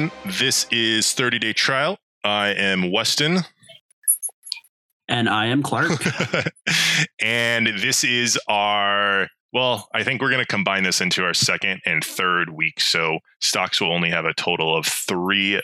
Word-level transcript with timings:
everyone. 0.00 0.38
This 0.38 0.66
is 0.70 1.12
30 1.12 1.38
Day 1.38 1.52
Trial. 1.52 1.98
I 2.24 2.48
am 2.48 2.90
Weston. 2.92 3.40
And 5.08 5.28
I 5.28 5.46
am 5.46 5.62
Clark. 5.62 5.90
and 7.20 7.66
this 7.66 8.04
is 8.04 8.38
our, 8.48 9.28
well, 9.52 9.88
I 9.92 10.04
think 10.04 10.22
we're 10.22 10.30
going 10.30 10.44
to 10.44 10.46
combine 10.46 10.84
this 10.84 11.00
into 11.00 11.24
our 11.24 11.34
second 11.34 11.80
and 11.84 12.04
third 12.04 12.50
week. 12.50 12.80
So 12.80 13.18
stocks 13.40 13.80
will 13.80 13.92
only 13.92 14.10
have 14.10 14.24
a 14.24 14.34
total 14.34 14.76
of 14.76 14.86
three 14.86 15.60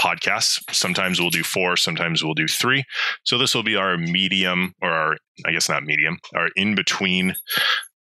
podcasts. 0.00 0.58
Sometimes 0.72 1.20
we'll 1.20 1.30
do 1.30 1.44
four, 1.44 1.76
sometimes 1.76 2.24
we'll 2.24 2.34
do 2.34 2.48
three. 2.48 2.84
So 3.24 3.36
this 3.38 3.54
will 3.54 3.62
be 3.62 3.76
our 3.76 3.98
medium, 3.98 4.74
or 4.80 4.90
our, 4.90 5.16
I 5.44 5.52
guess 5.52 5.68
not 5.68 5.84
medium, 5.84 6.18
our 6.34 6.48
in 6.56 6.74
between 6.74 7.36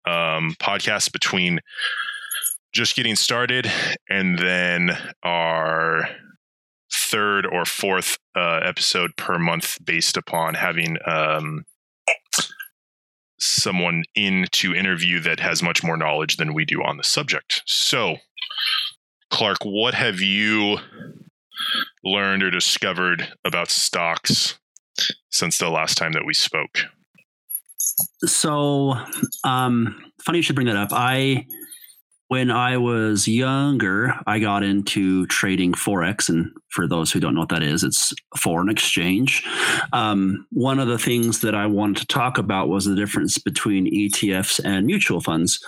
um, 0.07 0.55
podcast 0.59 1.11
between 1.11 1.59
just 2.75 2.95
getting 2.97 3.15
started 3.15 3.71
and 4.09 4.37
then 4.37 4.97
our 5.23 6.09
third 6.93 7.45
or 7.45 7.63
fourth 7.63 8.17
uh, 8.35 8.59
episode 8.63 9.15
per 9.15 9.39
month 9.39 9.77
based 9.83 10.17
upon 10.17 10.55
having 10.55 10.97
um, 11.07 11.63
someone 13.39 14.03
in 14.13 14.45
to 14.51 14.75
interview 14.75 15.21
that 15.21 15.39
has 15.39 15.63
much 15.63 15.85
more 15.85 15.95
knowledge 15.95 16.35
than 16.35 16.53
we 16.53 16.65
do 16.65 16.83
on 16.83 16.97
the 16.97 17.03
subject. 17.03 17.61
So, 17.65 18.17
Clark, 19.29 19.59
what 19.63 19.93
have 19.93 20.19
you 20.19 20.79
learned 22.03 22.43
or 22.43 22.51
discovered 22.51 23.33
about 23.45 23.69
stocks 23.69 24.59
since 25.31 25.57
the 25.57 25.69
last 25.69 25.97
time 25.97 26.11
that 26.11 26.25
we 26.25 26.33
spoke? 26.33 26.79
So, 28.25 28.95
um, 29.45 30.11
funny 30.25 30.39
you 30.39 30.41
should 30.41 30.55
bring 30.55 30.67
that 30.67 30.75
up. 30.75 30.89
I 30.91 31.45
when 32.27 32.49
I 32.49 32.77
was 32.77 33.27
younger, 33.27 34.15
I 34.25 34.39
got 34.39 34.63
into 34.63 35.27
trading 35.27 35.73
Forex. 35.73 36.27
And 36.27 36.51
for 36.69 36.87
those 36.87 37.11
who 37.11 37.19
don't 37.19 37.35
know 37.35 37.41
what 37.41 37.49
that 37.49 37.61
is, 37.61 37.83
it's 37.83 38.13
foreign 38.37 38.69
exchange. 38.69 39.43
Um, 39.93 40.47
one 40.51 40.79
of 40.79 40.87
the 40.87 40.97
things 40.97 41.41
that 41.41 41.53
I 41.53 41.67
wanted 41.67 41.97
to 41.97 42.07
talk 42.07 42.37
about 42.37 42.67
was 42.67 42.85
the 42.85 42.95
difference 42.95 43.37
between 43.37 43.93
ETFs 43.93 44.59
and 44.63 44.87
mutual 44.87 45.21
funds. 45.21 45.59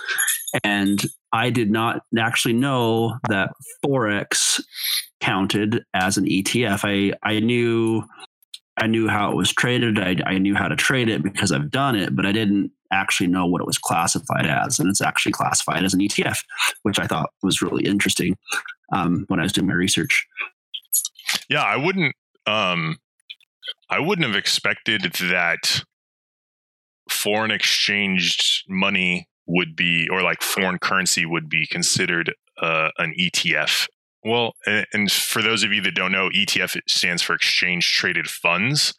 And 0.64 1.04
I 1.32 1.50
did 1.50 1.70
not 1.70 2.02
actually 2.18 2.54
know 2.54 3.18
that 3.28 3.50
Forex 3.84 4.60
counted 5.20 5.84
as 5.94 6.16
an 6.16 6.24
ETF. 6.24 6.80
I, 6.82 7.16
I 7.28 7.40
knew 7.40 8.02
I 8.78 8.86
knew 8.86 9.08
how 9.08 9.30
it 9.30 9.36
was 9.36 9.52
traded. 9.52 9.98
I, 9.98 10.16
I 10.26 10.38
knew 10.38 10.54
how 10.54 10.68
to 10.68 10.76
trade 10.76 11.08
it 11.08 11.22
because 11.22 11.52
I've 11.52 11.70
done 11.70 11.96
it, 11.96 12.14
but 12.14 12.26
I 12.26 12.32
didn't 12.32 12.70
actually 12.92 13.26
know 13.26 13.46
what 13.46 13.60
it 13.60 13.66
was 13.66 13.78
classified 13.78 14.46
as. 14.46 14.78
And 14.78 14.88
it's 14.88 15.00
actually 15.00 15.32
classified 15.32 15.84
as 15.84 15.94
an 15.94 16.00
ETF, 16.00 16.44
which 16.82 16.98
I 16.98 17.06
thought 17.06 17.30
was 17.42 17.62
really 17.62 17.84
interesting 17.84 18.36
um, 18.92 19.24
when 19.28 19.40
I 19.40 19.42
was 19.42 19.52
doing 19.52 19.66
my 19.66 19.74
research. 19.74 20.26
Yeah, 21.48 21.62
I 21.62 21.76
wouldn't. 21.76 22.14
Um, 22.46 22.98
I 23.90 24.00
wouldn't 24.00 24.26
have 24.26 24.36
expected 24.36 25.02
that 25.02 25.82
foreign 27.10 27.50
exchange 27.50 28.64
money 28.68 29.28
would 29.46 29.76
be, 29.76 30.08
or 30.10 30.22
like 30.22 30.42
foreign 30.42 30.78
currency 30.78 31.26
would 31.26 31.48
be 31.48 31.66
considered 31.66 32.34
uh, 32.60 32.90
an 32.98 33.14
ETF 33.18 33.88
well, 34.24 34.54
and 34.92 35.10
for 35.10 35.42
those 35.42 35.62
of 35.62 35.72
you 35.72 35.80
that 35.82 35.94
don't 35.94 36.12
know, 36.12 36.28
ETF 36.30 36.80
stands 36.88 37.22
for 37.22 37.34
exchange 37.34 37.92
traded 37.94 38.28
funds. 38.28 38.94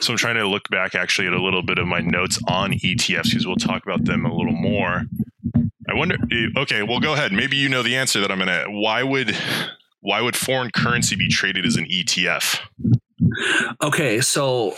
So 0.00 0.12
I'm 0.12 0.18
trying 0.18 0.36
to 0.36 0.48
look 0.48 0.68
back 0.70 0.94
actually 0.94 1.26
at 1.26 1.34
a 1.34 1.42
little 1.42 1.62
bit 1.62 1.78
of 1.78 1.86
my 1.86 2.00
notes 2.00 2.40
on 2.48 2.72
ETFs 2.72 3.30
because 3.30 3.46
we'll 3.46 3.56
talk 3.56 3.82
about 3.84 4.04
them 4.04 4.24
a 4.24 4.34
little 4.34 4.52
more. 4.52 5.04
I 5.88 5.94
wonder. 5.94 6.16
Eh, 6.32 6.48
okay, 6.56 6.82
well, 6.82 7.00
go 7.00 7.14
ahead. 7.14 7.32
Maybe 7.32 7.56
you 7.56 7.68
know 7.68 7.82
the 7.82 7.96
answer 7.96 8.20
that 8.20 8.30
I'm 8.30 8.38
gonna. 8.38 8.64
Why 8.68 9.02
would 9.02 9.36
why 10.00 10.20
would 10.20 10.36
foreign 10.36 10.70
currency 10.70 11.16
be 11.16 11.28
traded 11.28 11.66
as 11.66 11.76
an 11.76 11.86
ETF? 11.86 12.60
Okay, 13.82 14.20
so 14.20 14.72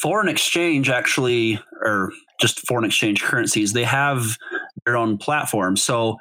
foreign 0.00 0.28
exchange 0.28 0.90
actually, 0.90 1.60
or 1.82 2.12
just 2.40 2.66
foreign 2.66 2.84
exchange 2.84 3.22
currencies, 3.22 3.72
they 3.72 3.84
have 3.84 4.36
their 4.84 4.96
own 4.96 5.18
platform. 5.18 5.76
So 5.76 6.18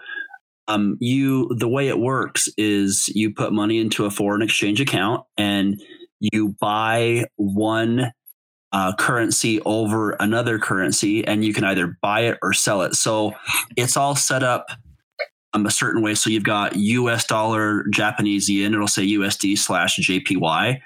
um, 0.67 0.97
you 0.99 1.49
the 1.55 1.67
way 1.67 1.87
it 1.87 1.99
works 1.99 2.49
is 2.57 3.09
you 3.09 3.33
put 3.33 3.53
money 3.53 3.79
into 3.79 4.05
a 4.05 4.11
foreign 4.11 4.41
exchange 4.41 4.81
account 4.81 5.23
and 5.37 5.81
you 6.19 6.55
buy 6.59 7.25
one 7.35 8.11
uh, 8.71 8.93
currency 8.95 9.61
over 9.61 10.11
another 10.19 10.59
currency 10.59 11.25
and 11.25 11.45
you 11.45 11.53
can 11.53 11.63
either 11.63 11.97
buy 12.01 12.21
it 12.21 12.37
or 12.41 12.51
sell 12.51 12.81
it. 12.81 12.95
So 12.95 13.33
it's 13.77 13.95
all 13.95 14.15
set 14.15 14.43
up 14.43 14.67
um, 15.53 15.65
a 15.65 15.71
certain 15.71 16.01
way. 16.01 16.15
So 16.15 16.29
you've 16.29 16.43
got 16.43 16.75
us 16.75 17.25
dollar 17.25 17.85
japanese 17.91 18.49
yen 18.49 18.73
it'll 18.73 18.87
say 18.87 19.05
usd 19.07 19.57
slash 19.57 19.97
jpy 19.99 20.79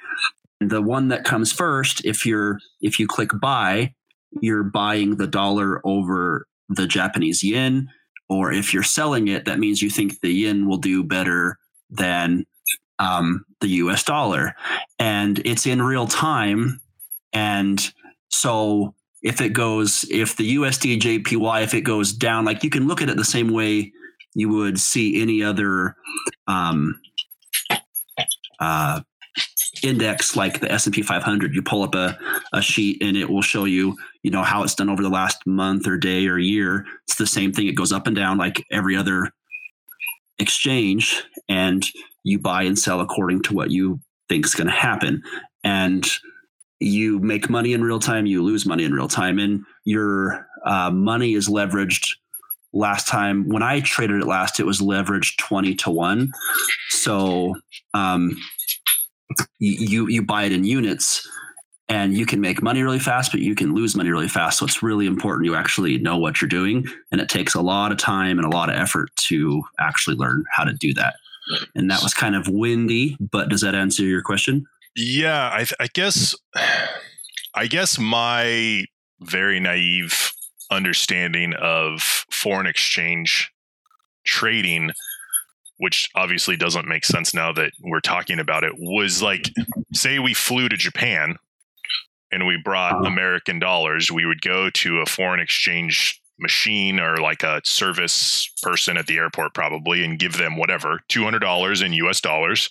the 0.59 0.81
one 0.81 1.07
that 1.07 1.23
comes 1.23 1.51
first 1.51 2.03
if 2.05 2.25
you're 2.25 2.59
if 2.81 2.99
you 2.99 3.07
click 3.07 3.29
buy 3.41 3.93
you're 4.41 4.63
buying 4.63 5.15
the 5.15 5.27
dollar 5.27 5.81
over 5.85 6.45
the 6.67 6.85
japanese 6.85 7.43
yen 7.43 7.89
or 8.29 8.53
if 8.53 8.73
you're 8.73 8.83
selling 8.83 9.27
it, 9.27 9.45
that 9.45 9.59
means 9.59 9.81
you 9.81 9.89
think 9.89 10.19
the 10.21 10.31
yen 10.31 10.67
will 10.67 10.77
do 10.77 11.03
better 11.03 11.57
than 11.89 12.45
um, 12.99 13.45
the 13.61 13.67
US 13.67 14.03
dollar. 14.03 14.55
And 14.99 15.39
it's 15.45 15.65
in 15.65 15.81
real 15.81 16.07
time. 16.07 16.79
And 17.33 17.91
so 18.29 18.93
if 19.21 19.41
it 19.41 19.53
goes, 19.53 20.05
if 20.09 20.37
the 20.37 20.55
USD 20.55 20.99
JPY, 20.99 21.63
if 21.63 21.73
it 21.73 21.81
goes 21.81 22.13
down, 22.13 22.45
like 22.45 22.63
you 22.63 22.69
can 22.69 22.87
look 22.87 23.01
at 23.01 23.09
it 23.09 23.17
the 23.17 23.25
same 23.25 23.49
way 23.49 23.91
you 24.35 24.49
would 24.49 24.79
see 24.79 25.21
any 25.21 25.43
other 25.43 25.95
um, 26.47 26.99
uh, 28.59 29.01
index 29.83 30.35
like 30.35 30.59
the 30.59 30.71
S&P 30.71 31.01
500 31.01 31.53
you 31.53 31.61
pull 31.61 31.83
up 31.83 31.95
a, 31.95 32.17
a 32.53 32.61
sheet 32.61 33.01
and 33.01 33.17
it 33.17 33.29
will 33.29 33.41
show 33.41 33.65
you 33.65 33.95
you 34.23 34.31
know 34.31 34.43
how 34.43 34.63
it's 34.63 34.75
done 34.75 34.89
over 34.89 35.01
the 35.01 35.09
last 35.09 35.45
month 35.45 35.87
or 35.87 35.97
day 35.97 36.27
or 36.27 36.37
year. 36.37 36.85
It's 37.07 37.17
the 37.17 37.27
same 37.27 37.51
thing. 37.51 37.67
It 37.67 37.75
goes 37.75 37.91
up 37.91 38.07
and 38.07 38.15
down 38.15 38.37
like 38.37 38.65
every 38.71 38.95
other 38.95 39.31
exchange 40.39 41.23
and 41.47 41.85
you 42.23 42.39
buy 42.39 42.63
and 42.63 42.77
sell 42.77 43.01
according 43.01 43.43
to 43.43 43.53
what 43.53 43.71
you 43.71 43.99
think 44.27 44.45
is 44.45 44.55
going 44.55 44.67
to 44.67 44.73
happen. 44.73 45.21
And 45.63 46.07
you 46.79 47.19
make 47.19 47.49
money 47.49 47.73
in 47.73 47.83
real 47.83 47.99
time 47.99 48.25
you 48.25 48.41
lose 48.43 48.65
money 48.65 48.85
in 48.85 48.93
real 48.93 49.09
time. 49.09 49.39
And 49.39 49.63
your 49.83 50.47
uh, 50.65 50.91
money 50.91 51.33
is 51.33 51.49
leveraged. 51.49 52.15
Last 52.71 53.07
time 53.07 53.49
when 53.49 53.63
i 53.63 53.79
traded 53.79 54.21
it 54.21 54.27
last 54.27 54.59
it 54.59 54.63
was 54.63 54.79
leveraged 54.79 55.37
20 55.39 55.73
to 55.73 55.89
1 55.89 56.31
so 56.91 57.55
um, 57.95 58.37
you 59.59 60.07
you 60.07 60.23
buy 60.23 60.43
it 60.43 60.51
in 60.51 60.63
units 60.63 61.27
and 61.87 62.15
you 62.15 62.25
can 62.25 62.39
make 62.39 62.61
money 62.61 62.83
really 62.83 62.99
fast 62.99 63.31
but 63.31 63.41
you 63.41 63.55
can 63.55 63.73
lose 63.73 63.95
money 63.95 64.09
really 64.09 64.27
fast. 64.27 64.59
So 64.59 64.65
it's 64.65 64.83
really 64.83 65.05
important 65.05 65.45
you 65.45 65.55
actually 65.55 65.97
know 65.97 66.17
what 66.17 66.41
you're 66.41 66.49
doing. 66.49 66.85
And 67.11 67.21
it 67.21 67.29
takes 67.29 67.55
a 67.55 67.61
lot 67.61 67.91
of 67.91 67.97
time 67.97 68.37
and 68.37 68.45
a 68.45 68.55
lot 68.55 68.69
of 68.69 68.75
effort 68.75 69.09
to 69.27 69.63
actually 69.79 70.15
learn 70.15 70.43
how 70.55 70.63
to 70.63 70.73
do 70.73 70.93
that. 70.95 71.15
And 71.75 71.89
that 71.89 72.03
was 72.03 72.13
kind 72.13 72.35
of 72.35 72.47
windy 72.47 73.17
but 73.19 73.49
does 73.49 73.61
that 73.61 73.75
answer 73.75 74.03
your 74.03 74.21
question? 74.21 74.65
Yeah 74.95 75.49
i, 75.53 75.65
I 75.79 75.87
guess 75.93 76.35
i 77.55 77.67
guess 77.67 77.99
my 77.99 78.85
very 79.21 79.59
naive 79.59 80.31
understanding 80.71 81.53
of 81.53 82.01
foreign 82.31 82.67
exchange 82.67 83.51
trading 84.25 84.91
which 85.79 86.09
obviously 86.13 86.55
doesn't 86.55 86.87
make 86.87 87.05
sense 87.05 87.33
now 87.33 87.51
that 87.53 87.71
we're 87.81 88.01
talking 88.01 88.39
about 88.39 88.63
it, 88.63 88.73
was 88.77 89.21
like, 89.21 89.49
say 89.93 90.19
we 90.19 90.33
flew 90.33 90.69
to 90.69 90.77
Japan 90.77 91.37
and 92.31 92.45
we 92.45 92.57
brought 92.63 92.95
uh-huh. 92.95 93.05
American 93.05 93.59
dollars, 93.59 94.11
we 94.11 94.25
would 94.25 94.41
go 94.41 94.69
to 94.69 94.97
a 94.99 95.05
foreign 95.05 95.39
exchange 95.39 96.21
machine 96.37 96.99
or 96.99 97.17
like 97.17 97.43
a 97.43 97.61
service 97.63 98.51
person 98.61 98.97
at 98.97 99.07
the 99.07 99.17
airport 99.17 99.53
probably 99.53 100.03
and 100.03 100.19
give 100.19 100.37
them 100.37 100.57
whatever, 100.57 100.99
$200 101.09 101.85
in 101.85 101.93
US 101.93 102.21
dollars. 102.21 102.69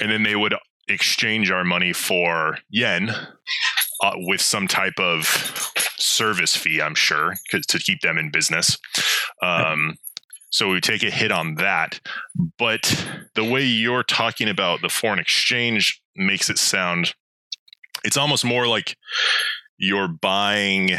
And 0.00 0.10
then 0.10 0.22
they 0.22 0.36
would 0.36 0.54
exchange 0.88 1.50
our 1.50 1.64
money 1.64 1.92
for 1.92 2.58
yen 2.70 3.10
uh, 4.02 4.12
with 4.16 4.40
some 4.40 4.66
type 4.66 4.98
of 4.98 5.26
service 5.98 6.56
fee, 6.56 6.80
I'm 6.80 6.94
sure, 6.94 7.34
to 7.50 7.78
keep 7.78 8.00
them 8.00 8.16
in 8.16 8.30
business. 8.30 8.78
Um, 9.42 9.98
so 10.50 10.68
we 10.68 10.80
take 10.80 11.02
a 11.02 11.10
hit 11.10 11.32
on 11.32 11.56
that. 11.56 12.00
But 12.58 13.06
the 13.34 13.44
way 13.44 13.64
you're 13.64 14.02
talking 14.02 14.48
about 14.48 14.80
the 14.80 14.88
foreign 14.88 15.18
exchange 15.18 16.00
makes 16.16 16.48
it 16.48 16.58
sound, 16.58 17.14
it's 18.04 18.16
almost 18.16 18.44
more 18.44 18.66
like 18.66 18.96
you're 19.78 20.08
buying 20.08 20.92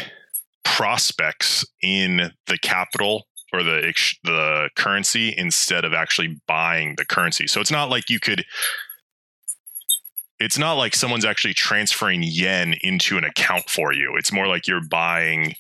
prospects 0.64 1.66
in 1.82 2.32
the 2.48 2.58
capital 2.58 3.28
or 3.52 3.64
the 3.64 3.94
the 4.24 4.70
currency 4.76 5.34
instead 5.36 5.84
of 5.84 5.94
actually 5.94 6.40
buying 6.48 6.96
the 6.98 7.06
currency. 7.06 7.48
So 7.48 7.60
it's 7.60 7.72
not 7.72 7.90
like 7.90 8.10
you 8.10 8.20
could 8.20 8.46
it's 10.40 10.58
not 10.58 10.74
like 10.74 10.96
someone's 10.96 11.26
actually 11.26 11.54
transferring 11.54 12.24
yen 12.24 12.76
into 12.82 13.18
an 13.18 13.26
account 13.26 13.70
for 13.70 13.92
you. 13.92 14.16
It's 14.18 14.32
more 14.32 14.48
like 14.48 14.68
you're 14.68 14.88
buying 14.90 15.56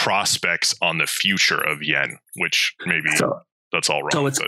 prospects 0.00 0.74
on 0.80 0.96
the 0.96 1.06
future 1.06 1.60
of 1.60 1.82
yen, 1.82 2.18
which 2.36 2.74
maybe 2.86 3.10
so, 3.16 3.40
that's 3.70 3.90
all 3.90 4.02
wrong. 4.02 4.10
So 4.12 4.26
it's, 4.26 4.40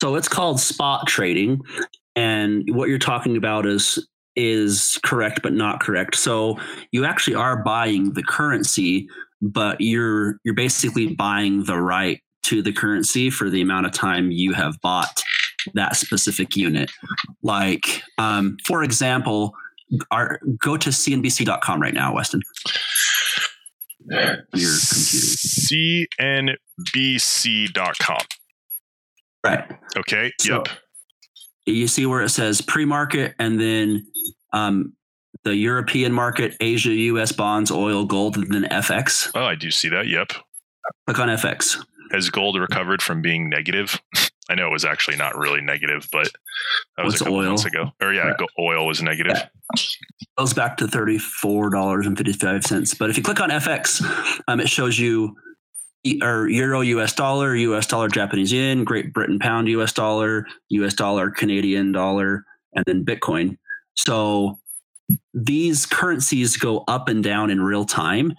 So 0.00 0.14
it's 0.16 0.28
called 0.28 0.60
spot 0.60 1.06
trading, 1.06 1.60
and 2.16 2.64
what 2.74 2.88
you're 2.88 2.98
talking 2.98 3.36
about 3.36 3.66
is 3.66 4.06
is 4.34 4.98
correct 5.04 5.40
but 5.42 5.52
not 5.52 5.80
correct. 5.80 6.14
So 6.14 6.58
you 6.92 7.04
actually 7.04 7.34
are 7.34 7.62
buying 7.62 8.14
the 8.14 8.22
currency, 8.22 9.08
but 9.42 9.78
you're 9.80 10.38
you're 10.44 10.54
basically 10.54 11.14
buying 11.14 11.64
the 11.64 11.78
right 11.78 12.22
to 12.44 12.62
the 12.62 12.72
currency 12.72 13.28
for 13.28 13.50
the 13.50 13.60
amount 13.60 13.84
of 13.84 13.92
time 13.92 14.30
you 14.30 14.54
have 14.54 14.80
bought 14.80 15.22
that 15.74 15.96
specific 15.96 16.56
unit. 16.56 16.90
Like, 17.42 18.02
um, 18.16 18.56
for 18.66 18.82
example, 18.82 19.52
our, 20.10 20.40
go 20.58 20.78
to 20.78 20.88
cnbc.com 20.88 21.82
right 21.82 21.92
now, 21.92 22.14
Weston. 22.14 22.40
Your 24.60 24.76
computer. 24.88 25.26
CNBC.com. 26.84 28.22
Right. 29.44 29.64
Okay. 29.96 30.32
So 30.40 30.56
yep. 30.56 30.68
You 31.66 31.86
see 31.86 32.06
where 32.06 32.22
it 32.22 32.30
says 32.30 32.60
pre-market 32.62 33.34
and 33.38 33.60
then 33.60 34.06
um, 34.52 34.94
the 35.44 35.54
European 35.54 36.12
market, 36.12 36.56
Asia, 36.60 36.92
US 36.92 37.32
bonds, 37.32 37.70
oil, 37.70 38.04
gold, 38.04 38.36
and 38.36 38.50
then 38.52 38.64
FX. 38.64 39.30
Oh, 39.34 39.44
I 39.44 39.54
do 39.54 39.70
see 39.70 39.88
that. 39.90 40.06
Yep. 40.06 40.32
Click 41.06 41.18
on 41.18 41.28
FX. 41.28 41.76
Has 42.12 42.30
gold 42.30 42.58
recovered 42.58 43.02
from 43.02 43.20
being 43.20 43.50
negative? 43.50 44.00
I 44.48 44.54
know 44.54 44.66
it 44.68 44.72
was 44.72 44.84
actually 44.84 45.16
not 45.16 45.36
really 45.36 45.60
negative, 45.60 46.08
but 46.10 46.28
that 46.96 47.04
was 47.04 47.12
What's 47.14 47.20
a 47.20 47.24
couple 47.24 47.38
oil? 47.40 47.48
months 47.48 47.64
ago. 47.64 47.90
Or 48.00 48.12
yeah, 48.12 48.28
right. 48.28 48.40
oil 48.58 48.86
was 48.86 49.02
negative. 49.02 49.36
Yeah. 49.36 49.82
Goes 50.38 50.54
back 50.54 50.76
to 50.78 50.88
thirty-four 50.88 51.70
dollars 51.70 52.06
and 52.06 52.16
fifty-five 52.16 52.64
cents. 52.64 52.94
But 52.94 53.10
if 53.10 53.16
you 53.16 53.22
click 53.22 53.40
on 53.40 53.50
FX, 53.50 54.02
um, 54.48 54.60
it 54.60 54.68
shows 54.68 54.98
you 54.98 55.36
or 56.22 56.48
euro 56.48 56.80
US 56.80 57.12
dollar, 57.12 57.54
US 57.56 57.86
dollar 57.86 58.08
Japanese 58.08 58.52
yen, 58.52 58.84
Great 58.84 59.12
Britain 59.12 59.38
pound 59.38 59.68
US 59.68 59.92
dollar, 59.92 60.46
US 60.70 60.94
dollar 60.94 61.30
Canadian 61.30 61.92
dollar, 61.92 62.44
and 62.74 62.84
then 62.86 63.04
Bitcoin. 63.04 63.58
So 63.96 64.58
these 65.34 65.86
currencies 65.86 66.56
go 66.56 66.84
up 66.88 67.08
and 67.08 67.22
down 67.22 67.50
in 67.50 67.60
real 67.60 67.84
time. 67.84 68.32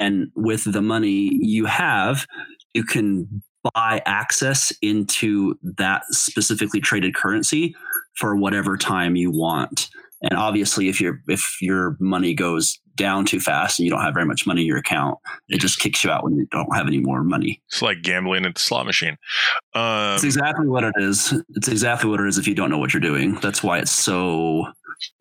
And 0.00 0.30
with 0.34 0.70
the 0.70 0.82
money 0.82 1.38
you 1.40 1.66
have, 1.66 2.26
you 2.74 2.82
can 2.84 3.42
buy 3.72 4.02
access 4.06 4.72
into 4.82 5.58
that 5.62 6.04
specifically 6.10 6.80
traded 6.80 7.14
currency 7.14 7.74
for 8.16 8.36
whatever 8.36 8.76
time 8.76 9.16
you 9.16 9.30
want. 9.30 9.88
And 10.22 10.38
obviously, 10.38 10.88
if 10.88 11.00
your 11.00 11.20
if 11.28 11.58
your 11.60 11.96
money 12.00 12.34
goes 12.34 12.78
down 12.96 13.26
too 13.26 13.40
fast 13.40 13.78
and 13.78 13.84
you 13.84 13.90
don't 13.90 14.00
have 14.00 14.14
very 14.14 14.24
much 14.24 14.46
money 14.46 14.62
in 14.62 14.66
your 14.66 14.78
account, 14.78 15.18
it 15.48 15.60
just 15.60 15.80
kicks 15.80 16.04
you 16.04 16.10
out 16.10 16.24
when 16.24 16.36
you 16.36 16.46
don't 16.50 16.74
have 16.74 16.86
any 16.86 17.00
more 17.00 17.22
money. 17.22 17.60
It's 17.68 17.82
like 17.82 18.02
gambling 18.02 18.46
at 18.46 18.54
the 18.54 18.60
slot 18.60 18.86
machine. 18.86 19.16
Um, 19.74 20.14
it's 20.14 20.24
exactly 20.24 20.66
what 20.66 20.84
it 20.84 20.94
is. 20.96 21.34
It's 21.56 21.68
exactly 21.68 22.08
what 22.08 22.20
it 22.20 22.28
is 22.28 22.38
if 22.38 22.46
you 22.46 22.54
don't 22.54 22.70
know 22.70 22.78
what 22.78 22.94
you're 22.94 23.00
doing. 23.00 23.34
That's 23.42 23.62
why 23.62 23.78
it's 23.78 23.90
so 23.90 24.66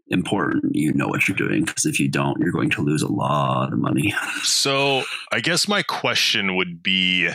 important 0.09 0.75
you 0.75 0.93
know 0.93 1.07
what 1.07 1.27
you're 1.27 1.35
doing 1.35 1.63
because 1.63 1.85
if 1.85 1.99
you 1.99 2.07
don't 2.07 2.39
you're 2.39 2.51
going 2.51 2.69
to 2.69 2.81
lose 2.81 3.01
a 3.01 3.11
lot 3.11 3.71
of 3.73 3.79
money 3.79 4.13
so 4.43 5.01
i 5.31 5.39
guess 5.39 5.67
my 5.67 5.81
question 5.81 6.55
would 6.55 6.83
be 6.83 7.29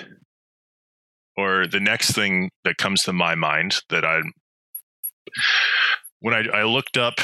or 1.38 1.67
the 1.67 1.81
next 1.81 2.12
thing 2.12 2.50
that 2.64 2.76
comes 2.76 3.05
to 3.05 3.12
my 3.12 3.35
mind 3.35 3.76
that 3.90 4.05
i 4.05 4.20
when 6.20 6.35
i, 6.35 6.43
I 6.52 6.64
looked 6.64 6.99
up 6.99 7.14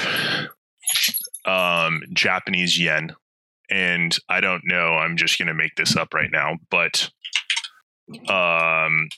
um, 1.44 2.02
japanese 2.14 2.80
yen 2.80 3.14
and 3.70 4.16
i 4.28 4.40
don't 4.40 4.62
know 4.64 4.94
i'm 4.94 5.16
just 5.16 5.38
going 5.38 5.48
to 5.48 5.54
make 5.54 5.74
this 5.76 5.96
up 5.96 6.14
right 6.14 6.30
now 6.32 6.56
but 6.70 7.10
um 8.28 9.08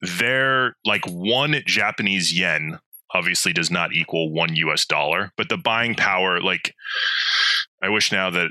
they're 0.00 0.76
like 0.84 1.04
one 1.06 1.56
japanese 1.66 2.38
yen 2.38 2.78
obviously 3.14 3.52
does 3.52 3.70
not 3.70 3.92
equal 3.92 4.30
one 4.30 4.56
US 4.56 4.84
dollar, 4.84 5.32
but 5.36 5.48
the 5.48 5.56
buying 5.56 5.94
power, 5.94 6.40
like, 6.40 6.74
I 7.80 7.88
wish 7.88 8.10
now 8.10 8.28
that 8.30 8.50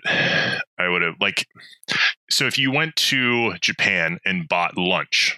I 0.80 0.88
would 0.88 1.02
have, 1.02 1.16
like, 1.20 1.46
so 2.30 2.48
if 2.48 2.58
you 2.58 2.72
went 2.72 2.96
to 2.96 3.54
Japan 3.60 4.20
and 4.26 4.48
bought 4.48 4.78
lunch, 4.78 5.38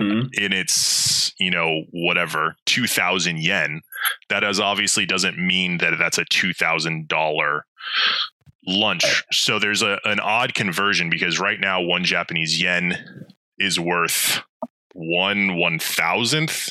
mm-hmm. 0.00 0.26
and 0.42 0.54
it's 0.54 1.32
you 1.38 1.50
know 1.50 1.82
whatever 1.90 2.56
2000 2.66 3.38
yen 3.38 3.80
that 4.28 4.44
is 4.44 4.60
obviously 4.60 5.06
doesn't 5.06 5.38
mean 5.38 5.78
that 5.78 5.96
that's 5.98 6.18
a 6.18 6.24
$2000 6.24 7.60
lunch 8.66 9.24
so 9.32 9.58
there's 9.58 9.82
a, 9.82 9.98
an 10.04 10.20
odd 10.20 10.54
conversion 10.54 11.08
because 11.08 11.40
right 11.40 11.60
now 11.60 11.80
one 11.80 12.04
japanese 12.04 12.60
yen 12.60 13.26
is 13.58 13.80
worth 13.80 14.42
one 14.92 15.56
one 15.56 15.78
thousandth 15.78 16.70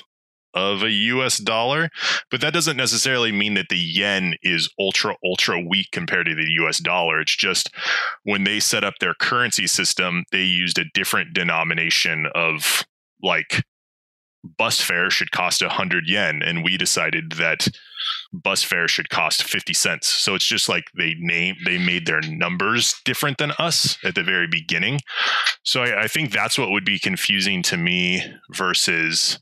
of 0.54 0.82
a 0.84 0.90
US 0.90 1.38
dollar, 1.38 1.90
but 2.32 2.42
that 2.42 2.54
doesn't 2.54 2.78
necessarily 2.78 3.32
mean 3.32 3.54
that 3.54 3.70
the 3.70 3.78
yen 3.78 4.34
is 4.42 4.70
ultra, 4.80 5.16
ultra 5.24 5.60
weak 5.60 5.88
compared 5.92 6.26
to 6.26 6.36
the 6.36 6.50
US 6.64 6.80
dollar. 6.80 7.22
It's 7.22 7.36
just 7.36 7.70
when 8.24 8.44
they 8.44 8.60
set 8.60 8.84
up 8.84 8.96
their 9.00 9.14
currency 9.14 9.68
system, 9.68 10.24
they 10.32 10.44
used 10.44 10.80
a 10.80 10.90
different 10.94 11.34
denomination 11.34 12.28
of 12.34 12.84
like 13.22 13.64
bus 14.58 14.80
fare 14.80 15.10
should 15.10 15.32
cost 15.32 15.62
100 15.62 16.08
yen, 16.08 16.42
and 16.42 16.64
we 16.64 16.78
decided 16.78 17.34
that 17.34 17.68
bus 18.32 18.64
fare 18.64 18.88
should 18.88 19.10
cost 19.10 19.44
50 19.44 19.74
cents. 19.74 20.08
So 20.08 20.36
it's 20.36 20.46
just 20.46 20.70
like 20.70 20.86
they 20.98 21.16
name 21.20 21.56
they 21.66 21.78
made 21.78 22.06
their 22.06 22.22
numbers 22.22 22.96
different 23.06 23.38
than 23.38 23.52
us 23.60 23.98
at 24.04 24.16
the 24.16 24.24
very 24.24 24.48
beginning. 24.48 25.00
So 25.64 25.84
I, 25.84 26.04
I 26.04 26.08
think 26.08 26.32
that's 26.32 26.58
what 26.58 26.72
would 26.72 26.86
be 26.86 27.00
confusing 27.00 27.62
to 27.64 27.78
me 27.78 28.24
versus 28.54 29.40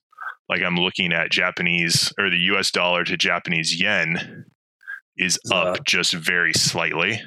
like 0.50 0.62
I'm 0.62 0.78
looking 0.78 1.14
at 1.14 1.32
Japanese 1.32 2.14
or 2.18 2.30
the 2.30 2.40
US 2.52 2.72
dollar 2.72 3.04
to 3.04 3.18
Japanese 3.18 3.80
yen 3.80 4.46
is 5.18 5.40
up 5.52 5.84
just 5.84 6.14
very 6.14 6.54
slightly. 6.54 7.22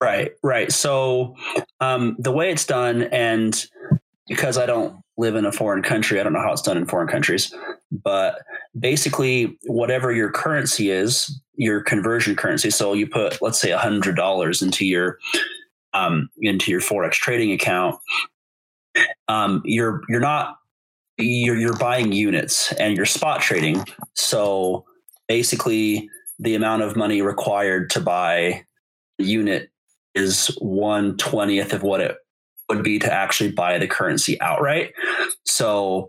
Right, 0.00 0.32
right. 0.42 0.70
So 0.70 1.34
um, 1.80 2.16
the 2.18 2.32
way 2.32 2.50
it's 2.50 2.66
done, 2.66 3.04
and 3.04 3.64
because 4.28 4.58
I 4.58 4.66
don't 4.66 5.03
live 5.16 5.36
in 5.36 5.44
a 5.44 5.52
foreign 5.52 5.82
country, 5.82 6.20
I 6.20 6.22
don't 6.22 6.32
know 6.32 6.42
how 6.42 6.52
it's 6.52 6.62
done 6.62 6.76
in 6.76 6.86
foreign 6.86 7.08
countries, 7.08 7.54
but 7.90 8.42
basically, 8.78 9.56
whatever 9.66 10.12
your 10.12 10.30
currency 10.30 10.90
is, 10.90 11.40
your 11.56 11.82
conversion 11.82 12.34
currency. 12.34 12.70
So 12.70 12.92
you 12.94 13.06
put, 13.06 13.40
let's 13.40 13.60
say, 13.60 13.70
hundred 13.70 14.16
dollars 14.16 14.62
into 14.62 14.84
your 14.84 15.18
um, 15.92 16.28
into 16.40 16.70
your 16.70 16.80
forex 16.80 17.12
trading 17.12 17.52
account. 17.52 17.96
Um, 19.28 19.62
you're 19.64 20.02
you're 20.08 20.20
not 20.20 20.56
you're, 21.16 21.56
you're 21.56 21.76
buying 21.76 22.12
units 22.12 22.72
and 22.72 22.96
you're 22.96 23.06
spot 23.06 23.40
trading. 23.40 23.84
So 24.14 24.84
basically, 25.28 26.08
the 26.38 26.54
amount 26.54 26.82
of 26.82 26.96
money 26.96 27.22
required 27.22 27.90
to 27.90 28.00
buy 28.00 28.64
a 29.20 29.22
unit 29.22 29.70
is 30.14 30.48
one 30.60 31.16
twentieth 31.16 31.72
of 31.72 31.82
what 31.82 32.00
it 32.00 32.16
would 32.74 32.84
be 32.84 32.98
to 32.98 33.12
actually 33.12 33.52
buy 33.52 33.78
the 33.78 33.86
currency 33.86 34.40
outright. 34.40 34.92
So 35.44 36.08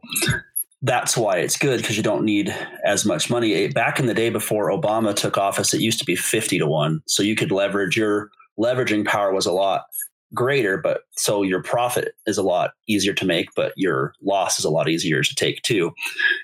that's 0.81 1.17
why 1.17 1.37
it's 1.37 1.57
good 1.57 1.81
because 1.81 1.97
you 1.97 2.03
don't 2.03 2.25
need 2.25 2.55
as 2.85 3.05
much 3.05 3.29
money. 3.29 3.53
Eh, 3.53 3.71
back 3.73 3.99
in 3.99 4.05
the 4.05 4.13
day 4.13 4.29
before 4.29 4.69
Obama 4.69 5.15
took 5.15 5.37
office, 5.37 5.73
it 5.73 5.81
used 5.81 5.99
to 5.99 6.05
be 6.05 6.15
50 6.15 6.59
to 6.59 6.67
1. 6.67 7.01
So 7.07 7.23
you 7.23 7.35
could 7.35 7.51
leverage 7.51 7.97
your 7.97 8.29
leveraging 8.59 9.05
power 9.05 9.33
was 9.33 9.45
a 9.45 9.51
lot 9.51 9.83
greater, 10.33 10.77
but 10.77 11.01
so 11.11 11.43
your 11.43 11.61
profit 11.61 12.13
is 12.25 12.37
a 12.37 12.43
lot 12.43 12.71
easier 12.87 13.13
to 13.13 13.25
make, 13.25 13.49
but 13.55 13.73
your 13.75 14.13
loss 14.21 14.59
is 14.59 14.65
a 14.65 14.69
lot 14.69 14.89
easier 14.89 15.21
to 15.21 15.35
take 15.35 15.61
too. 15.61 15.91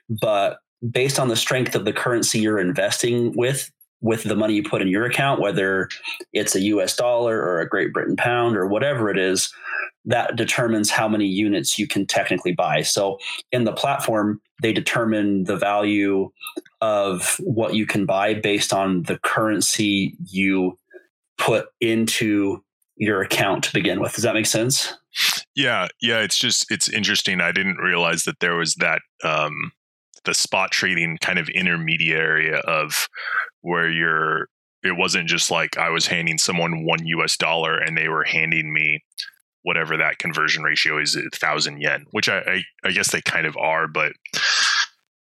But 0.10 0.58
based 0.90 1.20
on 1.20 1.28
the 1.28 1.36
strength 1.36 1.76
of 1.76 1.86
the 1.86 1.94
currency 1.94 2.40
you're 2.40 2.60
investing 2.60 3.34
with, 3.36 3.72
with 4.02 4.24
the 4.24 4.36
money 4.36 4.56
you 4.56 4.64
put 4.64 4.82
in 4.82 4.88
your 4.88 5.06
account, 5.06 5.40
whether 5.40 5.88
it's 6.34 6.56
a 6.56 6.62
US 6.62 6.96
dollar 6.96 7.40
or 7.40 7.60
a 7.60 7.70
Great 7.70 7.94
Britain 7.94 8.16
pound 8.16 8.58
or 8.58 8.68
whatever 8.68 9.10
it 9.10 9.20
is, 9.20 9.54
that 10.06 10.36
determines 10.36 10.90
how 10.90 11.08
many 11.08 11.26
units 11.26 11.78
you 11.78 11.88
can 11.88 12.06
technically 12.06 12.54
buy. 12.54 12.82
So 12.82 13.20
in 13.52 13.66
the 13.66 13.74
platform, 13.74 14.42
they 14.62 14.74
determine 14.74 15.44
the 15.44 15.58
value 15.58 16.32
of 16.82 17.38
what 17.40 17.76
you 17.76 17.86
can 17.86 18.06
buy 18.06 18.34
based 18.34 18.74
on 18.74 19.04
the 19.04 19.20
currency 19.20 20.16
you 20.26 20.78
put 21.38 21.68
into 21.80 22.64
your 22.98 23.22
account 23.22 23.64
to 23.66 23.74
begin 23.74 24.00
with. 24.00 24.14
Does 24.14 24.24
that 24.24 24.34
make 24.34 24.46
sense? 24.46 24.94
Yeah, 25.56 25.88
yeah. 26.02 26.20
It's 26.20 26.38
just 26.38 26.72
it's 26.72 26.88
interesting. 26.88 27.42
I 27.42 27.52
didn't 27.52 27.78
realize 27.78 28.24
that 28.24 28.40
there 28.40 28.56
was 28.56 28.76
that 28.76 29.02
um, 29.24 29.72
the 30.24 30.34
spot 30.34 30.72
trading 30.72 31.18
kind 31.20 31.40
of 31.40 31.50
intermediary 31.50 32.54
of 32.54 33.08
where 33.62 33.90
you're. 33.90 34.48
It 34.84 34.98
wasn't 34.98 35.30
just 35.30 35.52
like 35.52 35.78
I 35.78 35.90
was 35.90 36.08
handing 36.08 36.40
someone 36.40 36.86
one 36.86 37.06
U.S. 37.06 37.38
dollar 37.38 37.78
and 37.78 37.96
they 37.96 38.08
were 38.08 38.24
handing 38.24 38.74
me 38.74 39.04
whatever 39.64 39.98
that 39.98 40.18
conversion 40.20 40.64
ratio 40.64 40.98
is, 41.00 41.16
a 41.16 41.30
thousand 41.36 41.82
yen, 41.82 42.06
which 42.12 42.30
I, 42.30 42.40
I 42.40 42.64
I 42.84 42.92
guess 42.92 43.12
they 43.12 43.22
kind 43.22 43.46
of 43.46 43.56
are, 43.58 43.88
but 43.88 44.14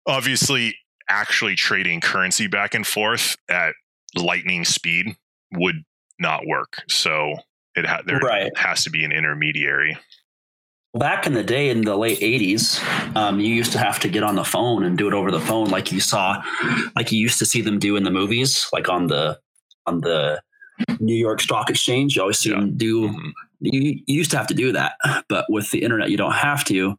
obviously 0.07 0.77
actually 1.09 1.55
trading 1.55 2.01
currency 2.01 2.47
back 2.47 2.75
and 2.75 2.87
forth 2.87 3.37
at 3.49 3.75
lightning 4.17 4.65
speed 4.65 5.17
would 5.53 5.85
not 6.19 6.47
work. 6.47 6.83
So 6.89 7.35
it 7.75 7.87
ha- 7.87 8.03
there 8.07 8.19
right. 8.19 8.57
has 8.57 8.83
to 8.85 8.91
be 8.91 9.05
an 9.05 9.13
intermediary. 9.13 9.97
back 10.95 11.27
in 11.27 11.35
the 11.35 11.45
day 11.45 11.69
in 11.69 11.83
the 11.83 11.97
late 11.97 12.19
80s 12.21 12.81
um, 13.17 13.39
you 13.39 13.55
used 13.55 13.73
to 13.73 13.79
have 13.79 14.01
to 14.01 14.09
get 14.09 14.23
on 14.23 14.35
the 14.35 14.45
phone 14.45 14.83
and 14.83 14.97
do 14.97 15.07
it 15.07 15.13
over 15.13 15.31
the 15.31 15.41
phone 15.41 15.69
like 15.69 15.93
you 15.93 16.01
saw 16.01 16.43
like 16.97 17.13
you 17.13 17.19
used 17.19 17.39
to 17.39 17.45
see 17.45 17.61
them 17.61 17.79
do 17.79 17.97
in 17.97 18.05
the 18.05 18.11
movies 18.11 18.67
like 18.73 18.89
on 18.89 19.07
the 19.09 19.39
on 19.85 20.01
the 20.01 20.41
new 21.01 21.15
york 21.15 21.41
stock 21.41 21.71
exchange 21.71 22.17
you 22.17 22.23
always 22.23 22.39
see 22.39 22.51
Yeah. 22.51 22.57
them 22.61 22.77
do 22.77 23.09
Mhm. 23.09 23.33
you, 23.61 23.81
you 24.07 24.17
used 24.19 24.31
to 24.33 24.37
have 24.37 24.47
to 24.49 24.55
do 24.55 24.73
that 24.73 24.93
but 25.29 25.45
with 25.49 25.71
the 25.71 25.83
internet 25.83 26.11
you 26.11 26.17
don't 26.17 26.33
have 26.35 26.65
to 26.67 26.97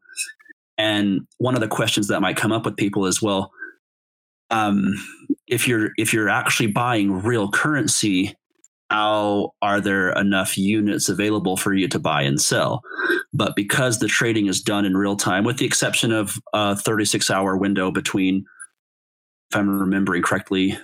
and 0.77 1.21
one 1.37 1.55
of 1.55 1.61
the 1.61 1.67
questions 1.67 2.07
that 2.07 2.21
might 2.21 2.37
come 2.37 2.51
up 2.51 2.65
with 2.65 2.75
people 2.77 3.05
is 3.05 3.21
well 3.21 3.51
um, 4.49 4.93
if 5.47 5.67
you're 5.67 5.89
if 5.97 6.13
you're 6.13 6.29
actually 6.29 6.67
buying 6.67 7.11
real 7.21 7.49
currency 7.49 8.35
how 8.89 9.51
are 9.61 9.81
there 9.81 10.11
enough 10.13 10.57
units 10.57 11.09
available 11.09 11.57
for 11.57 11.73
you 11.73 11.87
to 11.89 11.99
buy 11.99 12.21
and 12.21 12.39
sell 12.39 12.81
but 13.33 13.55
because 13.55 13.99
the 13.99 14.07
trading 14.07 14.47
is 14.47 14.61
done 14.61 14.85
in 14.85 14.95
real 14.95 15.17
time 15.17 15.43
with 15.43 15.57
the 15.57 15.65
exception 15.65 16.11
of 16.13 16.37
a 16.53 16.75
36 16.77 17.29
hour 17.29 17.57
window 17.57 17.91
between 17.91 18.45
if 19.51 19.57
i'm 19.57 19.67
remembering 19.69 20.23
correctly 20.23 20.77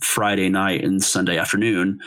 friday 0.00 0.48
night 0.48 0.84
and 0.84 1.02
sunday 1.02 1.36
afternoon 1.38 1.98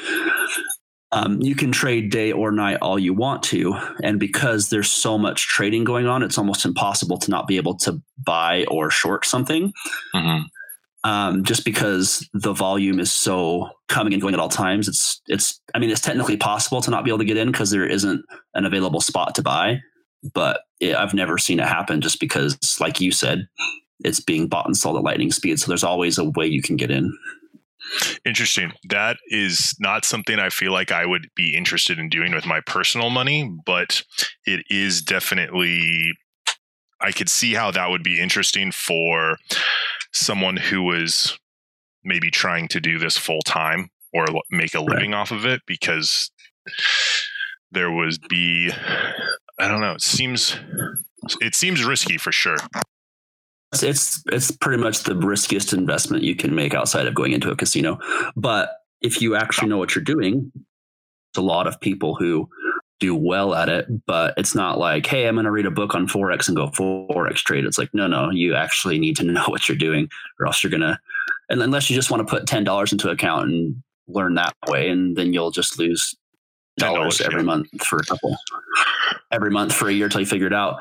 um, 1.14 1.42
you 1.42 1.56
can 1.56 1.72
trade 1.72 2.12
day 2.12 2.34
or 2.34 2.52
night 2.52 2.78
all 2.82 3.00
you 3.00 3.14
want 3.14 3.42
to 3.44 3.74
and 4.04 4.20
because 4.20 4.70
there's 4.70 4.92
so 4.92 5.18
much 5.18 5.48
trading 5.48 5.84
going 5.84 6.06
on 6.06 6.22
it's 6.22 6.38
almost 6.38 6.66
impossible 6.66 7.18
to 7.18 7.32
not 7.32 7.48
be 7.48 7.56
able 7.58 7.76
to 7.78 8.02
buy 8.26 8.66
or 8.70 8.92
short 8.92 9.26
something 9.26 9.72
Mhm. 10.14 10.44
um, 11.06 11.44
just 11.46 11.64
because 11.64 12.28
the 12.34 12.52
volume 12.54 13.00
is 13.00 13.12
so 13.12 13.70
coming 13.88 14.12
and 14.12 14.22
going 14.22 14.34
at 14.34 14.40
all 14.42 14.50
times. 14.50 14.90
It's 14.90 15.22
it's 15.28 15.62
I 15.74 15.80
mean 15.80 15.90
it's 15.90 16.02
technically 16.02 16.36
possible 16.36 16.82
to 16.82 16.92
not 16.92 17.06
be 17.06 17.10
able 17.12 17.20
to 17.20 17.26
get 17.26 17.38
in 17.38 17.52
because 17.52 17.70
there 17.70 17.86
isn't 17.88 18.26
an 18.56 18.66
available 18.66 19.00
spot 19.00 19.34
to 19.36 19.42
buy, 19.42 19.80
but 20.34 20.62
it, 20.82 20.96
I've 20.96 21.14
never 21.14 21.38
seen 21.38 21.60
it 21.62 21.68
happen 21.68 22.02
just 22.02 22.20
because, 22.20 22.58
like 22.82 23.00
you 23.00 23.12
said, 23.14 23.48
it's 24.04 24.20
being 24.20 24.48
bought 24.48 24.66
and 24.66 24.76
sold 24.76 24.98
at 24.98 25.04
lightning 25.04 25.32
speed. 25.32 25.60
So 25.60 25.68
there's 25.68 25.84
always 25.86 26.18
a 26.18 26.26
way 26.32 26.48
you 26.48 26.62
can 26.62 26.76
get 26.76 26.92
in. 26.92 27.18
Interesting. 28.26 28.74
That 28.90 29.18
is 29.28 29.76
not 29.80 30.06
something 30.06 30.40
I 30.40 30.50
feel 30.50 30.72
like 30.72 30.92
I 30.92 31.06
would 31.06 31.28
be 31.36 31.56
interested 31.56 32.00
in 32.00 32.10
doing 32.10 32.34
with 32.34 32.46
my 32.46 32.60
personal 32.66 33.10
money, 33.10 33.50
but 33.66 34.04
it 34.46 34.66
is 34.70 35.02
definitely. 35.02 36.14
I 37.00 37.12
could 37.12 37.30
see 37.30 37.54
how 37.54 37.70
that 37.72 37.90
would 37.92 38.04
be 38.04 38.20
interesting 38.20 38.72
for 38.72 39.38
someone 40.14 40.58
who 40.58 40.82
was 40.82 41.38
maybe 42.04 42.32
trying 42.32 42.68
to 42.70 42.80
do 42.80 42.98
this 42.98 43.18
full 43.18 43.42
time 43.46 43.90
or 44.14 44.26
make 44.50 44.74
a 44.74 44.80
Right. 44.80 44.90
living 44.90 45.14
off 45.14 45.30
of 45.32 45.46
it 45.46 45.62
because 45.68 46.32
there 47.72 47.92
would 47.92 48.28
be 48.30 48.72
I 49.60 49.68
don't 49.68 49.82
know, 49.82 49.94
it 49.94 50.02
seems 50.02 50.56
it 51.42 51.54
seems 51.56 51.84
risky 51.84 52.18
for 52.18 52.32
sure. 52.32 52.58
It's, 53.74 54.24
it's 54.28 54.52
pretty 54.52 54.82
much 54.82 55.04
the 55.04 55.16
riskiest 55.16 55.74
investment 55.74 56.24
you 56.24 56.36
can 56.36 56.56
make 56.56 56.74
outside 56.74 57.06
of 57.06 57.14
going 57.14 57.34
into 57.34 57.52
a 57.52 57.56
casino. 57.56 58.00
But 58.36 58.72
if 59.02 59.22
you 59.22 59.36
actually 59.36 59.70
know 59.70 59.78
what 59.78 59.94
you're 59.94 60.04
doing, 60.04 60.52
it's 60.56 61.38
a 61.38 61.42
lot 61.42 61.68
of 61.68 61.80
people 61.82 62.16
who 62.16 62.50
do 63.00 63.16
well 63.16 63.54
at 63.54 63.70
it, 63.70 63.88
but 64.06 64.34
it's 64.38 64.56
not 64.56 64.80
like, 64.80 65.06
hey, 65.06 65.28
I'm 65.28 65.36
going 65.36 65.46
to 65.46 65.52
read 65.52 65.66
a 65.66 65.72
book 65.72 65.94
on 65.94 66.08
forex 66.08 66.48
and 66.48 66.58
go 66.58 66.68
forex 66.68 67.36
trade. 67.38 67.66
It's 67.66 67.78
like, 67.78 67.94
no, 67.94 68.08
no, 68.08 68.32
you 68.32 68.56
actually 68.56 68.98
need 68.98 69.16
to 69.18 69.24
know 69.32 69.44
what 69.48 69.68
you're 69.68 69.78
doing, 69.78 70.10
or 70.40 70.48
else 70.48 70.64
you're 70.64 70.72
gonna, 70.72 71.00
and 71.50 71.62
unless 71.62 71.90
you 71.90 71.96
just 71.96 72.12
want 72.12 72.28
to 72.28 72.32
put 72.32 72.48
ten 72.48 72.64
dollars 72.64 72.92
into 72.92 73.10
account 73.10 73.50
and 73.50 73.84
learn 74.08 74.36
that 74.36 74.56
way, 74.68 74.90
and 74.90 75.16
then 75.16 75.34
you'll 75.34 75.52
just 75.52 75.78
lose 75.78 76.16
dollars 76.78 77.22
every 77.22 77.42
yeah. 77.42 77.46
month 77.46 77.68
for 77.86 77.98
a 77.98 78.04
couple, 78.04 78.36
every 79.32 79.52
month 79.52 79.74
for 79.74 79.90
a 79.90 79.94
year 79.94 80.10
till 80.10 80.22
you 80.22 80.26
figure 80.26 80.48
it 80.48 80.54
out. 80.54 80.78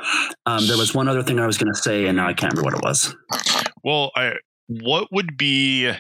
Um, 0.47 0.67
there 0.67 0.77
was 0.77 0.95
one 0.95 1.09
other 1.09 1.23
thing 1.23 1.41
I 1.41 1.47
was 1.47 1.59
going 1.59 1.73
to 1.73 1.79
say, 1.79 2.07
and 2.07 2.17
now 2.17 2.27
I 2.27 2.35
can't 2.35 2.53
remember 2.53 2.71
what 2.71 2.75
it 2.75 2.83
was. 2.83 3.15
Well, 3.83 4.13
I 4.17 4.35
what 4.69 5.09
would 5.13 5.37
be 5.37 5.93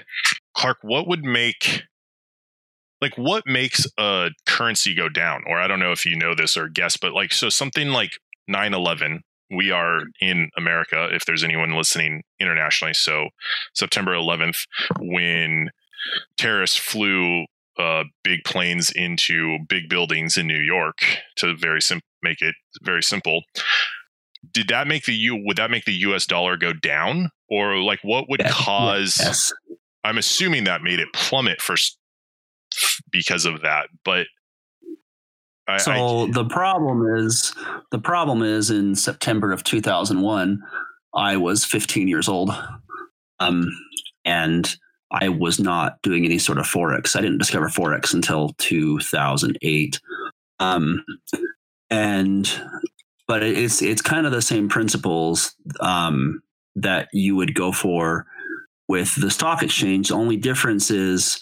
Clark? 0.54 0.78
What 0.82 1.06
would 1.08 1.24
make 1.24 1.82
like 3.00 3.16
what 3.16 3.44
makes 3.46 3.86
a 3.98 4.30
currency 4.46 4.94
go 4.94 5.08
down? 5.08 5.42
Or 5.46 5.58
I 5.58 5.66
don't 5.66 5.80
know 5.80 5.92
if 5.92 6.06
you 6.06 6.16
know 6.16 6.34
this 6.34 6.56
or 6.56 6.68
guess, 6.68 6.96
but 6.96 7.12
like 7.12 7.32
so 7.32 7.48
something 7.48 7.88
like 7.88 8.12
9-11, 8.50 9.20
we 9.50 9.70
are 9.70 10.02
in 10.20 10.50
America. 10.56 11.08
If 11.12 11.24
there's 11.24 11.44
anyone 11.44 11.72
listening 11.72 12.22
internationally, 12.40 12.94
so 12.94 13.28
September 13.74 14.12
11th, 14.12 14.66
when 15.00 15.70
terrorists 16.38 16.76
flew 16.76 17.46
uh, 17.78 18.04
big 18.24 18.40
planes 18.44 18.90
into 18.90 19.58
big 19.68 19.88
buildings 19.88 20.36
in 20.36 20.46
New 20.46 20.62
York 20.62 20.96
to 21.36 21.54
very 21.56 21.80
sim- 21.80 22.00
make 22.22 22.40
it 22.40 22.54
very 22.82 23.02
simple. 23.02 23.42
Did 24.52 24.68
that 24.68 24.86
make 24.86 25.04
the 25.04 25.14
U? 25.14 25.42
Would 25.44 25.56
that 25.56 25.70
make 25.70 25.84
the 25.84 25.92
U.S. 25.92 26.26
dollar 26.26 26.56
go 26.56 26.72
down, 26.72 27.30
or 27.50 27.78
like 27.78 28.00
what 28.02 28.28
would 28.28 28.44
cause? 28.44 29.16
Yes. 29.20 29.52
I'm 30.04 30.18
assuming 30.18 30.64
that 30.64 30.82
made 30.82 31.00
it 31.00 31.08
plummet 31.12 31.60
first 31.60 31.98
because 33.10 33.44
of 33.44 33.62
that, 33.62 33.88
but 34.04 34.26
I, 35.68 35.78
So 35.78 35.92
I 35.92 36.30
the 36.30 36.44
problem 36.44 37.16
is 37.16 37.54
the 37.90 37.98
problem 37.98 38.42
is 38.42 38.70
in 38.70 38.94
September 38.94 39.52
of 39.52 39.64
2001, 39.64 40.60
I 41.14 41.36
was 41.36 41.64
15 41.64 42.08
years 42.08 42.28
old, 42.28 42.50
um, 43.40 43.66
and 44.24 44.76
I 45.10 45.28
was 45.28 45.60
not 45.60 46.00
doing 46.02 46.24
any 46.24 46.38
sort 46.38 46.58
of 46.58 46.66
forex. 46.66 47.16
I 47.16 47.20
didn't 47.20 47.38
discover 47.38 47.68
forex 47.68 48.12
until 48.12 48.54
2008, 48.58 50.00
um, 50.58 51.04
and 51.90 52.50
but 53.28 53.42
it's 53.42 53.82
it's 53.82 54.02
kind 54.02 54.26
of 54.26 54.32
the 54.32 54.42
same 54.42 54.68
principles 54.68 55.54
um, 55.80 56.42
that 56.74 57.08
you 57.12 57.36
would 57.36 57.54
go 57.54 57.72
for 57.72 58.26
with 58.88 59.14
the 59.20 59.30
stock 59.30 59.62
exchange. 59.62 60.08
The 60.08 60.14
only 60.14 60.36
difference 60.36 60.90
is 60.90 61.40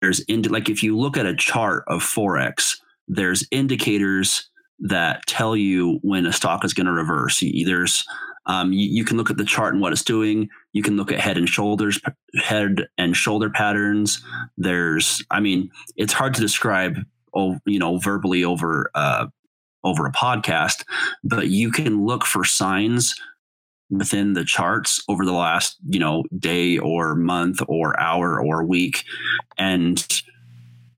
there's 0.00 0.24
like 0.28 0.68
if 0.68 0.82
you 0.82 0.96
look 0.96 1.16
at 1.16 1.26
a 1.26 1.36
chart 1.36 1.84
of 1.88 2.02
forex 2.02 2.76
there's 3.08 3.46
indicators 3.50 4.48
that 4.80 5.24
tell 5.26 5.56
you 5.56 5.98
when 6.02 6.26
a 6.26 6.32
stock 6.32 6.64
is 6.64 6.74
going 6.74 6.86
to 6.86 6.92
reverse. 6.92 7.42
There's 7.64 8.04
um, 8.46 8.72
you, 8.72 8.88
you 8.88 9.04
can 9.04 9.16
look 9.16 9.30
at 9.30 9.36
the 9.36 9.44
chart 9.44 9.72
and 9.72 9.82
what 9.82 9.92
it's 9.92 10.02
doing. 10.04 10.48
You 10.72 10.82
can 10.82 10.96
look 10.96 11.10
at 11.12 11.20
head 11.20 11.38
and 11.38 11.48
shoulders, 11.48 12.00
head 12.42 12.86
and 12.98 13.16
shoulder 13.16 13.50
patterns. 13.50 14.22
There's, 14.56 15.24
I 15.30 15.40
mean, 15.40 15.70
it's 15.96 16.12
hard 16.12 16.34
to 16.34 16.40
describe, 16.40 16.98
you 17.34 17.78
know, 17.78 17.98
verbally 17.98 18.44
over 18.44 18.90
uh, 18.94 19.26
over 19.82 20.06
a 20.06 20.12
podcast, 20.12 20.84
but 21.22 21.48
you 21.48 21.70
can 21.70 22.06
look 22.06 22.24
for 22.24 22.44
signs 22.44 23.14
within 23.90 24.32
the 24.32 24.44
charts 24.44 25.02
over 25.08 25.24
the 25.24 25.32
last, 25.32 25.76
you 25.86 26.00
know, 26.00 26.24
day 26.38 26.78
or 26.78 27.14
month 27.14 27.60
or 27.68 27.98
hour 28.00 28.40
or 28.40 28.64
week, 28.64 29.04
and 29.58 30.22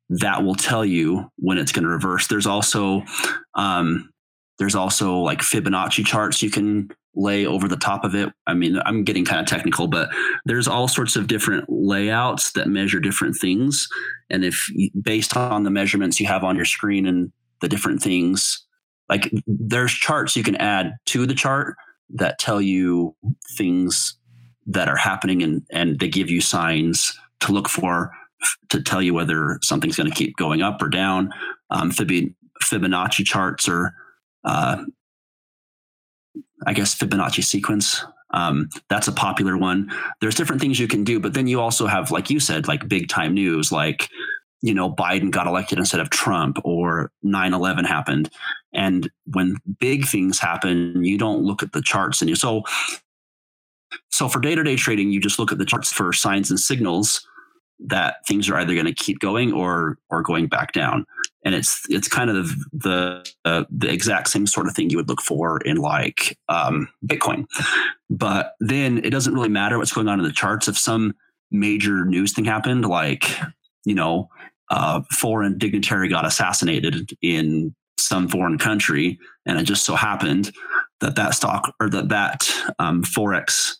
that 0.08 0.44
will 0.44 0.54
tell 0.54 0.84
you 0.84 1.30
when 1.36 1.58
it's 1.58 1.72
going 1.72 1.82
to 1.82 1.88
reverse. 1.88 2.28
There's 2.28 2.46
also 2.46 3.02
um, 3.54 4.08
there's 4.58 4.74
also 4.74 5.16
like 5.16 5.40
Fibonacci 5.40 6.04
charts 6.04 6.42
you 6.42 6.50
can 6.50 6.90
lay 7.14 7.46
over 7.46 7.66
the 7.66 7.76
top 7.76 8.04
of 8.04 8.14
it. 8.14 8.30
I 8.46 8.54
mean, 8.54 8.78
I'm 8.84 9.02
getting 9.02 9.24
kind 9.24 9.40
of 9.40 9.46
technical, 9.46 9.86
but 9.86 10.10
there's 10.44 10.68
all 10.68 10.86
sorts 10.88 11.16
of 11.16 11.26
different 11.26 11.64
layouts 11.68 12.52
that 12.52 12.68
measure 12.68 13.00
different 13.00 13.36
things, 13.36 13.88
and 14.30 14.44
if 14.44 14.70
based 15.02 15.36
on 15.36 15.64
the 15.64 15.70
measurements 15.70 16.20
you 16.20 16.26
have 16.26 16.44
on 16.44 16.56
your 16.56 16.64
screen 16.64 17.06
and 17.06 17.32
the 17.60 17.68
different 17.68 18.02
things, 18.02 18.64
like 19.08 19.32
there's 19.46 19.92
charts 19.92 20.36
you 20.36 20.42
can 20.42 20.56
add 20.56 20.92
to 21.06 21.26
the 21.26 21.34
chart 21.34 21.76
that 22.10 22.38
tell 22.38 22.60
you 22.60 23.14
things 23.56 24.16
that 24.66 24.88
are 24.88 24.96
happening 24.96 25.42
and 25.42 25.62
and 25.70 26.00
they 26.00 26.08
give 26.08 26.28
you 26.28 26.40
signs 26.40 27.18
to 27.40 27.52
look 27.52 27.68
for 27.68 28.10
to 28.68 28.82
tell 28.82 29.02
you 29.02 29.14
whether 29.14 29.58
something's 29.62 29.96
going 29.96 30.10
to 30.10 30.14
keep 30.14 30.36
going 30.36 30.62
up 30.62 30.80
or 30.82 30.88
down. 30.88 31.32
Um, 31.70 31.90
Fib- 31.90 32.34
Fibonacci 32.62 33.24
charts 33.24 33.68
are, 33.68 33.94
uh, 34.46 34.84
I 36.66 36.72
guess, 36.72 36.94
Fibonacci 36.94 37.44
sequence. 37.44 38.04
Um, 38.30 38.68
that's 38.88 39.08
a 39.08 39.12
popular 39.12 39.56
one. 39.56 39.90
There's 40.20 40.34
different 40.34 40.60
things 40.60 40.80
you 40.80 40.88
can 40.88 41.04
do, 41.04 41.20
but 41.20 41.34
then 41.34 41.46
you 41.46 41.60
also 41.60 41.86
have, 41.86 42.10
like 42.10 42.30
you 42.30 42.40
said, 42.40 42.68
like 42.68 42.88
big 42.88 43.08
time 43.08 43.34
news, 43.34 43.70
like 43.70 44.08
you 44.62 44.72
know 44.72 44.90
Biden 44.90 45.30
got 45.30 45.46
elected 45.46 45.78
instead 45.78 46.00
of 46.00 46.10
Trump, 46.10 46.58
or 46.64 47.10
9/11 47.24 47.86
happened. 47.86 48.30
And 48.72 49.10
when 49.32 49.56
big 49.78 50.06
things 50.06 50.38
happen, 50.38 51.04
you 51.04 51.18
don't 51.18 51.42
look 51.42 51.62
at 51.62 51.72
the 51.72 51.82
charts, 51.82 52.20
and 52.20 52.28
you 52.30 52.36
so. 52.36 52.62
So 54.10 54.28
for 54.28 54.40
day 54.40 54.54
to 54.54 54.62
day 54.62 54.76
trading, 54.76 55.10
you 55.10 55.20
just 55.20 55.38
look 55.38 55.52
at 55.52 55.58
the 55.58 55.64
charts 55.64 55.92
for 55.92 56.12
signs 56.12 56.50
and 56.50 56.58
signals 56.58 57.26
that 57.78 58.16
things 58.26 58.48
are 58.48 58.56
either 58.56 58.74
going 58.74 58.86
to 58.86 58.94
keep 58.94 59.20
going 59.20 59.52
or 59.52 59.98
or 60.10 60.22
going 60.22 60.46
back 60.48 60.72
down 60.72 61.06
and 61.46 61.54
it's 61.54 61.82
it's 61.88 62.08
kind 62.08 62.28
of 62.28 62.50
the 62.72 63.26
uh, 63.46 63.64
the 63.70 63.90
exact 63.90 64.28
same 64.28 64.46
sort 64.46 64.66
of 64.66 64.74
thing 64.74 64.90
you 64.90 64.98
would 64.98 65.08
look 65.08 65.22
for 65.22 65.58
in 65.60 65.78
like 65.78 66.36
um, 66.50 66.88
bitcoin 67.06 67.46
but 68.10 68.52
then 68.60 68.98
it 68.98 69.10
doesn't 69.10 69.34
really 69.34 69.48
matter 69.48 69.78
what's 69.78 69.92
going 69.92 70.08
on 70.08 70.18
in 70.18 70.26
the 70.26 70.32
charts 70.32 70.68
if 70.68 70.76
some 70.76 71.14
major 71.50 72.04
news 72.04 72.34
thing 72.34 72.44
happened 72.44 72.84
like 72.84 73.30
you 73.84 73.94
know 73.94 74.28
uh, 74.70 75.00
foreign 75.12 75.56
dignitary 75.58 76.08
got 76.08 76.26
assassinated 76.26 77.10
in 77.22 77.74
some 77.98 78.28
foreign 78.28 78.58
country, 78.58 79.18
and 79.46 79.58
it 79.58 79.64
just 79.64 79.84
so 79.84 79.94
happened 79.94 80.52
that 81.00 81.16
that 81.16 81.34
stock 81.34 81.74
or 81.80 81.88
that 81.90 82.08
that 82.08 82.48
um, 82.78 83.02
forex 83.02 83.76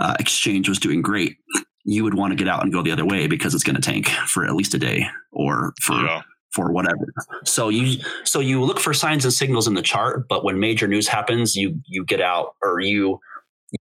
uh, 0.00 0.14
exchange 0.20 0.68
was 0.68 0.78
doing 0.78 1.02
great, 1.02 1.36
you 1.84 2.04
would 2.04 2.14
want 2.14 2.32
to 2.32 2.36
get 2.36 2.48
out 2.48 2.62
and 2.62 2.72
go 2.72 2.82
the 2.82 2.90
other 2.90 3.06
way 3.06 3.26
because 3.26 3.54
it's 3.54 3.64
going 3.64 3.76
to 3.76 3.82
tank 3.82 4.08
for 4.08 4.44
at 4.44 4.54
least 4.54 4.74
a 4.74 4.78
day 4.78 5.06
or 5.32 5.72
for 5.80 5.94
Yeah. 5.94 6.22
For 6.56 6.72
whatever. 6.72 7.06
So 7.44 7.68
you 7.68 8.02
so 8.24 8.40
you 8.40 8.64
look 8.64 8.80
for 8.80 8.94
signs 8.94 9.24
and 9.24 9.32
signals 9.32 9.68
in 9.68 9.74
the 9.74 9.82
chart, 9.82 10.26
but 10.26 10.42
when 10.42 10.58
major 10.58 10.88
news 10.88 11.06
happens, 11.06 11.54
you 11.54 11.78
you 11.86 12.04
get 12.04 12.22
out 12.22 12.54
or 12.62 12.80
you 12.80 13.20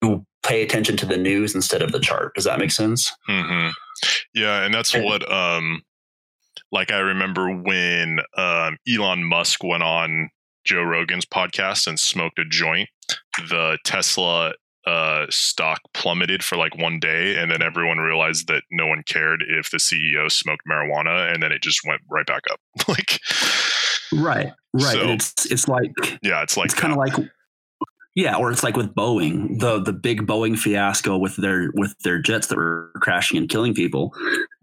you 0.02 0.25
pay 0.43 0.62
attention 0.62 0.97
to 0.97 1.07
the 1.07 1.19
news 1.19 1.55
instead 1.55 1.83
of 1.83 1.93
the 1.93 2.00
chart. 2.00 2.35
Does 2.35 2.45
that 2.45 2.59
make 2.59 2.71
sense? 2.73 3.12
hmm 3.26 3.69
Yeah, 4.35 4.64
and 4.64 4.75
that's 4.75 4.95
what 4.95 5.31
um 5.31 5.83
like 6.73 6.91
I 6.91 6.99
remember 6.99 7.55
when 7.55 8.21
um 8.37 8.79
Elon 8.93 9.25
Musk 9.25 9.62
went 9.62 9.83
on 9.83 10.31
Joe 10.64 10.83
Rogan's 10.83 11.26
podcast 11.26 11.87
and 11.87 12.00
smoked 12.00 12.38
a 12.38 12.45
joint, 12.49 12.88
the 13.50 13.79
Tesla 13.85 14.55
uh 14.87 15.27
stock 15.31 15.81
plummeted 15.95 16.43
for 16.43 16.57
like 16.57 16.77
one 16.77 16.99
day 16.99 17.37
and 17.37 17.51
then 17.51 17.62
everyone 17.62 17.99
realized 17.99 18.49
that 18.49 18.62
no 18.71 18.87
one 18.87 19.03
cared 19.07 19.45
if 19.47 19.71
the 19.71 19.79
CEO 19.79 20.31
smoked 20.31 20.62
marijuana 20.69 21.33
and 21.33 21.43
then 21.43 21.53
it 21.53 21.62
just 21.62 21.81
went 21.87 22.01
right 22.11 22.27
back 22.27 22.43
up. 22.51 22.61
like 22.89 23.21
Right. 24.12 24.53
Right. 24.75 24.93
So- 24.93 25.09
it's 25.09 25.47
it's 25.51 25.69
like 25.69 25.93
yeah, 26.23 26.43
it's 26.43 26.57
like 26.57 26.67
it's 26.67 26.75
kind 26.75 26.93
of 26.93 26.99
like 26.99 27.15
yeah 28.15 28.37
or 28.37 28.51
it's 28.51 28.62
like 28.62 28.77
with 28.77 28.95
boeing 28.95 29.59
the 29.59 29.81
the 29.81 29.93
big 29.93 30.27
boeing 30.27 30.59
fiasco 30.59 31.17
with 31.17 31.37
their 31.37 31.71
with 31.75 31.95
their 32.01 32.19
jets 32.19 32.49
that 32.49 32.57
were 32.59 32.91
crashing 32.97 33.39
and 33.39 33.49
killing 33.49 33.73
people 33.73 34.12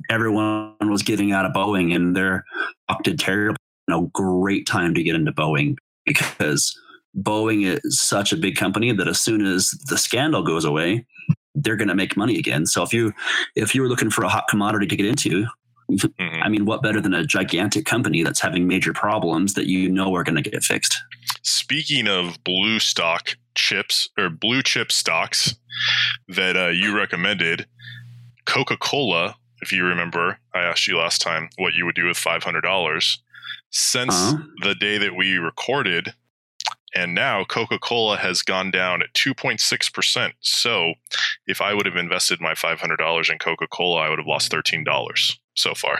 everyone 0.10 0.76
was 0.82 1.02
getting 1.02 1.32
out 1.32 1.46
of 1.46 1.52
boeing 1.54 1.96
and 1.96 2.16
they're 2.16 2.44
opted 2.90 3.18
terrible 3.18 3.58
a 3.90 4.02
great 4.14 4.68
time 4.68 4.94
to 4.94 5.02
get 5.02 5.16
into 5.16 5.32
boeing 5.32 5.76
because 6.06 6.80
boeing 7.18 7.66
is 7.66 8.00
such 8.00 8.32
a 8.32 8.38
big 8.38 8.56
company 8.56 8.92
that 8.92 9.08
as 9.08 9.20
soon 9.20 9.46
as 9.46 9.72
the 9.89 9.98
scandal 9.98 10.44
goes 10.44 10.63
away 10.66 11.06
they're 11.56 11.75
going 11.75 11.88
to 11.88 11.96
make 11.96 12.16
money 12.16 12.38
again 12.38 12.66
so 12.66 12.84
if 12.84 12.94
you 12.94 13.12
if 13.56 13.74
you 13.74 13.82
were 13.82 13.88
looking 13.88 14.10
for 14.12 14.24
a 14.24 14.30
hot 14.30 14.46
commodity 14.50 14.86
to 14.88 14.96
get 14.96 15.06
into 15.06 15.46
Mhm. 15.92 16.42
i 16.44 16.48
mean 16.50 16.66
what 16.66 16.84
better 16.84 17.01
than 17.01 17.16
a 17.16 17.25
gigantic 17.25 17.84
company 17.86 18.22
that's 18.22 18.39
having 18.39 18.68
major 18.68 18.94
problems 18.94 19.56
that 19.56 19.66
you 19.66 19.89
know 19.89 20.13
are 20.16 20.24
going 20.24 20.42
to 20.42 20.50
get 20.50 20.63
fixed 20.63 20.96
Speaking 21.42 22.08
of 22.08 22.44
blue 22.44 22.80
stock 22.80 23.36
chips 23.56 24.08
or 24.18 24.30
blue 24.30 24.62
chip 24.62 24.92
stocks 24.92 25.56
that 26.28 26.56
uh, 26.58 26.68
you 26.68 26.96
recommended, 26.96 27.66
Coca 28.46 28.75
Cola, 28.78 29.36
if 29.62 29.72
you 29.72 29.84
remember, 29.86 30.38
I 30.54 30.60
asked 30.60 30.86
you 30.88 30.98
last 30.98 31.22
time 31.22 31.50
what 31.58 31.74
you 31.75 31.86
would 31.86 31.96
do 31.96 32.06
with 32.06 32.18
$500. 32.18 33.18
Since 33.72 34.13
Uh-huh. 34.13 34.38
the 34.63 34.75
day 34.75 34.98
that 34.98 35.16
we 35.16 35.38
recorded, 35.38 36.13
and 36.96 37.13
now 37.13 37.43
Coca 37.43 37.79
Cola 37.79 38.17
has 38.17 38.41
gone 38.41 38.72
down 38.72 39.01
at 39.01 39.13
2.6%. 39.13 40.31
So 40.41 40.93
if 41.48 41.62
I 41.62 41.74
would 41.74 41.86
have 41.86 41.96
invested 41.96 42.41
my 42.41 42.53
$500 42.53 43.31
in 43.31 43.38
Coca 43.39 43.67
Cola, 43.67 44.01
I 44.01 44.10
would 44.10 44.19
have 44.19 44.27
lost 44.27 44.51
$13 44.51 45.38
so 45.55 45.74
far. 45.74 46.00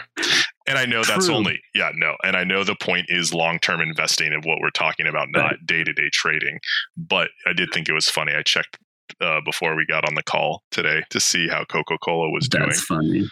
And 0.66 0.78
I 0.78 0.86
know 0.86 1.02
that's 1.02 1.28
only, 1.28 1.60
yeah, 1.74 1.90
no. 1.94 2.16
And 2.24 2.36
I 2.36 2.44
know 2.44 2.64
the 2.64 2.76
point 2.76 3.06
is 3.08 3.34
long 3.34 3.58
term 3.58 3.80
investing 3.80 4.32
of 4.32 4.44
what 4.44 4.60
we're 4.60 4.70
talking 4.70 5.06
about, 5.06 5.28
not 5.30 5.66
day 5.66 5.84
to 5.84 5.92
day 5.92 6.10
trading. 6.12 6.60
But 6.96 7.30
I 7.46 7.52
did 7.52 7.70
think 7.72 7.88
it 7.88 7.92
was 7.92 8.08
funny. 8.08 8.32
I 8.34 8.42
checked 8.42 8.78
uh, 9.20 9.40
before 9.44 9.74
we 9.74 9.84
got 9.84 10.06
on 10.06 10.14
the 10.14 10.22
call 10.22 10.62
today 10.70 11.02
to 11.10 11.20
see 11.20 11.48
how 11.48 11.64
Coca 11.64 11.98
Cola 11.98 12.30
was 12.30 12.48
doing. 12.48 12.66
That's 12.66 12.82
funny. 12.82 13.28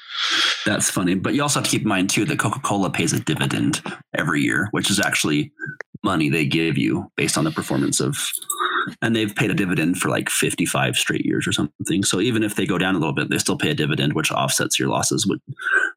That's 0.67 0.91
funny. 0.91 1.15
But 1.15 1.35
you 1.35 1.43
also 1.43 1.61
have 1.61 1.65
to 1.65 1.71
keep 1.71 1.83
in 1.83 1.89
mind 1.89 2.11
too 2.11 2.25
that 2.25 2.39
Coca 2.39 2.61
Cola 2.61 2.91
pays 2.91 3.13
a 3.13 3.21
dividend 3.21 3.83
every 4.15 4.43
year, 4.43 4.69
which 4.73 4.91
is 4.91 5.01
actually 5.01 5.53
money 6.03 6.29
they 6.29 6.47
give 6.47 6.77
you 6.79 7.11
based 7.17 7.37
on 7.39 7.45
the 7.45 7.51
performance 7.51 8.01
of. 8.01 8.17
And 9.03 9.15
they've 9.15 9.35
paid 9.35 9.51
a 9.51 9.55
dividend 9.55 9.99
for 9.99 10.09
like 10.09 10.31
55 10.31 10.97
straight 10.97 11.27
years 11.27 11.47
or 11.47 11.53
something. 11.53 12.03
So 12.05 12.21
even 12.21 12.43
if 12.43 12.55
they 12.57 12.65
go 12.65 12.79
down 12.79 12.95
a 12.95 12.99
little 12.99 13.13
bit, 13.13 13.29
they 13.29 13.37
still 13.37 13.59
pay 13.59 13.71
a 13.71 13.75
dividend, 13.75 14.15
which 14.15 14.33
offsets 14.33 14.79
your 14.79 14.89
losses. 14.89 15.27
Would- 15.27 15.43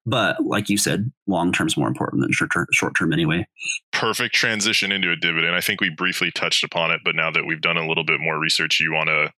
But 0.06 0.44
like 0.44 0.68
you 0.70 0.78
said, 0.78 1.10
long 1.26 1.54
term 1.54 1.68
is 1.68 1.78
more 1.78 1.88
important 1.88 2.22
than 2.22 2.34
short 2.34 2.52
term, 2.52 2.66
short 2.74 2.96
term 2.98 3.14
anyway. 3.14 3.48
Perfect 3.94 4.36
transition 4.36 4.92
into 4.92 5.10
a 5.12 5.16
dividend. 5.16 5.56
I 5.56 5.62
think 5.62 5.80
we 5.80 5.90
briefly 5.90 6.32
touched 6.32 6.66
upon 6.66 6.92
it, 6.92 7.00
but 7.06 7.16
now 7.16 7.32
that 7.32 7.46
we've 7.46 7.62
done 7.62 7.78
a 7.78 7.88
little 7.88 8.04
bit 8.04 8.20
more 8.20 8.38
research, 8.38 8.80
you 8.82 8.92
want 8.92 9.08
to 9.08 9.32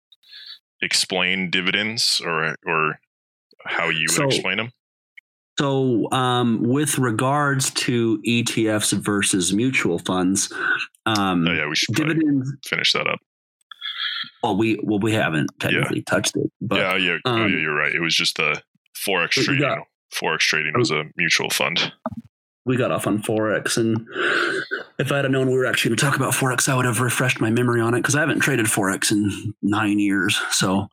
explain 0.81 1.49
dividends 1.51 2.21
or 2.25 2.55
or 2.65 2.99
how 3.65 3.89
you 3.89 4.05
would 4.09 4.11
So- 4.15 4.23
explain 4.25 4.57
them? 4.57 4.71
So, 5.59 6.11
um, 6.11 6.63
with 6.63 6.97
regards 6.97 7.69
to 7.71 8.19
ETFs 8.27 8.91
versus 8.93 9.53
mutual 9.53 9.99
funds, 9.99 10.51
um, 11.05 11.47
Oh 11.47 11.53
yeah, 11.53 11.67
we 11.67 11.75
should 11.75 11.95
dividends. 11.95 12.51
finish 12.65 12.93
that 12.93 13.07
up. 13.07 13.19
Well, 14.41 14.57
we 14.57 14.79
well 14.83 14.99
we 14.99 15.13
haven't 15.13 15.49
technically 15.59 16.01
touched 16.01 16.35
it, 16.37 16.51
but 16.61 16.79
yeah, 16.79 16.95
yeah, 16.97 17.17
oh, 17.25 17.31
um, 17.31 17.51
yeah, 17.53 17.59
you're 17.59 17.75
right. 17.75 17.93
It 17.93 18.01
was 18.01 18.15
just 18.15 18.37
the 18.37 18.61
forex 19.07 19.31
trading. 19.31 19.59
got- 19.61 19.87
forex 20.13 20.39
trading 20.39 20.73
was 20.75 20.91
a 20.91 21.03
mutual 21.17 21.49
fund. 21.49 21.91
we 22.65 22.77
got 22.77 22.91
off 22.91 23.07
on 23.07 23.21
forex. 23.21 23.77
And 23.77 24.07
if 24.99 25.11
I 25.11 25.17
had 25.17 25.29
known 25.31 25.47
we 25.49 25.57
were 25.57 25.65
actually 25.65 25.89
going 25.89 25.97
to 25.97 26.05
talk 26.05 26.15
about 26.15 26.33
forex, 26.33 26.69
I 26.69 26.75
would 26.75 26.85
have 26.85 26.99
refreshed 27.01 27.41
my 27.41 27.49
memory 27.49 27.81
on 27.81 27.93
it 27.93 27.99
because 27.99 28.15
I 28.15 28.19
haven't 28.21 28.39
traded 28.39 28.67
forex 28.67 29.11
in 29.11 29.53
nine 29.61 29.99
years. 29.99 30.39
So, 30.51 30.87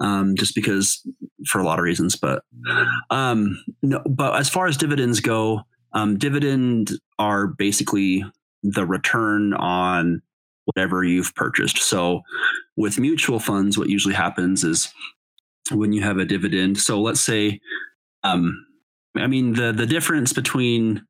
um, 0.00 0.34
just 0.36 0.54
because 0.54 1.06
for 1.46 1.60
a 1.60 1.64
lot 1.64 1.78
of 1.78 1.84
reasons, 1.84 2.16
but 2.16 2.42
um, 3.10 3.62
no. 3.82 4.02
But 4.08 4.36
as 4.36 4.48
far 4.48 4.66
as 4.66 4.76
dividends 4.76 5.20
go, 5.20 5.62
um, 5.92 6.18
dividend 6.18 6.92
are 7.18 7.46
basically 7.46 8.24
the 8.62 8.86
return 8.86 9.54
on 9.54 10.22
whatever 10.64 11.04
you've 11.04 11.34
purchased. 11.34 11.78
So, 11.78 12.22
with 12.76 12.98
mutual 12.98 13.38
funds, 13.38 13.78
what 13.78 13.88
usually 13.88 14.14
happens 14.14 14.64
is 14.64 14.92
when 15.70 15.92
you 15.92 16.02
have 16.02 16.18
a 16.18 16.24
dividend. 16.24 16.78
So, 16.78 17.00
let's 17.00 17.20
say, 17.20 17.60
um, 18.22 18.66
I 19.16 19.26
mean 19.26 19.54
the 19.54 19.72
the 19.72 19.86
difference 19.86 20.32
between 20.32 21.04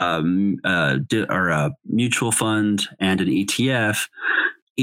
um, 0.00 0.56
uh, 0.64 0.96
di- 1.06 1.26
or 1.28 1.50
a 1.50 1.72
mutual 1.84 2.32
fund 2.32 2.88
and 2.98 3.20
an 3.20 3.28
ETF. 3.28 4.08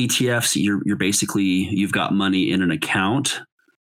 ETFs, 0.05 0.61
you're 0.61 0.81
you're 0.85 0.95
basically 0.95 1.43
you've 1.43 1.91
got 1.91 2.13
money 2.13 2.51
in 2.51 2.61
an 2.61 2.71
account, 2.71 3.41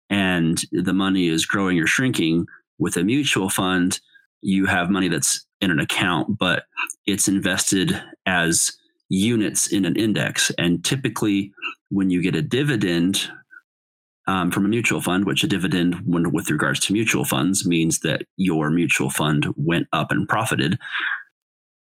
and 0.10 0.62
the 0.72 0.94
money 0.94 1.28
is 1.28 1.46
growing 1.46 1.80
or 1.80 1.88
shrinking. 1.88 2.48
With 2.78 2.98
a 2.98 3.04
mutual 3.04 3.50
fund, 3.50 4.00
you 4.42 4.66
have 4.66 4.90
money 4.90 5.08
that's 5.08 5.46
in 5.62 5.72
an 5.72 5.80
account, 5.80 6.38
but 6.38 6.64
it's 7.06 7.28
invested 7.28 8.02
as 8.26 8.72
units 9.10 9.68
in 9.68 9.86
an 9.86 9.96
index. 9.96 10.52
And 10.58 10.84
typically, 10.84 11.54
when 11.90 12.10
you 12.10 12.22
get 12.22 12.36
a 12.36 12.42
dividend 12.42 13.30
um, 14.28 14.52
from 14.52 14.66
a 14.66 14.70
mutual 14.70 15.02
fund, 15.02 15.26
which 15.26 15.44
a 15.44 15.48
dividend, 15.48 15.96
when, 16.06 16.32
with 16.32 16.50
regards 16.50 16.80
to 16.82 16.94
mutual 16.94 17.26
funds, 17.26 17.66
means 17.66 18.00
that 18.00 18.24
your 18.38 18.70
mutual 18.70 19.10
fund 19.10 19.48
went 19.56 19.88
up 19.94 20.12
and 20.12 20.28
profited. 20.28 20.80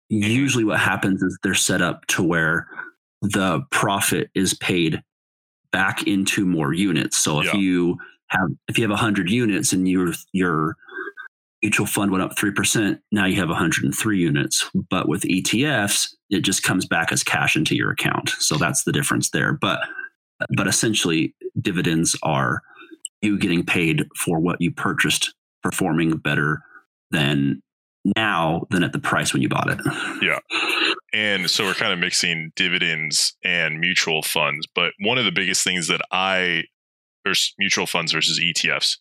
Usually, 0.10 0.64
what 0.64 0.80
happens 0.80 1.24
is 1.24 1.38
they're 1.42 1.56
set 1.56 1.82
up 1.82 2.06
to 2.08 2.24
where 2.24 2.68
the 3.32 3.62
profit 3.72 4.30
is 4.36 4.54
paid 4.54 5.02
back 5.72 6.08
into 6.08 6.46
more 6.46 6.74
units. 6.74 7.18
So 7.18 7.40
if 7.40 7.48
Yeah. 7.48 7.56
you 7.60 7.98
have 8.30 8.50
if 8.68 8.78
you 8.78 8.84
have 8.84 8.92
100 8.92 9.30
units 9.30 9.74
and 9.74 9.88
your 9.88 10.14
your 10.32 10.76
mutual 11.62 11.86
fund 11.88 12.12
went 12.12 12.24
up 12.24 12.36
3%, 12.36 13.00
now 13.12 13.26
you 13.26 13.38
have 13.38 13.50
103 13.50 14.20
units. 14.20 14.70
But 14.90 15.08
with 15.08 15.24
ETFs, 15.24 16.08
it 16.30 16.42
just 16.42 16.62
comes 16.64 16.86
back 16.86 17.12
as 17.12 17.24
cash 17.24 17.56
into 17.56 17.76
your 17.76 17.90
account. 17.92 18.30
So 18.38 18.58
that's 18.58 18.84
the 18.84 18.92
difference 18.92 19.32
there. 19.32 19.54
But 19.54 19.80
but 20.56 20.68
essentially 20.68 21.34
dividends 21.62 22.16
are 22.24 22.62
you 23.22 23.38
getting 23.40 23.66
paid 23.66 24.06
for 24.18 24.40
what 24.40 24.62
you 24.62 24.72
purchased 24.72 25.34
performing 25.64 26.18
better 26.18 26.62
than 27.12 27.62
now 28.15 28.65
than 28.70 28.84
at 28.84 28.94
the 28.94 29.00
price 29.00 29.34
when 29.34 29.41
you 29.41 29.50
bought 29.50 29.70
it. 29.70 29.80
Yeah. 30.22 30.39
And 31.13 31.50
so 31.50 31.65
we're 31.65 31.74
kind 31.74 31.94
of 31.94 32.00
mixing 32.00 32.52
dividends 32.56 33.36
and 33.44 33.80
mutual 33.80 34.22
funds. 34.22 34.68
But 34.74 34.94
one 35.00 35.18
of 35.18 35.26
the 35.26 35.32
biggest 35.32 35.63
things 35.63 35.88
that 35.88 36.02
I, 36.12 36.63
or 37.26 37.34
mutual 37.58 37.88
funds 37.88 38.12
versus 38.12 38.39
ETFs. 38.39 38.98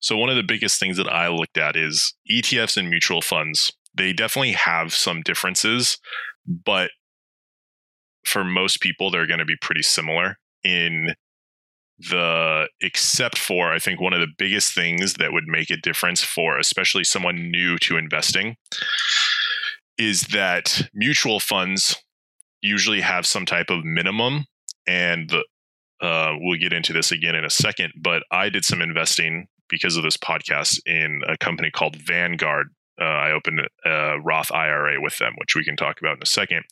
So 0.00 0.16
one 0.16 0.28
of 0.28 0.36
the 0.36 0.42
biggest 0.42 0.78
things 0.78 0.96
that 0.96 1.08
I 1.08 1.28
looked 1.28 1.56
at 1.56 1.76
is 1.76 2.14
ETFs 2.30 2.76
and 2.76 2.90
mutual 2.90 3.22
funds. 3.22 3.72
They 3.94 4.12
definitely 4.12 4.52
have 4.52 4.92
some 4.92 5.22
differences, 5.22 5.98
but 6.46 6.90
for 8.24 8.44
most 8.44 8.80
people, 8.80 9.10
they're 9.10 9.26
going 9.26 9.38
to 9.38 9.44
be 9.44 9.56
pretty 9.60 9.82
similar 9.82 10.38
in 10.64 11.14
the 12.10 12.68
except 12.80 13.38
for 13.38 13.72
I 13.72 13.78
think 13.78 14.00
one 14.00 14.12
of 14.12 14.20
the 14.20 14.32
biggest 14.38 14.74
things 14.74 15.14
that 15.14 15.32
would 15.32 15.46
make 15.46 15.70
a 15.70 15.76
difference 15.76 16.22
for 16.22 16.58
especially 16.58 17.04
someone 17.04 17.50
new 17.50 17.78
to 17.78 17.96
investing 17.96 18.56
is 19.98 20.22
that 20.28 20.88
mutual 20.94 21.38
funds 21.38 21.96
usually 22.60 23.00
have 23.00 23.26
some 23.26 23.44
type 23.44 23.70
of 23.70 23.84
minimum 23.84 24.46
and 24.86 25.32
uh, 26.00 26.32
we'll 26.40 26.58
get 26.58 26.72
into 26.72 26.92
this 26.92 27.12
again 27.12 27.34
in 27.34 27.44
a 27.44 27.50
second 27.50 27.92
but 28.00 28.22
i 28.30 28.48
did 28.48 28.64
some 28.64 28.80
investing 28.80 29.46
because 29.68 29.96
of 29.96 30.02
this 30.02 30.16
podcast 30.16 30.78
in 30.86 31.22
a 31.28 31.36
company 31.36 31.70
called 31.70 31.96
vanguard 31.96 32.68
Uh, 33.00 33.04
I 33.04 33.32
opened 33.32 33.60
a 33.84 34.20
Roth 34.20 34.52
IRA 34.52 35.00
with 35.00 35.18
them, 35.18 35.34
which 35.38 35.54
we 35.54 35.64
can 35.64 35.76
talk 35.76 35.98
about 36.00 36.16
in 36.16 36.22
a 36.22 36.26
second. 36.26 36.64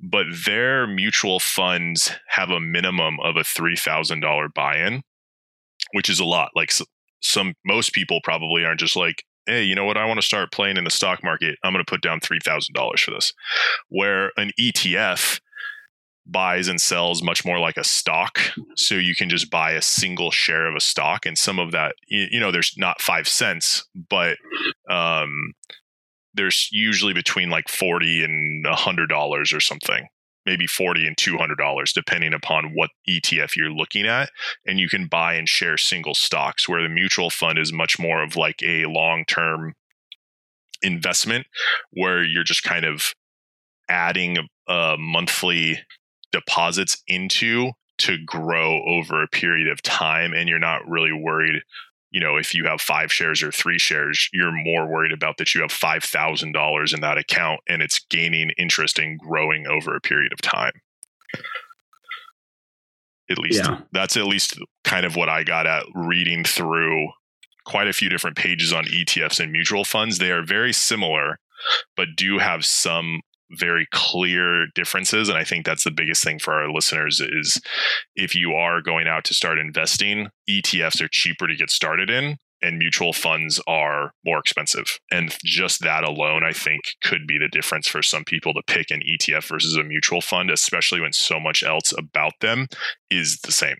But 0.00 0.26
their 0.46 0.86
mutual 0.86 1.40
funds 1.40 2.10
have 2.28 2.50
a 2.50 2.60
minimum 2.60 3.18
of 3.22 3.36
a 3.36 3.44
three 3.44 3.76
thousand 3.76 4.20
dollar 4.20 4.48
buy 4.48 4.78
in, 4.78 5.02
which 5.92 6.08
is 6.08 6.20
a 6.20 6.24
lot. 6.24 6.50
Like 6.54 6.72
some 7.20 7.54
most 7.64 7.92
people 7.92 8.20
probably 8.22 8.64
aren't 8.64 8.80
just 8.80 8.96
like, 8.96 9.24
hey, 9.46 9.62
you 9.62 9.74
know 9.74 9.84
what? 9.84 9.96
I 9.96 10.06
want 10.06 10.18
to 10.20 10.26
start 10.26 10.52
playing 10.52 10.76
in 10.76 10.84
the 10.84 10.90
stock 10.90 11.22
market. 11.22 11.58
I'm 11.62 11.72
going 11.72 11.84
to 11.84 11.90
put 11.90 12.02
down 12.02 12.20
three 12.20 12.40
thousand 12.44 12.74
dollars 12.74 13.00
for 13.00 13.10
this. 13.10 13.32
Where 13.88 14.32
an 14.36 14.52
ETF 14.58 15.40
buys 16.30 16.68
and 16.68 16.80
sells 16.80 17.22
much 17.22 17.44
more 17.44 17.58
like 17.58 17.76
a 17.76 17.84
stock. 17.84 18.38
So 18.76 18.94
you 18.94 19.14
can 19.14 19.28
just 19.28 19.50
buy 19.50 19.72
a 19.72 19.82
single 19.82 20.30
share 20.30 20.66
of 20.66 20.76
a 20.76 20.80
stock, 20.80 21.26
and 21.26 21.36
some 21.36 21.58
of 21.58 21.72
that, 21.72 21.94
you, 22.06 22.38
know, 22.38 22.52
there's 22.52 22.74
not 22.76 23.00
five 23.00 23.26
cents, 23.26 23.86
but 24.08 24.36
um, 24.90 25.54
there's 26.34 26.68
usually 26.70 27.14
between 27.14 27.50
like 27.50 27.68
forty 27.68 28.22
and 28.22 28.66
a 28.66 28.76
hundred 28.76 29.08
dollars 29.08 29.52
or 29.52 29.60
something. 29.60 30.08
Maybe 30.46 30.66
forty 30.66 31.06
and 31.06 31.16
two 31.16 31.36
hundred 31.36 31.58
dollars, 31.58 31.92
depending 31.92 32.32
upon 32.32 32.72
what 32.74 32.90
ETF 33.08 33.56
you're 33.56 33.70
looking 33.70 34.06
at, 34.06 34.30
and 34.66 34.78
you 34.78 34.88
can 34.88 35.06
buy 35.06 35.34
and 35.34 35.48
share 35.48 35.76
single 35.76 36.14
stocks. 36.14 36.68
Where 36.68 36.82
the 36.82 36.88
mutual 36.88 37.30
fund 37.30 37.58
is 37.58 37.72
much 37.72 37.98
more 37.98 38.22
of 38.22 38.36
like 38.36 38.62
a 38.62 38.86
long 38.86 39.24
term 39.26 39.74
investment, 40.80 41.46
where 41.90 42.22
you're 42.22 42.44
just 42.44 42.62
kind 42.62 42.84
of 42.84 43.14
adding 43.88 44.38
a 44.68 44.96
monthly 44.98 45.80
deposits 46.32 47.02
into 47.06 47.72
to 47.98 48.16
grow 48.24 48.82
over 48.84 49.22
a 49.22 49.28
period 49.28 49.68
of 49.68 49.82
time 49.82 50.32
and 50.32 50.48
you're 50.48 50.58
not 50.58 50.88
really 50.88 51.12
worried 51.12 51.62
you 52.10 52.20
know 52.20 52.36
if 52.36 52.54
you 52.54 52.64
have 52.64 52.80
five 52.80 53.12
shares 53.12 53.42
or 53.42 53.50
three 53.50 53.78
shares 53.78 54.28
you're 54.32 54.52
more 54.52 54.86
worried 54.86 55.12
about 55.12 55.36
that 55.38 55.54
you 55.54 55.60
have 55.60 55.70
$5000 55.70 56.94
in 56.94 57.00
that 57.00 57.18
account 57.18 57.60
and 57.68 57.82
it's 57.82 57.98
gaining 58.10 58.50
interest 58.56 58.98
and 58.98 59.18
growing 59.18 59.66
over 59.66 59.94
a 59.94 60.00
period 60.00 60.32
of 60.32 60.40
time 60.40 60.72
at 63.30 63.38
least 63.38 63.64
yeah. 63.64 63.80
that's 63.92 64.16
at 64.16 64.26
least 64.26 64.58
kind 64.84 65.04
of 65.04 65.16
what 65.16 65.28
i 65.28 65.42
got 65.42 65.66
at 65.66 65.84
reading 65.94 66.44
through 66.44 67.08
quite 67.64 67.88
a 67.88 67.92
few 67.92 68.08
different 68.08 68.36
pages 68.36 68.72
on 68.72 68.84
etfs 68.84 69.40
and 69.40 69.52
mutual 69.52 69.84
funds 69.84 70.18
they 70.18 70.30
are 70.30 70.44
very 70.44 70.72
similar 70.72 71.38
but 71.96 72.08
do 72.16 72.38
have 72.38 72.64
some 72.64 73.20
very 73.52 73.86
clear 73.92 74.66
differences 74.74 75.28
and 75.28 75.38
i 75.38 75.44
think 75.44 75.64
that's 75.64 75.84
the 75.84 75.90
biggest 75.90 76.22
thing 76.22 76.38
for 76.38 76.54
our 76.54 76.70
listeners 76.70 77.20
is 77.20 77.60
if 78.14 78.34
you 78.34 78.52
are 78.52 78.82
going 78.82 79.06
out 79.06 79.24
to 79.24 79.34
start 79.34 79.58
investing 79.58 80.28
etfs 80.48 81.00
are 81.00 81.08
cheaper 81.10 81.46
to 81.46 81.56
get 81.56 81.70
started 81.70 82.10
in 82.10 82.36
and 82.60 82.78
mutual 82.78 83.12
funds 83.12 83.60
are 83.68 84.12
more 84.24 84.40
expensive. 84.40 84.98
And 85.12 85.36
just 85.44 85.80
that 85.82 86.04
alone 86.04 86.42
i 86.44 86.52
think 86.52 86.80
could 87.02 87.26
be 87.26 87.38
the 87.38 87.48
difference 87.48 87.86
for 87.86 88.02
some 88.02 88.24
people 88.24 88.52
to 88.54 88.62
pick 88.66 88.90
an 88.90 89.00
etf 89.08 89.48
versus 89.48 89.76
a 89.76 89.84
mutual 89.84 90.20
fund 90.20 90.50
especially 90.50 91.00
when 91.00 91.12
so 91.12 91.38
much 91.38 91.62
else 91.62 91.92
about 91.96 92.32
them 92.40 92.68
is 93.10 93.40
the 93.40 93.52
same 93.52 93.76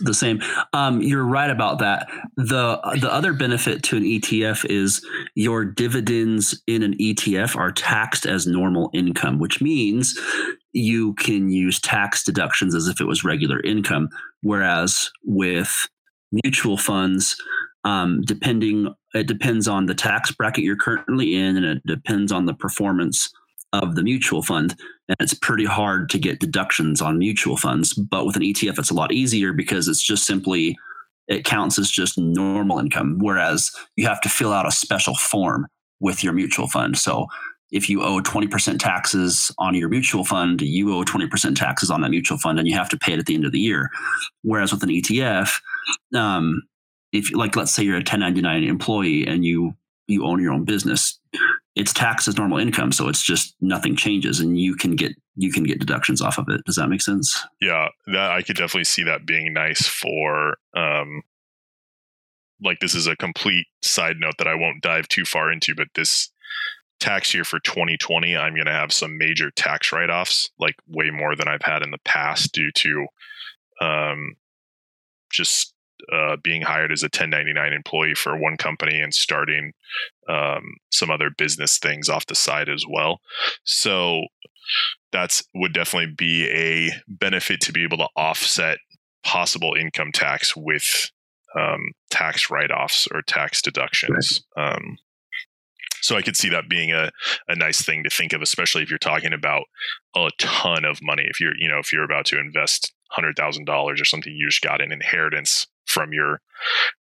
the 0.00 0.14
same. 0.14 0.40
Um, 0.72 1.00
you're 1.00 1.24
right 1.24 1.50
about 1.50 1.78
that. 1.78 2.08
the 2.36 2.80
The 3.00 3.12
other 3.12 3.32
benefit 3.32 3.82
to 3.84 3.96
an 3.96 4.04
ETF 4.04 4.64
is 4.70 5.04
your 5.34 5.64
dividends 5.64 6.60
in 6.66 6.82
an 6.82 6.94
ETF 6.94 7.56
are 7.56 7.72
taxed 7.72 8.26
as 8.26 8.46
normal 8.46 8.90
income, 8.92 9.38
which 9.38 9.60
means 9.60 10.18
you 10.72 11.14
can 11.14 11.48
use 11.48 11.80
tax 11.80 12.22
deductions 12.22 12.74
as 12.74 12.88
if 12.88 13.00
it 13.00 13.06
was 13.06 13.24
regular 13.24 13.60
income. 13.60 14.08
Whereas 14.42 15.10
with 15.24 15.88
mutual 16.44 16.76
funds, 16.76 17.36
um, 17.84 18.20
depending 18.22 18.94
it 19.14 19.26
depends 19.26 19.66
on 19.66 19.86
the 19.86 19.94
tax 19.94 20.30
bracket 20.30 20.64
you're 20.64 20.76
currently 20.76 21.34
in, 21.34 21.56
and 21.56 21.64
it 21.64 21.86
depends 21.86 22.32
on 22.32 22.46
the 22.46 22.54
performance 22.54 23.32
of 23.72 23.94
the 23.94 24.02
mutual 24.02 24.42
fund. 24.42 24.76
And 25.08 25.16
it's 25.20 25.34
pretty 25.34 25.64
hard 25.64 26.10
to 26.10 26.18
get 26.18 26.40
deductions 26.40 27.00
on 27.00 27.18
mutual 27.18 27.56
funds. 27.56 27.94
But 27.94 28.26
with 28.26 28.36
an 28.36 28.42
ETF, 28.42 28.78
it's 28.78 28.90
a 28.90 28.94
lot 28.94 29.12
easier 29.12 29.52
because 29.52 29.88
it's 29.88 30.02
just 30.02 30.24
simply, 30.24 30.76
it 31.28 31.44
counts 31.44 31.78
as 31.78 31.90
just 31.90 32.18
normal 32.18 32.78
income. 32.78 33.18
Whereas 33.20 33.70
you 33.96 34.06
have 34.06 34.20
to 34.22 34.28
fill 34.28 34.52
out 34.52 34.66
a 34.66 34.72
special 34.72 35.14
form 35.14 35.66
with 36.00 36.24
your 36.24 36.32
mutual 36.32 36.66
fund. 36.66 36.98
So 36.98 37.26
if 37.72 37.88
you 37.88 38.02
owe 38.02 38.20
20% 38.20 38.78
taxes 38.78 39.50
on 39.58 39.74
your 39.74 39.88
mutual 39.88 40.24
fund, 40.24 40.62
you 40.62 40.94
owe 40.94 41.04
20% 41.04 41.56
taxes 41.56 41.90
on 41.90 42.00
that 42.00 42.10
mutual 42.10 42.38
fund 42.38 42.58
and 42.58 42.68
you 42.68 42.74
have 42.74 42.88
to 42.90 42.98
pay 42.98 43.12
it 43.12 43.18
at 43.18 43.26
the 43.26 43.34
end 43.34 43.44
of 43.44 43.52
the 43.52 43.60
year. 43.60 43.90
Whereas 44.42 44.72
with 44.72 44.82
an 44.82 44.90
ETF, 44.90 45.60
um, 46.14 46.62
if 47.12 47.34
like 47.34 47.56
let's 47.56 47.72
say 47.72 47.82
you're 47.82 47.94
a 47.94 47.98
1099 47.98 48.64
employee 48.64 49.26
and 49.26 49.44
you 49.44 49.74
you 50.06 50.24
own 50.24 50.40
your 50.40 50.52
own 50.52 50.64
business, 50.64 51.18
it's 51.76 51.92
taxed 51.92 52.26
as 52.26 52.38
normal 52.38 52.58
income, 52.58 52.90
so 52.90 53.06
it's 53.06 53.22
just 53.22 53.54
nothing 53.60 53.94
changes, 53.94 54.40
and 54.40 54.58
you 54.58 54.74
can 54.74 54.96
get 54.96 55.12
you 55.36 55.52
can 55.52 55.62
get 55.62 55.78
deductions 55.78 56.22
off 56.22 56.38
of 56.38 56.46
it. 56.48 56.64
Does 56.64 56.76
that 56.76 56.88
make 56.88 57.02
sense? 57.02 57.46
Yeah, 57.60 57.88
that 58.06 58.30
I 58.30 58.40
could 58.42 58.56
definitely 58.56 58.84
see 58.84 59.04
that 59.04 59.26
being 59.26 59.52
nice 59.52 59.86
for. 59.86 60.56
Um, 60.74 61.22
like 62.62 62.80
this 62.80 62.94
is 62.94 63.06
a 63.06 63.16
complete 63.16 63.66
side 63.82 64.16
note 64.18 64.36
that 64.38 64.48
I 64.48 64.54
won't 64.54 64.82
dive 64.82 65.08
too 65.08 65.26
far 65.26 65.52
into, 65.52 65.74
but 65.74 65.88
this 65.94 66.30
tax 67.00 67.34
year 67.34 67.44
for 67.44 67.60
2020, 67.60 68.34
I'm 68.34 68.54
going 68.54 68.64
to 68.64 68.72
have 68.72 68.92
some 68.92 69.18
major 69.18 69.50
tax 69.50 69.92
write 69.92 70.08
offs, 70.08 70.48
like 70.58 70.76
way 70.88 71.10
more 71.10 71.36
than 71.36 71.48
I've 71.48 71.60
had 71.60 71.82
in 71.82 71.90
the 71.90 71.98
past, 72.06 72.52
due 72.52 72.72
to 72.72 73.06
um, 73.82 74.36
just 75.30 75.74
uh, 76.10 76.36
being 76.42 76.62
hired 76.62 76.92
as 76.92 77.02
a 77.02 77.06
1099 77.06 77.74
employee 77.74 78.14
for 78.14 78.36
one 78.38 78.56
company 78.56 79.00
and 79.00 79.12
starting 79.12 79.72
um, 80.28 80.62
some 80.90 81.10
other 81.10 81.30
business 81.30 81.78
things 81.78 82.08
off 82.08 82.26
the 82.26 82.34
side 82.34 82.68
as 82.68 82.84
well. 82.88 83.20
So 83.64 84.22
that's 85.12 85.42
would 85.54 85.72
definitely 85.72 86.14
be 86.16 86.48
a 86.48 86.90
benefit 87.08 87.60
to 87.62 87.72
be 87.72 87.84
able 87.84 87.98
to 87.98 88.08
offset 88.16 88.78
possible 89.24 89.74
income 89.74 90.12
tax 90.12 90.54
with 90.56 91.10
um, 91.58 91.92
tax 92.10 92.50
write-offs 92.50 93.08
or 93.12 93.22
tax 93.22 93.62
deductions. 93.62 94.42
Um, 94.56 94.98
so 96.02 96.16
I 96.16 96.22
could 96.22 96.36
see 96.36 96.48
that 96.50 96.68
being 96.68 96.92
a, 96.92 97.10
a 97.48 97.56
nice 97.56 97.82
thing 97.82 98.04
to 98.04 98.10
think 98.10 98.32
of, 98.32 98.42
especially 98.42 98.82
if 98.82 98.90
you're 98.90 98.98
talking 98.98 99.32
about 99.32 99.64
a 100.14 100.30
ton 100.38 100.84
of 100.84 101.00
money. 101.02 101.24
If 101.28 101.40
you're, 101.40 101.56
you 101.56 101.68
know, 101.68 101.78
if 101.78 101.92
you're 101.92 102.04
about 102.04 102.26
to 102.26 102.38
invest 102.38 102.92
hundred 103.10 103.36
thousand 103.36 103.64
dollars 103.64 104.00
or 104.00 104.04
something, 104.04 104.32
you 104.34 104.48
just 104.48 104.62
got 104.62 104.80
an 104.80 104.92
inheritance 104.92 105.66
from 105.86 106.12
your 106.12 106.40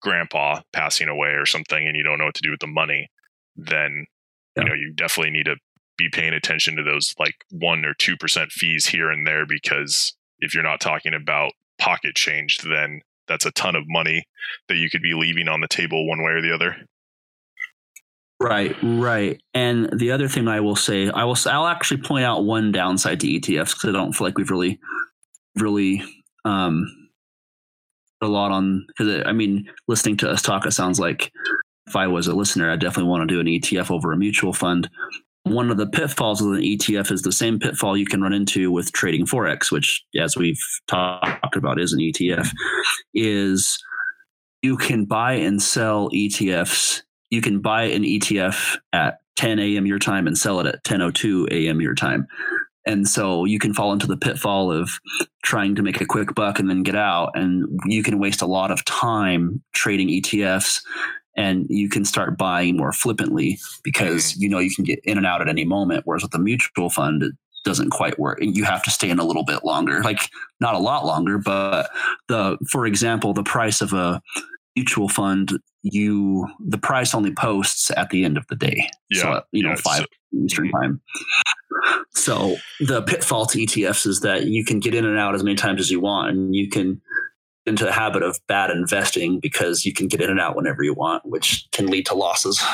grandpa 0.01 0.61
passing 0.73 1.09
away 1.09 1.31
or 1.31 1.47
something 1.47 1.87
and 1.87 1.97
you 1.97 2.03
don't 2.03 2.19
know 2.19 2.27
what 2.27 2.35
to 2.35 2.43
do 2.43 2.51
with 2.51 2.61
the 2.61 2.67
money, 2.67 3.11
then 3.57 4.07
yeah. 4.57 4.62
you 4.62 4.69
know 4.69 4.75
you 4.75 4.93
definitely 4.93 5.33
need 5.33 5.47
to 5.47 5.57
be 5.97 6.09
paying 6.11 6.35
attention 6.35 6.77
to 6.77 6.83
those 6.83 7.14
like 7.19 7.45
one 7.51 7.85
or 7.85 7.95
two 7.95 8.17
percent 8.17 8.51
fees 8.51 8.87
here 8.87 9.11
and 9.11 9.27
there 9.27 9.47
because 9.47 10.14
if 10.40 10.55
you're 10.55 10.64
not 10.64 10.81
talking 10.81 11.14
about 11.14 11.53
pocket 11.79 12.14
change, 12.14 12.59
then 12.59 13.01
that's 13.29 13.47
a 13.47 13.53
ton 13.53 13.77
of 13.77 13.85
money 13.87 14.25
that 14.69 14.77
you 14.77 14.90
could 14.90 15.03
be 15.03 15.14
leaving 15.14 15.49
on 15.49 15.61
the 15.61 15.69
table 15.69 16.07
one 16.07 16.23
way 16.23 16.33
or 16.33 16.43
the 16.43 16.55
other. 16.55 16.77
Right, 18.40 18.77
right. 18.83 19.40
And 19.55 19.88
the 19.99 20.11
other 20.11 20.29
thing 20.29 20.49
I 20.49 20.61
will 20.61 20.77
say, 20.77 21.09
I 21.09 21.25
will, 21.25 21.37
I'll 21.47 21.67
actually 21.67 22.03
point 22.03 22.25
out 22.25 22.45
one 22.45 22.73
downside 22.73 23.21
to 23.21 23.27
ETFs 23.27 23.75
because 23.75 23.88
I 23.88 23.93
don't 23.93 24.12
feel 24.12 24.27
like 24.27 24.37
we've 24.37 24.51
really, 24.51 24.79
really 25.57 26.03
um, 26.45 26.85
a 28.21 28.27
lot 28.27 28.51
on 28.51 28.87
because 28.88 29.23
I 29.25 29.33
mean, 29.33 29.69
listening 29.88 30.17
to 30.19 30.31
us 30.31 30.43
talk, 30.43 30.67
it 30.67 30.73
sounds 30.73 31.01
like 31.01 31.33
if 31.87 31.97
I 31.97 32.07
was 32.07 32.27
a 32.27 32.35
listener, 32.35 32.70
I 32.70 32.77
definitely 32.77 33.11
want 33.11 33.29
to 33.29 33.35
do 33.35 33.40
an 33.40 33.47
ETF 33.47 33.90
over 33.90 34.12
a 34.12 34.16
mutual 34.16 34.53
fund. 34.53 34.88
One 35.42 35.70
of 35.70 35.77
the 35.77 35.87
pitfalls 35.87 36.40
of 36.40 36.53
an 36.53 36.62
ETF 36.62 37.12
is 37.12 37.23
the 37.23 37.33
same 37.33 37.59
pitfall 37.59 37.97
you 37.97 38.07
can 38.07 38.23
run 38.23 38.33
into 38.33 38.70
with 38.70 38.92
trading 38.92 39.27
forex, 39.27 39.70
which, 39.70 40.03
as 40.18 40.37
we've 40.37 40.61
talked 40.88 41.57
about, 41.57 41.79
is 41.79 41.92
an 41.92 42.01
ETF. 42.01 42.49
Is 43.12 43.79
you 44.62 44.79
can 44.79 45.05
buy 45.05 45.35
and 45.35 45.61
sell 45.61 46.09
ETFs. 46.11 47.03
You 47.29 47.42
can 47.42 47.61
buy 47.61 47.85
an 47.85 48.03
ETF 48.03 48.79
at 48.94 49.18
10 49.37 49.59
a.m. 49.59 49.87
your 49.87 49.99
time 49.99 50.27
and 50.27 50.38
sell 50.38 50.61
it 50.61 50.66
at 50.66 50.83
10:02 50.85 51.49
a.m. 51.51 51.83
your 51.83 51.94
time. 51.94 52.27
And 52.87 53.07
so 53.09 53.44
you 53.44 53.59
can 53.59 53.75
fall 53.75 53.92
into 53.92 54.07
the 54.07 54.16
pitfall 54.16 54.70
of 54.70 55.01
trying 55.42 55.75
to 55.75 55.83
make 55.83 56.01
a 56.01 56.07
quick 56.07 56.35
buck 56.35 56.59
and 56.59 56.68
then 56.68 56.83
get 56.83 56.97
out. 56.97 57.31
And 57.35 57.66
you 57.87 58.03
can 58.03 58.18
waste 58.18 58.42
a 58.42 58.47
lot 58.47 58.70
of 58.70 58.85
time 58.85 59.62
trading 59.73 60.09
ETFs 60.09 60.81
and 61.37 61.66
you 61.68 61.88
can 61.88 62.05
start 62.05 62.38
buying 62.38 62.77
more 62.77 62.92
flippantly 62.92 63.59
because 63.83 64.33
mm-hmm. 64.33 64.42
you 64.42 64.49
know 64.49 64.59
you 64.59 64.75
can 64.75 64.85
get 64.85 65.01
in 65.05 65.16
and 65.16 65.27
out 65.27 65.40
at 65.40 65.49
any 65.49 65.64
moment. 65.64 66.03
Whereas 66.05 66.23
with 66.23 66.35
a 66.35 66.38
mutual 66.38 66.90
fund, 66.90 67.23
it 67.23 67.33
doesn't 67.64 67.90
quite 67.90 68.18
work. 68.18 68.38
You 68.40 68.64
have 68.64 68.83
to 68.85 68.90
stay 68.90 69.11
in 69.11 69.18
a 69.18 69.25
little 69.25 69.44
bit 69.44 69.64
longer, 69.64 70.03
like 70.03 70.29
not 70.61 70.75
a 70.75 70.79
lot 70.79 71.05
longer, 71.05 71.38
but 71.38 71.90
the, 72.29 72.59
for 72.70 72.87
example, 72.87 73.33
the 73.33 73.42
price 73.42 73.81
of 73.81 73.92
a 73.92 74.20
mutual 74.77 75.09
fund, 75.09 75.59
you, 75.83 76.47
the 76.61 76.79
price 76.79 77.14
only 77.14 77.33
posts 77.33 77.90
at 77.97 78.11
the 78.11 78.25
end 78.25 78.37
of 78.37 78.47
the 78.49 78.57
day. 78.57 78.88
Yeah. 79.11 79.23
So, 79.23 79.42
you 79.53 79.62
know, 79.62 79.70
yeah, 79.70 79.77
five 79.77 80.01
so, 80.01 80.07
Eastern 80.44 80.66
mm-hmm. 80.66 80.83
time. 80.83 81.01
So 82.11 82.57
the 82.81 83.03
pitfall 83.03 83.47
to 83.47 83.59
ETFs 83.59 84.07
is 84.07 84.20
that 84.20 84.47
you 84.47 84.64
can 84.64 84.79
get 84.79 84.94
in 84.94 85.05
and 85.05 85.18
out 85.18 85.35
as 85.35 85.42
many 85.42 85.57
times 85.57 85.81
as 85.81 85.90
you 85.90 86.01
want, 86.01 86.31
and 86.31 86.55
you 86.55 86.68
can 86.68 87.01
into 87.66 87.85
the 87.85 87.92
habit 87.92 88.22
of 88.22 88.38
bad 88.46 88.70
investing 88.70 89.40
because 89.40 89.85
you 89.85 89.92
can 89.92 90.07
get 90.07 90.20
in 90.20 90.31
and 90.31 90.40
out 90.40 90.57
whenever 90.57 90.83
you 90.83 90.94
want, 90.94 91.24
which 91.24 91.66
can 91.72 91.87
lead 91.87 92.07
to 92.07 92.14
losses. 92.14 92.62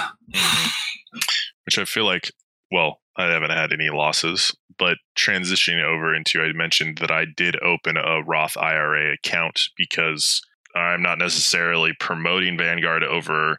Which 1.67 1.79
I 1.79 1.85
feel 1.85 2.05
like, 2.05 2.33
well, 2.73 3.01
I 3.17 3.27
haven't 3.27 3.51
had 3.51 3.73
any 3.73 3.91
losses, 3.91 4.57
but 4.79 4.97
transitioning 5.17 5.85
over 5.85 6.15
into, 6.15 6.43
I 6.43 6.53
mentioned 6.53 6.99
that 6.99 7.11
I 7.11 7.27
did 7.37 7.61
open 7.63 7.97
a 7.97 8.23
Roth 8.23 8.57
IRA 8.57 9.13
account 9.13 9.69
because 9.77 10.43
I'm 10.75 11.03
not 11.03 11.19
necessarily 11.19 11.93
promoting 12.01 12.57
Vanguard 12.57 13.05
over 13.05 13.59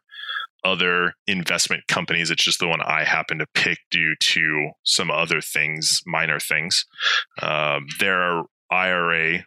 other 0.63 1.13
investment 1.27 1.87
companies. 1.87 2.29
It's 2.29 2.43
just 2.43 2.59
the 2.59 2.67
one 2.67 2.81
I 2.81 3.03
happen 3.03 3.39
to 3.39 3.47
pick 3.53 3.79
due 3.89 4.15
to 4.15 4.71
some 4.83 5.09
other 5.09 5.41
things, 5.41 6.01
minor 6.05 6.39
things. 6.39 6.85
Um, 7.41 7.87
their 7.99 8.43
IRA 8.69 9.45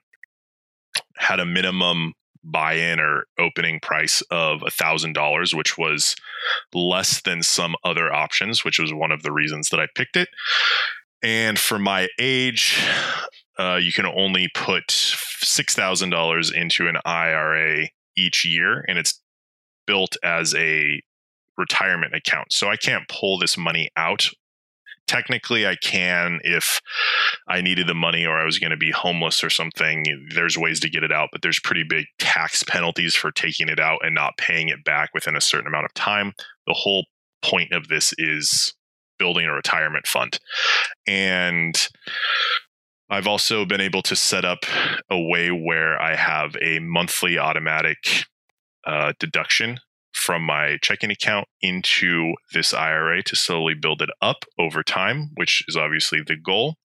had 1.17 1.41
a 1.41 1.47
minimum 1.47 2.15
buy-in 2.45 3.01
or 3.01 3.25
opening 3.39 3.81
price 3.81 4.23
of 4.31 4.63
a 4.67 4.71
thousand 4.71 5.15
dollars, 5.15 5.55
which 5.55 5.79
was 5.79 6.15
less 6.75 7.23
than 7.23 7.43
some 7.43 7.75
other 7.85 8.13
options, 8.13 8.65
which 8.65 8.79
was 8.79 8.93
one 8.93 9.11
of 9.11 9.23
the 9.23 9.33
reasons 9.33 9.71
that 9.71 9.81
I 9.81 9.87
picked 9.95 10.17
it. 10.17 10.29
And 11.23 11.59
for 11.59 11.79
my 11.79 12.09
age, 12.19 12.79
uh, 13.59 13.77
you 13.77 13.93
can 13.93 14.07
only 14.07 14.49
put 14.55 14.91
six 14.91 15.75
thousand 15.75 16.11
dollars 16.11 16.51
into 16.51 16.87
an 16.87 16.99
IRA 17.05 17.89
each 18.17 18.45
year, 18.45 18.85
and 18.87 18.99
it's 18.99 19.21
built 19.87 20.17
as 20.23 20.55
a 20.55 21.01
retirement 21.57 22.15
account. 22.15 22.53
So 22.53 22.69
I 22.69 22.77
can't 22.77 23.09
pull 23.09 23.39
this 23.39 23.57
money 23.57 23.91
out 23.97 24.29
technically 25.07 25.67
I 25.67 25.77
can 25.77 26.41
if 26.45 26.81
I 27.49 27.61
needed 27.61 27.87
the 27.87 27.95
money 27.95 28.25
or 28.27 28.39
I 28.39 28.45
was 28.45 28.59
going 28.59 28.71
to 28.71 28.77
be 28.77 28.91
homeless 28.91 29.45
or 29.45 29.51
something. 29.51 30.05
There's 30.35 30.59
ways 30.59 30.81
to 30.81 30.91
get 30.91 31.05
it 31.05 31.13
out, 31.13 31.31
but 31.33 31.43
there's 31.43 31.61
pretty 31.61 31.85
big 31.85 32.07
tax 32.19 32.63
penalties 32.63 33.15
for 33.15 33.31
taking 33.31 33.69
it 33.69 33.81
out 33.81 34.01
and 34.05 34.15
not 34.15 34.37
paying 34.39 34.69
it 34.69 34.85
back 34.85 35.11
within 35.15 35.37
a 35.37 35.41
certain 35.41 35.67
amount 35.67 35.87
of 35.87 35.95
time. 35.95 36.33
The 36.67 36.75
whole 36.75 37.07
point 37.43 37.73
of 37.73 37.89
this 37.89 38.15
is 38.19 38.75
building 39.19 39.47
a 39.47 39.53
retirement 39.53 40.07
fund. 40.07 40.39
And 41.07 41.77
I've 43.11 43.27
also 43.27 43.65
been 43.65 43.81
able 43.81 44.03
to 44.03 44.17
set 44.17 44.45
up 44.45 44.65
a 45.11 45.21
way 45.21 45.51
where 45.51 46.01
I 46.01 46.17
have 46.17 46.57
a 46.63 46.79
monthly 46.79 47.39
automatic 47.39 48.25
uh, 48.87 49.13
deduction 49.19 49.79
from 50.15 50.43
my 50.43 50.79
checking 50.81 51.11
account 51.11 51.47
into 51.61 52.33
this 52.53 52.73
IRA 52.73 53.23
to 53.25 53.37
slowly 53.37 53.75
build 53.75 54.01
it 54.01 54.11
up 54.23 54.45
over 54.59 54.83
time, 54.83 55.31
which 55.35 55.63
is 55.69 55.77
obviously 55.77 56.21
the 56.25 56.37
goal. 56.37 56.77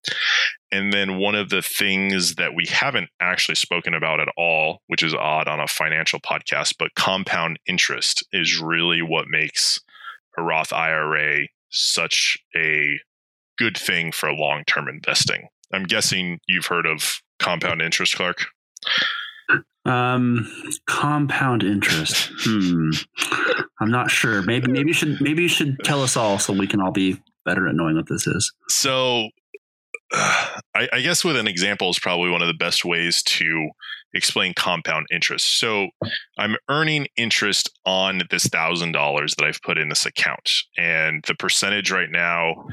And 0.72 0.92
then 0.92 1.18
one 1.18 1.34
of 1.34 1.48
the 1.48 1.62
things 1.62 2.34
that 2.34 2.54
we 2.54 2.66
haven't 2.68 3.08
actually 3.20 3.54
spoken 3.54 3.94
about 3.94 4.20
at 4.20 4.28
all, 4.36 4.80
which 4.88 5.02
is 5.02 5.14
odd 5.14 5.48
on 5.48 5.60
a 5.60 5.66
financial 5.66 6.20
podcast, 6.20 6.74
but 6.78 6.94
compound 6.94 7.58
interest 7.66 8.26
is 8.32 8.60
really 8.60 9.00
what 9.00 9.26
makes 9.28 9.80
a 10.36 10.42
Roth 10.42 10.72
IRA 10.72 11.46
such 11.70 12.36
a 12.56 12.98
good 13.58 13.76
thing 13.76 14.10
for 14.12 14.32
long 14.32 14.64
term 14.66 14.88
investing. 14.88 15.48
I'm 15.72 15.84
guessing 15.84 16.40
you've 16.46 16.66
heard 16.66 16.86
of 16.86 17.20
compound 17.38 17.80
interest, 17.80 18.16
Clark. 18.16 18.46
Um, 19.86 20.50
compound 20.86 21.62
interest. 21.62 22.30
Hmm. 22.40 22.90
I'm 23.80 23.90
not 23.90 24.10
sure. 24.10 24.42
Maybe 24.42 24.70
maybe 24.70 24.88
you 24.88 24.94
should 24.94 25.20
maybe 25.20 25.42
you 25.42 25.48
should 25.48 25.78
tell 25.84 26.02
us 26.02 26.16
all 26.16 26.38
so 26.38 26.52
we 26.52 26.66
can 26.66 26.80
all 26.80 26.92
be 26.92 27.20
better 27.46 27.66
at 27.66 27.74
knowing 27.74 27.96
what 27.96 28.08
this 28.08 28.26
is. 28.26 28.52
So, 28.68 29.28
uh, 30.12 30.46
I, 30.74 30.88
I 30.92 31.00
guess 31.00 31.24
with 31.24 31.36
an 31.36 31.48
example 31.48 31.88
is 31.90 31.98
probably 31.98 32.30
one 32.30 32.42
of 32.42 32.48
the 32.48 32.54
best 32.54 32.84
ways 32.84 33.22
to 33.22 33.70
explain 34.12 34.52
compound 34.54 35.06
interest. 35.10 35.58
So, 35.58 35.88
I'm 36.38 36.56
earning 36.68 37.06
interest 37.16 37.70
on 37.86 38.22
this 38.30 38.44
thousand 38.46 38.92
dollars 38.92 39.34
that 39.36 39.46
I've 39.46 39.62
put 39.62 39.78
in 39.78 39.88
this 39.88 40.04
account, 40.04 40.50
and 40.76 41.24
the 41.26 41.34
percentage 41.34 41.90
right 41.90 42.10
now 42.10 42.66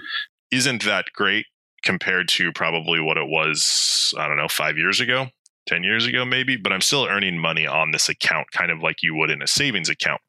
isn't 0.52 0.84
that 0.84 1.06
great 1.16 1.46
compared 1.84 2.28
to 2.28 2.52
probably 2.52 3.00
what 3.00 3.16
it 3.16 3.28
was. 3.28 4.14
I 4.18 4.28
don't 4.28 4.38
know 4.38 4.50
five 4.50 4.78
years 4.78 5.00
ago 5.00 5.28
10 5.68 5.84
years 5.84 6.06
ago, 6.06 6.26
maybe, 6.26 6.58
but 6.58 6.72
I'm 6.72 6.82
still 6.82 7.06
earning 7.06 7.38
money 7.38 7.68
on 7.68 7.92
this 7.92 8.10
account, 8.10 8.52
kind 8.52 8.72
of 8.72 8.82
like 8.82 9.04
you 9.04 9.16
would 9.16 9.30
in 9.30 9.42
a 9.42 9.48
savings 9.48 9.90
account. 9.90 10.22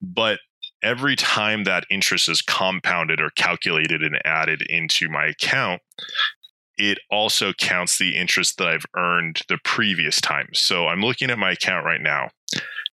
But 0.00 0.40
every 0.82 1.16
time 1.16 1.64
that 1.64 1.84
interest 1.90 2.28
is 2.28 2.42
compounded 2.42 3.20
or 3.20 3.30
calculated 3.30 4.02
and 4.02 4.20
added 4.24 4.62
into 4.62 5.08
my 5.08 5.26
account, 5.26 5.82
it 6.76 6.98
also 7.10 7.52
counts 7.52 7.98
the 7.98 8.16
interest 8.16 8.58
that 8.58 8.68
I've 8.68 8.86
earned 8.96 9.42
the 9.48 9.58
previous 9.64 10.20
time. 10.20 10.48
So 10.54 10.86
I'm 10.86 11.00
looking 11.00 11.30
at 11.30 11.38
my 11.38 11.52
account 11.52 11.84
right 11.84 12.00
now 12.00 12.28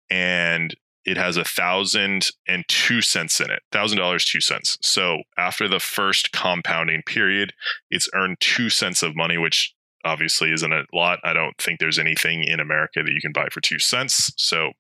and 0.09 0.75
it 1.05 1.17
has 1.17 1.37
a 1.37 1.43
thousand 1.43 2.29
and 2.47 2.65
two 2.67 3.01
cents 3.01 3.39
in 3.39 3.49
it 3.49 3.61
thousand 3.71 3.97
dollars 3.97 4.25
two 4.25 4.41
cents 4.41 4.77
so 4.81 5.19
after 5.37 5.67
the 5.67 5.79
first 5.79 6.31
compounding 6.31 7.01
period 7.03 7.53
it's 7.89 8.09
earned 8.13 8.37
two 8.39 8.69
cents 8.69 9.01
of 9.01 9.15
money 9.15 9.37
which 9.37 9.73
obviously 10.05 10.51
isn't 10.51 10.71
a 10.71 10.83
lot. 10.93 11.19
I 11.23 11.33
don't 11.33 11.57
think 11.57 11.79
there's 11.79 11.99
anything 11.99 12.43
in 12.43 12.59
America 12.59 13.03
that 13.03 13.11
you 13.11 13.21
can 13.21 13.31
buy 13.31 13.47
for 13.51 13.61
two 13.61 13.79
cents. 13.79 14.31
So 14.37 14.71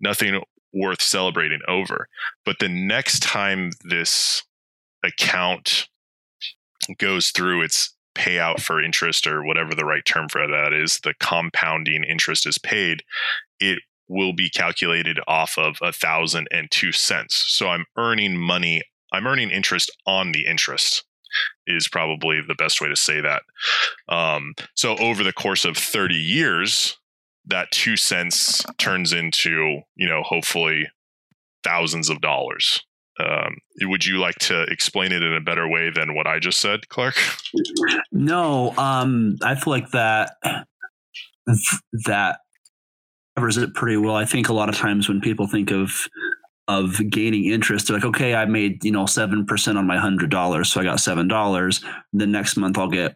nothing 0.00 0.42
worth 0.72 1.02
celebrating 1.02 1.60
over. 1.68 2.08
But 2.44 2.56
the 2.60 2.68
next 2.68 3.22
time 3.22 3.70
this 3.84 4.42
account 5.04 5.88
goes 6.98 7.30
through 7.30 7.62
its 7.62 7.94
payout 8.14 8.60
for 8.60 8.82
interest 8.82 9.26
or 9.26 9.44
whatever 9.44 9.74
the 9.74 9.84
right 9.84 10.04
term 10.04 10.28
for 10.28 10.46
that 10.46 10.72
is, 10.72 11.00
the 11.02 11.14
compounding 11.20 12.04
interest 12.04 12.46
is 12.46 12.58
paid, 12.58 13.02
it 13.58 13.78
will 14.08 14.32
be 14.32 14.50
calculated 14.50 15.20
off 15.28 15.56
of 15.56 15.76
a 15.82 15.92
thousand 15.92 16.48
and 16.50 16.70
two 16.70 16.92
cents. 16.92 17.44
So 17.46 17.68
I'm 17.68 17.84
earning 17.96 18.36
money, 18.36 18.82
I'm 19.12 19.26
earning 19.26 19.50
interest 19.50 19.90
on 20.06 20.32
the 20.32 20.46
interest 20.46 21.04
is 21.74 21.88
probably 21.88 22.40
the 22.46 22.54
best 22.54 22.80
way 22.80 22.88
to 22.88 22.96
say 22.96 23.20
that. 23.20 23.42
Um, 24.08 24.54
so 24.74 24.96
over 24.96 25.22
the 25.22 25.32
course 25.32 25.64
of 25.64 25.76
30 25.76 26.14
years, 26.14 26.98
that 27.46 27.70
two 27.70 27.96
cents 27.96 28.64
turns 28.78 29.12
into, 29.12 29.80
you 29.96 30.08
know, 30.08 30.22
hopefully 30.22 30.88
thousands 31.64 32.08
of 32.08 32.20
dollars. 32.20 32.80
Um, 33.18 33.58
would 33.82 34.06
you 34.06 34.18
like 34.18 34.36
to 34.36 34.62
explain 34.62 35.12
it 35.12 35.22
in 35.22 35.34
a 35.34 35.40
better 35.40 35.68
way 35.68 35.90
than 35.90 36.14
what 36.14 36.26
I 36.26 36.38
just 36.38 36.60
said, 36.60 36.88
Clark? 36.88 37.16
No, 38.12 38.74
um, 38.78 39.36
I 39.42 39.54
feel 39.56 39.72
like 39.72 39.90
that 39.90 40.36
that 42.06 42.38
covers 43.36 43.58
it 43.58 43.74
pretty 43.74 43.96
well. 43.96 44.16
I 44.16 44.24
think 44.24 44.48
a 44.48 44.54
lot 44.54 44.68
of 44.68 44.76
times 44.76 45.08
when 45.08 45.20
people 45.20 45.46
think 45.46 45.70
of 45.70 46.08
of 46.70 47.10
gaining 47.10 47.46
interest. 47.46 47.88
They're 47.88 47.96
like, 47.96 48.04
okay, 48.04 48.34
I 48.34 48.44
made, 48.44 48.84
you 48.84 48.92
know, 48.92 49.04
7% 49.04 49.76
on 49.76 49.86
my 49.86 49.96
$100. 49.96 50.66
So 50.66 50.80
I 50.80 50.84
got 50.84 50.98
$7. 50.98 51.84
The 52.12 52.26
next 52.26 52.56
month 52.56 52.78
I'll 52.78 52.88
get 52.88 53.14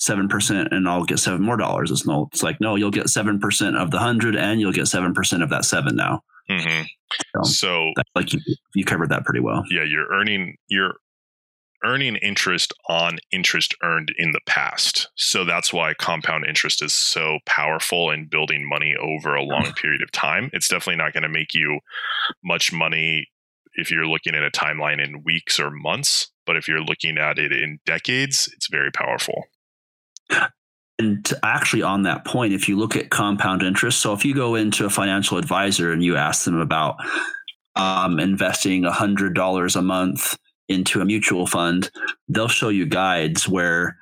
7% 0.00 0.68
and 0.72 0.88
I'll 0.88 1.04
get 1.04 1.18
seven 1.18 1.42
more 1.42 1.56
dollars. 1.56 1.90
It's 1.90 2.06
no, 2.06 2.28
it's 2.32 2.42
like, 2.42 2.60
no, 2.60 2.76
you'll 2.76 2.90
get 2.90 3.06
7% 3.06 3.80
of 3.80 3.90
the 3.90 3.98
hundred 3.98 4.36
and 4.36 4.60
you'll 4.60 4.72
get 4.72 4.84
7% 4.84 5.42
of 5.42 5.50
that 5.50 5.64
seven 5.64 5.96
now. 5.96 6.22
Mm-hmm. 6.50 6.82
So, 7.44 7.50
so 7.50 7.92
like 8.14 8.32
you, 8.32 8.40
you 8.74 8.84
covered 8.84 9.08
that 9.10 9.24
pretty 9.24 9.40
well. 9.40 9.64
Yeah. 9.70 9.84
You're 9.84 10.08
earning, 10.12 10.56
you're 10.68 10.94
earning 11.84 12.16
interest 12.16 12.72
on 12.88 13.18
interest 13.30 13.74
earned 13.82 14.12
in 14.18 14.32
the 14.32 14.40
past. 14.46 15.08
So 15.16 15.44
that's 15.44 15.72
why 15.72 15.94
compound 15.94 16.44
interest 16.46 16.82
is 16.82 16.94
so 16.94 17.38
powerful 17.46 18.10
in 18.10 18.28
building 18.28 18.68
money 18.68 18.94
over 19.00 19.34
a 19.34 19.42
long 19.42 19.72
period 19.72 20.02
of 20.02 20.12
time. 20.12 20.50
It's 20.52 20.68
definitely 20.68 21.02
not 21.02 21.12
going 21.12 21.22
to 21.22 21.28
make 21.28 21.54
you 21.54 21.80
much 22.44 22.72
money 22.72 23.28
if 23.74 23.90
you're 23.90 24.06
looking 24.06 24.34
at 24.34 24.42
a 24.42 24.50
timeline 24.50 25.04
in 25.04 25.22
weeks 25.22 25.60
or 25.60 25.70
months, 25.70 26.30
but 26.46 26.56
if 26.56 26.66
you're 26.66 26.82
looking 26.82 27.18
at 27.18 27.38
it 27.38 27.52
in 27.52 27.78
decades, 27.84 28.50
it's 28.54 28.68
very 28.68 28.90
powerful. 28.90 29.44
And 30.98 31.30
actually, 31.42 31.82
on 31.82 32.02
that 32.04 32.24
point, 32.24 32.54
if 32.54 32.68
you 32.68 32.76
look 32.76 32.96
at 32.96 33.10
compound 33.10 33.62
interest, 33.62 34.00
so 34.00 34.14
if 34.14 34.24
you 34.24 34.34
go 34.34 34.54
into 34.54 34.86
a 34.86 34.90
financial 34.90 35.36
advisor 35.36 35.92
and 35.92 36.02
you 36.02 36.16
ask 36.16 36.46
them 36.46 36.58
about 36.58 36.96
um, 37.76 38.18
investing 38.18 38.82
$100 38.82 39.76
a 39.76 39.82
month 39.82 40.38
into 40.68 41.00
a 41.00 41.04
mutual 41.04 41.46
fund, 41.46 41.90
they'll 42.28 42.48
show 42.48 42.68
you 42.68 42.86
guides 42.86 43.48
where 43.48 43.96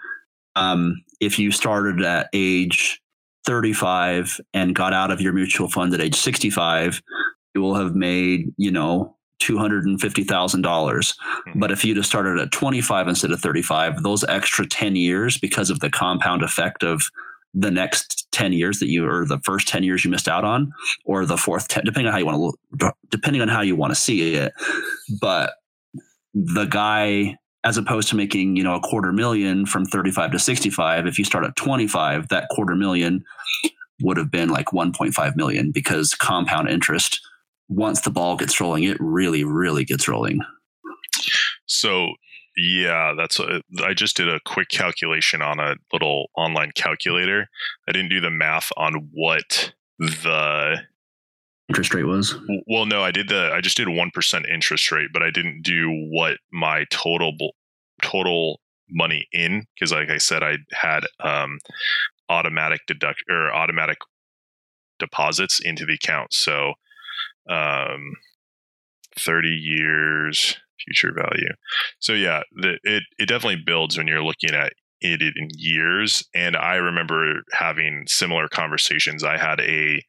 um, 0.56 1.02
if 1.20 1.38
you 1.38 1.50
started 1.50 2.02
at 2.02 2.28
age 2.32 3.00
35 3.46 4.40
and 4.52 4.74
got 4.74 4.92
out 4.92 5.10
of 5.10 5.20
your 5.20 5.32
mutual 5.32 5.68
fund 5.68 5.92
at 5.94 6.00
age 6.00 6.16
65, 6.16 7.02
you 7.54 7.60
will 7.60 7.74
have 7.74 7.94
made, 7.94 8.52
you 8.56 8.70
know, 8.70 9.16
$250,000. 9.40 10.62
mm-hmm. 10.62 11.58
But 11.58 11.70
if 11.70 11.84
you'd 11.84 11.96
have 11.96 12.06
started 12.06 12.38
at 12.38 12.52
25 12.52 13.08
instead 13.08 13.30
of 13.30 13.40
35, 13.40 14.02
those 14.02 14.24
extra 14.24 14.66
10 14.66 14.96
years, 14.96 15.38
because 15.38 15.70
of 15.70 15.80
the 15.80 15.90
compound 15.90 16.42
effect 16.42 16.82
of 16.82 17.02
the 17.54 17.70
next 17.70 18.26
10 18.32 18.52
years 18.52 18.80
that 18.80 18.88
you 18.88 19.06
or 19.08 19.24
the 19.24 19.38
first 19.44 19.68
10 19.68 19.84
years 19.84 20.04
you 20.04 20.10
missed 20.10 20.28
out 20.28 20.44
on 20.44 20.72
or 21.04 21.24
the 21.24 21.36
fourth 21.36 21.68
10 21.68 21.84
depending 21.84 22.08
on 22.08 22.12
how 22.12 22.18
you 22.18 22.26
want 22.26 22.56
to 22.80 22.92
depending 23.10 23.40
on 23.40 23.46
how 23.46 23.60
you 23.60 23.76
want 23.76 23.92
to 23.92 23.94
see 23.94 24.34
it 24.34 24.52
but 25.20 25.54
the 26.34 26.66
guy 26.66 27.36
as 27.62 27.78
opposed 27.78 28.08
to 28.08 28.16
making 28.16 28.56
you 28.56 28.62
know 28.62 28.74
a 28.74 28.80
quarter 28.80 29.12
million 29.12 29.64
from 29.64 29.86
35 29.86 30.32
to 30.32 30.38
65 30.38 31.06
if 31.06 31.18
you 31.18 31.24
start 31.24 31.44
at 31.44 31.56
25 31.56 32.28
that 32.28 32.48
quarter 32.50 32.74
million 32.74 33.24
would 34.02 34.16
have 34.16 34.30
been 34.30 34.48
like 34.48 34.66
1.5 34.66 35.36
million 35.36 35.70
because 35.70 36.14
compound 36.14 36.68
interest, 36.68 37.20
once 37.68 38.00
the 38.00 38.10
ball 38.10 38.36
gets 38.36 38.60
rolling, 38.60 38.84
it 38.84 38.96
really, 39.00 39.44
really 39.44 39.84
gets 39.84 40.08
rolling. 40.08 40.40
So 41.66 42.08
yeah, 42.56 43.14
that's 43.16 43.40
a, 43.40 43.62
I 43.82 43.94
just 43.94 44.16
did 44.16 44.28
a 44.28 44.40
quick 44.44 44.68
calculation 44.68 45.42
on 45.42 45.58
a 45.58 45.76
little 45.92 46.30
online 46.36 46.72
calculator. 46.74 47.48
I 47.88 47.92
didn't 47.92 48.10
do 48.10 48.20
the 48.20 48.30
math 48.30 48.70
on 48.76 49.08
what 49.12 49.72
the 49.98 50.82
interest 51.68 51.94
rate 51.94 52.04
was. 52.04 52.34
Well, 52.66 52.86
no, 52.86 53.02
I 53.02 53.10
did 53.10 53.28
the 53.28 53.50
I 53.52 53.60
just 53.60 53.76
did 53.76 53.88
1% 53.88 54.50
interest 54.50 54.90
rate, 54.92 55.10
but 55.12 55.22
I 55.22 55.30
didn't 55.30 55.62
do 55.62 55.88
what 56.10 56.38
my 56.52 56.84
total 56.90 57.32
total 58.02 58.60
money 58.90 59.26
in 59.32 59.64
because 59.74 59.92
like 59.92 60.10
I 60.10 60.18
said 60.18 60.42
I 60.42 60.58
had 60.72 61.04
um 61.20 61.58
automatic 62.28 62.80
deduct 62.86 63.22
or 63.30 63.54
automatic 63.54 63.98
deposits 64.98 65.60
into 65.60 65.86
the 65.86 65.94
account. 65.94 66.32
So 66.32 66.74
um 67.48 68.14
30 69.18 69.48
years 69.48 70.56
future 70.84 71.14
value. 71.14 71.52
So 71.98 72.12
yeah, 72.12 72.42
the, 72.52 72.78
it 72.82 73.04
it 73.18 73.26
definitely 73.28 73.62
builds 73.64 73.96
when 73.96 74.06
you're 74.06 74.22
looking 74.22 74.50
at 74.50 74.72
it 75.00 75.22
in 75.22 75.48
years. 75.52 76.26
And 76.34 76.56
I 76.56 76.76
remember 76.76 77.42
having 77.52 78.04
similar 78.06 78.48
conversations. 78.48 79.22
I 79.22 79.38
had 79.38 79.60
a 79.60 80.02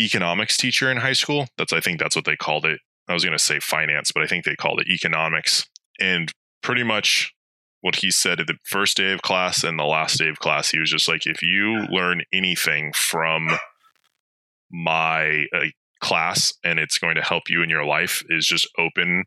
economics 0.00 0.56
teacher 0.56 0.90
in 0.90 0.98
high 0.98 1.12
school. 1.12 1.48
That's 1.56 1.72
I 1.72 1.80
think 1.80 1.98
that's 1.98 2.16
what 2.16 2.24
they 2.24 2.36
called 2.36 2.64
it. 2.64 2.80
I 3.08 3.14
was 3.14 3.24
going 3.24 3.36
to 3.36 3.42
say 3.42 3.60
finance, 3.60 4.12
but 4.12 4.22
I 4.22 4.26
think 4.26 4.44
they 4.44 4.56
called 4.56 4.80
it 4.80 4.88
economics. 4.88 5.66
And 6.00 6.32
pretty 6.62 6.82
much 6.82 7.32
what 7.80 7.96
he 7.96 8.10
said 8.10 8.40
at 8.40 8.46
the 8.46 8.58
first 8.64 8.96
day 8.96 9.12
of 9.12 9.22
class 9.22 9.62
and 9.62 9.78
the 9.78 9.84
last 9.84 10.18
day 10.18 10.28
of 10.28 10.38
class, 10.38 10.70
he 10.70 10.78
was 10.78 10.90
just 10.90 11.08
like, 11.08 11.26
if 11.26 11.40
you 11.42 11.86
learn 11.88 12.22
anything 12.32 12.92
from 12.92 13.58
my 14.70 15.46
uh, 15.54 15.66
class 16.00 16.52
and 16.64 16.78
it's 16.78 16.98
going 16.98 17.14
to 17.14 17.22
help 17.22 17.44
you 17.48 17.62
in 17.62 17.70
your 17.70 17.84
life, 17.84 18.24
is 18.28 18.46
just 18.46 18.68
open 18.78 19.24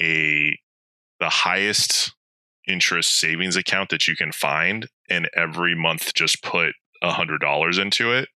a 0.00 0.58
the 1.20 1.28
highest 1.28 2.14
interest 2.68 3.18
savings 3.18 3.56
account 3.56 3.88
that 3.88 4.06
you 4.06 4.14
can 4.14 4.30
find 4.30 4.86
and 5.08 5.28
every 5.34 5.74
month 5.74 6.12
just 6.14 6.42
put 6.42 6.74
a 7.02 7.12
hundred 7.12 7.40
dollars 7.40 7.78
into 7.78 8.12
it 8.12 8.28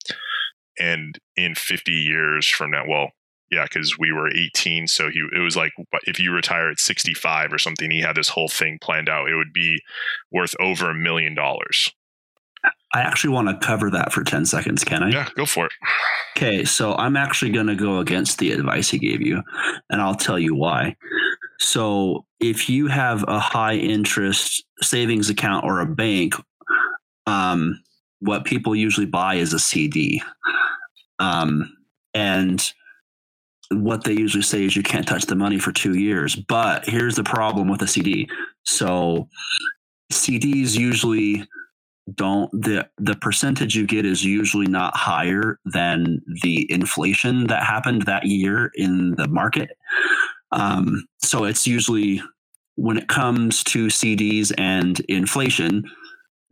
and 0.79 1.19
in 1.37 1.55
50 1.55 1.93
years 1.93 2.47
from 2.47 2.71
now 2.71 2.85
well 2.89 3.11
yeah 3.51 3.65
because 3.65 3.99
we 3.99 4.13
were 4.13 4.31
18 4.31 4.87
so 4.87 5.11
he 5.11 5.23
it 5.35 5.41
was 5.41 5.57
like 5.57 5.73
if 6.07 6.19
you 6.19 6.33
retire 6.33 6.71
at 6.71 6.79
65 6.79 7.53
or 7.53 7.59
something 7.59 7.91
he 7.91 8.01
had 8.01 8.17
this 8.17 8.29
whole 8.29 8.49
thing 8.49 8.79
planned 8.81 9.09
out 9.09 9.29
it 9.29 9.37
would 9.37 9.53
be 9.53 9.81
worth 10.31 10.55
over 10.61 10.91
a 10.91 10.95
million 10.95 11.35
dollars 11.35 11.91
I 12.95 13.01
actually 13.01 13.31
want 13.31 13.49
to 13.49 13.67
cover 13.67 13.91
that 13.91 14.13
for 14.13 14.23
10 14.23 14.47
seconds, 14.47 14.85
can 14.85 15.03
I? 15.03 15.11
Yeah, 15.11 15.29
go 15.35 15.47
for 15.47 15.67
it. 15.67 15.73
Okay, 16.37 16.65
so 16.65 16.95
I'm 16.95 17.17
actually 17.17 17.51
going 17.51 17.67
to 17.67 17.75
go 17.75 17.99
against 17.99 18.39
the 18.39 18.53
advice 18.53 18.91
he 18.91 18.99
gave 18.99 19.21
you, 19.21 19.43
and 19.91 20.01
I'll 20.01 20.15
tell 20.15 20.39
you 20.39 20.55
why. 20.55 20.97
So 21.59 22.25
if 22.41 22.69
you 22.69 22.89
have 22.89 23.25
a 23.29 23.39
high 23.39 23.75
interest 23.75 24.65
savings 24.81 25.31
account 25.31 25.65
or 25.65 25.81
a 25.81 25.87
bank, 25.87 26.35
um, 27.27 27.81
what 28.23 28.45
people 28.45 28.75
usually 28.75 29.07
buy 29.07 29.35
is 29.35 29.53
a 29.53 29.59
CD. 29.59 30.23
Um, 31.19 31.77
and 32.15 32.73
what 33.71 34.05
they 34.05 34.13
usually 34.13 34.43
say 34.43 34.65
is 34.65 34.77
you 34.77 34.83
can't 34.83 35.07
touch 35.07 35.27
the 35.27 35.35
money 35.35 35.59
for 35.59 35.73
two 35.73 35.99
years. 35.99 36.37
But 36.37 36.85
here's 36.87 37.17
the 37.17 37.25
problem 37.25 37.69
with 37.69 37.83
a 37.83 37.87
CD. 37.87 38.29
So 38.65 39.29
CDs 40.13 40.79
usually 40.79 41.47
don't 42.15 42.51
the 42.53 42.89
the 42.99 43.15
percentage 43.15 43.77
you 43.77 43.87
get 43.87 44.05
is 44.05 44.25
usually 44.25 44.67
not 44.67 44.97
higher 44.97 45.59
than 45.65 46.21
the 46.43 46.71
inflation 46.71 47.47
that 47.47 47.63
happened 47.63 48.03
that 48.03 48.27
year 48.27 48.71
in 48.75 49.13
the 49.13 49.29
market. 49.29 49.71
Um, 50.51 51.07
so 51.23 51.45
it's 51.45 51.67
usually 51.67 52.21
when 52.75 52.99
it 52.99 53.09
comes 53.09 53.63
to 53.65 53.87
CDs 53.87 54.53
and 54.59 55.01
inflation, 55.09 55.85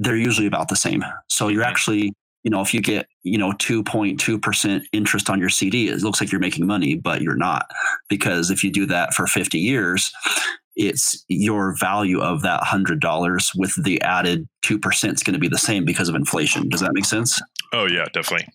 they're 0.01 0.17
usually 0.17 0.47
about 0.47 0.69
the 0.69 0.77
same. 0.77 1.05
So 1.29 1.49
you're 1.49 1.63
actually, 1.63 2.13
you 2.43 2.51
know, 2.51 2.63
if 2.63 2.73
you 2.73 2.81
get, 2.81 3.07
you 3.23 3.37
know, 3.37 3.53
2.2% 3.53 4.83
interest 4.93 5.31
on 5.31 5.39
your 5.39 5.51
CD, 5.51 5.89
it 5.89 6.01
looks 6.01 6.21
like 6.21 6.33
you're 6.33 6.41
making 6.41 6.67
money, 6.67 6.97
but 6.97 7.21
you're 7.21 7.37
not. 7.37 7.67
Because 8.09 8.51
if 8.51 8.65
you 8.65 8.73
do 8.73 8.87
that 8.87 9.13
for 9.13 9.27
50 9.27 9.59
years, 9.59 10.11
it's 10.75 11.23
your 11.29 11.77
value 11.79 12.21
of 12.21 12.41
that 12.43 12.63
$100 12.63 13.51
with 13.55 13.85
the 13.85 14.01
added 14.01 14.49
2% 14.65 15.13
is 15.13 15.23
going 15.23 15.35
to 15.35 15.39
be 15.39 15.49
the 15.49 15.59
same 15.59 15.85
because 15.85 16.09
of 16.09 16.15
inflation. 16.15 16.71
Does 16.71 16.81
that 16.81 16.95
make 16.95 17.05
sense? 17.05 17.39
Oh, 17.75 17.87
yeah, 17.87 18.07
definitely. 18.15 18.49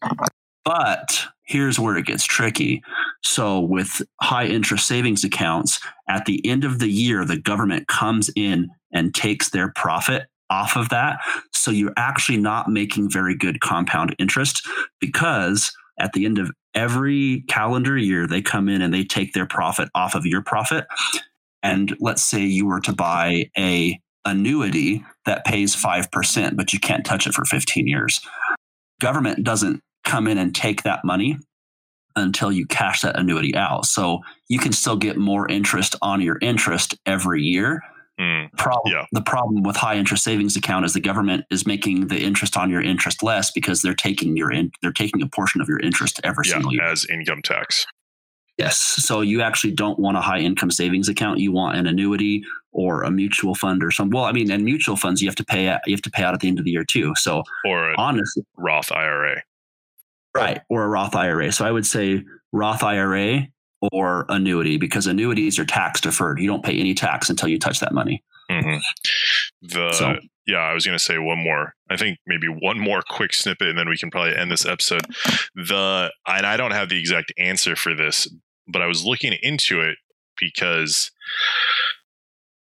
But 0.64 1.28
here's 1.46 1.78
where 1.80 1.96
it 1.96 2.08
gets 2.08 2.26
tricky. 2.26 2.82
So, 3.22 3.60
with 3.60 4.02
high 4.20 4.48
interest 4.48 4.88
savings 4.88 5.24
accounts, 5.24 5.80
at 6.10 6.26
the 6.26 6.44
end 6.44 6.64
of 6.64 6.80
the 6.80 6.90
year, 6.90 7.24
the 7.24 7.38
government 7.38 7.88
comes 7.88 8.32
in 8.36 8.70
and 8.92 9.14
takes 9.14 9.52
their 9.52 9.72
profit 9.76 10.26
off 10.50 10.76
of 10.76 10.90
that. 10.90 11.20
So, 11.54 11.72
you're 11.72 11.94
actually 11.98 12.38
not 12.38 12.70
making 12.70 13.10
very 13.10 13.36
good 13.36 13.62
compound 13.62 14.16
interest 14.20 14.68
because 15.00 15.72
at 16.00 16.14
the 16.14 16.26
end 16.26 16.40
of 16.40 16.52
every 16.74 17.44
calendar 17.48 17.98
year, 17.98 18.28
they 18.28 18.42
come 18.42 18.68
in 18.68 18.82
and 18.82 18.94
they 18.94 19.04
take 19.04 19.34
their 19.34 19.46
profit 19.46 19.90
off 19.96 20.14
of 20.14 20.26
your 20.26 20.42
profit. 20.42 20.86
And 21.64 21.96
let's 22.00 22.24
say 22.24 22.44
you 22.44 22.66
were 22.66 22.82
to 22.82 22.94
buy 22.94 23.50
a 23.58 24.00
annuity 24.26 25.04
that 25.26 25.46
pays 25.46 25.76
5%, 25.76 26.56
but 26.56 26.74
you 26.74 26.80
can't 26.80 27.06
touch 27.06 27.28
it 27.28 27.34
for 27.34 27.46
15 27.46 27.88
years. 27.88 28.22
Government 29.00 29.44
doesn't 29.44 29.82
come 30.04 30.28
in 30.28 30.38
and 30.38 30.54
take 30.54 30.84
that 30.84 31.06
money 31.06 31.38
until 32.16 32.52
you 32.52 32.66
cash 32.66 33.02
that 33.02 33.20
annuity 33.20 33.56
out. 33.56 33.86
So 33.86 34.22
you 34.48 34.60
can 34.60 34.72
still 34.72 34.96
get 34.96 35.18
more 35.18 35.50
interest 35.50 35.96
on 36.02 36.22
your 36.22 36.38
interest 36.42 36.96
every 37.06 37.42
year. 37.42 37.82
Mm, 38.20 38.52
problem, 38.58 38.94
yeah. 38.94 39.06
The 39.12 39.22
problem 39.22 39.64
with 39.64 39.76
high 39.76 39.96
interest 39.96 40.24
savings 40.24 40.56
account 40.56 40.86
is 40.86 40.94
the 40.94 41.02
government 41.02 41.46
is 41.52 41.68
making 41.68 42.08
the 42.08 42.20
interest 42.20 42.56
on 42.56 42.70
your 42.70 42.82
interest 42.82 43.22
less 43.22 43.52
because 43.52 43.82
they're 43.82 43.94
taking 43.94 44.38
your 44.38 44.52
in, 44.52 44.72
they're 44.82 44.94
taking 44.94 45.22
a 45.22 45.28
portion 45.28 45.60
of 45.60 45.68
your 45.68 45.80
interest 45.80 46.22
every 46.24 46.46
yeah, 46.48 46.54
single 46.54 46.74
year 46.74 46.84
as 46.84 47.06
income 47.06 47.42
tax. 47.42 47.86
Yes. 48.58 48.78
So 48.78 49.20
you 49.20 49.42
actually 49.42 49.74
don't 49.74 50.00
want 50.00 50.16
a 50.16 50.22
high 50.22 50.40
income 50.40 50.72
savings 50.72 51.10
account. 51.10 51.40
You 51.40 51.52
want 51.52 51.78
an 51.78 51.88
annuity 51.88 52.42
or 52.72 53.04
a 53.04 53.12
mutual 53.12 53.54
fund 53.54 53.84
or 53.84 53.92
some. 53.92 54.10
Well, 54.10 54.24
I 54.24 54.32
mean, 54.32 54.50
and 54.50 54.64
mutual 54.64 54.96
funds 54.96 55.22
you 55.22 55.28
have 55.28 55.36
to 55.36 55.44
pay 55.44 55.66
you 55.86 55.94
have 55.94 56.02
to 56.02 56.12
pay 56.12 56.24
out 56.24 56.34
at 56.34 56.40
the 56.40 56.48
end 56.48 56.60
of 56.60 56.66
the 56.66 56.72
year 56.72 56.86
too. 56.86 57.14
So 57.16 57.44
or 57.66 58.00
honestly, 58.00 58.44
Roth 58.58 58.94
IRA. 58.94 59.44
Right. 60.34 60.62
Or 60.70 60.84
a 60.84 60.88
Roth 60.88 61.16
IRA. 61.16 61.52
So 61.52 61.66
I 61.66 61.72
would 61.72 61.86
say 61.86 62.24
Roth 62.54 62.84
IRA 62.84 63.48
or 63.92 64.26
annuity 64.30 64.78
because 64.78 65.08
annuities 65.08 65.60
are 65.60 65.66
tax 65.66 66.02
deferred. 66.02 66.40
You 66.40 66.48
don't 66.48 66.64
pay 66.64 66.80
any 66.80 66.94
tax 66.94 67.30
until 67.30 67.50
you 67.50 67.60
touch 67.60 67.80
that 67.80 67.94
money. 67.94 68.24
Mm-hmm. 68.50 68.78
The 69.62 69.94
so, 69.94 70.16
yeah, 70.46 70.60
I 70.60 70.74
was 70.74 70.86
going 70.86 70.98
to 70.98 71.04
say 71.04 71.18
one 71.18 71.40
more. 71.40 71.74
I 71.90 71.98
think 71.98 72.20
maybe 72.28 72.48
one 72.48 72.80
more 72.80 73.02
quick 73.08 73.34
snippet, 73.34 73.68
and 73.68 73.78
then 73.78 73.90
we 73.90 73.98
can 73.98 74.12
probably 74.12 74.36
end 74.36 74.52
this 74.52 74.66
episode. 74.66 75.06
The 75.56 76.12
and 76.28 76.46
I 76.46 76.58
don't 76.58 76.72
have 76.72 76.90
the 76.90 77.00
exact 77.00 77.34
answer 77.38 77.76
for 77.76 77.96
this, 77.96 78.28
but 78.68 78.82
I 78.82 78.88
was 78.88 79.06
looking 79.06 79.34
into 79.42 79.82
it 79.82 79.98
because 80.40 81.12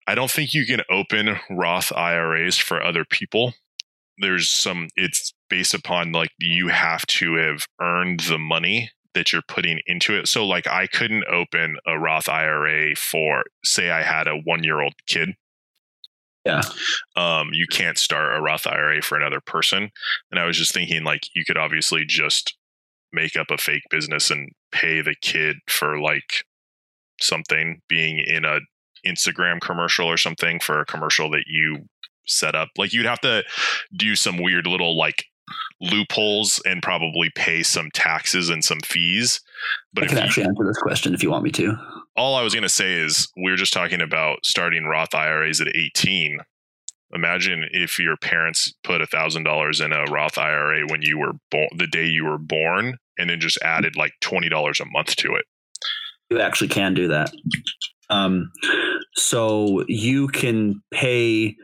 I 0.06 0.14
don't 0.14 0.30
think 0.30 0.54
you 0.54 0.66
can 0.66 0.82
open 0.90 1.38
Roth 1.50 1.92
IRAs 1.92 2.58
for 2.58 2.82
other 2.82 3.04
people. 3.04 3.54
There's 4.18 4.48
some. 4.48 4.88
It's 4.94 5.34
based 5.50 5.74
upon 5.74 6.12
like 6.12 6.30
you 6.38 6.68
have 6.68 7.04
to 7.06 7.34
have 7.36 7.66
earned 7.80 8.20
the 8.20 8.38
money 8.38 8.90
that 9.14 9.32
you're 9.32 9.42
putting 9.46 9.80
into 9.86 10.18
it. 10.18 10.28
So 10.28 10.46
like 10.46 10.66
I 10.66 10.86
couldn't 10.86 11.24
open 11.30 11.76
a 11.86 11.98
Roth 11.98 12.28
IRA 12.28 12.94
for 12.96 13.44
say 13.64 13.90
I 13.90 14.02
had 14.02 14.26
a 14.26 14.40
1-year-old 14.40 14.94
kid. 15.06 15.30
Yeah. 16.44 16.62
Um 17.16 17.50
you 17.52 17.66
can't 17.70 17.98
start 17.98 18.36
a 18.36 18.40
Roth 18.40 18.66
IRA 18.66 19.02
for 19.02 19.16
another 19.16 19.40
person. 19.40 19.90
And 20.30 20.40
I 20.40 20.44
was 20.46 20.58
just 20.58 20.74
thinking 20.74 21.04
like 21.04 21.22
you 21.34 21.44
could 21.46 21.58
obviously 21.58 22.04
just 22.06 22.56
make 23.12 23.36
up 23.36 23.50
a 23.50 23.58
fake 23.58 23.82
business 23.90 24.30
and 24.30 24.50
pay 24.72 25.02
the 25.02 25.14
kid 25.20 25.56
for 25.68 26.00
like 26.00 26.44
something 27.20 27.80
being 27.88 28.18
in 28.26 28.44
a 28.44 28.60
Instagram 29.06 29.60
commercial 29.60 30.06
or 30.06 30.16
something 30.16 30.60
for 30.60 30.80
a 30.80 30.86
commercial 30.86 31.30
that 31.30 31.44
you 31.46 31.86
set 32.26 32.54
up. 32.54 32.68
Like 32.78 32.92
you'd 32.92 33.06
have 33.06 33.20
to 33.20 33.44
do 33.96 34.14
some 34.14 34.38
weird 34.38 34.66
little 34.66 34.96
like 34.96 35.24
loopholes 35.80 36.60
and 36.64 36.82
probably 36.82 37.30
pay 37.34 37.62
some 37.62 37.90
taxes 37.92 38.48
and 38.48 38.64
some 38.64 38.80
fees. 38.80 39.40
But 39.92 40.04
I 40.04 40.06
can 40.08 40.18
actually 40.18 40.44
answer 40.44 40.64
this 40.64 40.78
question 40.78 41.14
if 41.14 41.22
you 41.22 41.30
want 41.30 41.44
me 41.44 41.50
to. 41.52 41.76
All 42.16 42.34
I 42.34 42.42
was 42.42 42.54
going 42.54 42.62
to 42.62 42.68
say 42.68 42.94
is 42.94 43.28
we 43.36 43.50
were 43.50 43.56
just 43.56 43.72
talking 43.72 44.00
about 44.00 44.38
starting 44.44 44.84
Roth 44.84 45.14
IRAs 45.14 45.60
at 45.60 45.68
18. 45.68 46.38
Imagine 47.14 47.66
if 47.72 47.98
your 47.98 48.16
parents 48.16 48.72
put 48.82 49.02
a 49.02 49.06
thousand 49.06 49.44
dollars 49.44 49.80
in 49.80 49.92
a 49.92 50.04
Roth 50.04 50.38
IRA 50.38 50.86
when 50.88 51.02
you 51.02 51.18
were 51.18 51.32
born, 51.50 51.68
the 51.76 51.86
day 51.86 52.06
you 52.06 52.24
were 52.24 52.38
born, 52.38 52.96
and 53.18 53.28
then 53.28 53.38
just 53.38 53.58
added 53.62 53.96
like 53.96 54.12
twenty 54.22 54.48
dollars 54.48 54.80
a 54.80 54.86
month 54.86 55.14
to 55.16 55.34
it. 55.34 55.44
You 56.30 56.40
actually 56.40 56.68
can 56.68 56.94
do 56.94 57.08
that. 57.08 57.30
Um, 58.08 58.50
so 59.14 59.84
you 59.88 60.28
can 60.28 60.82
pay 60.90 61.54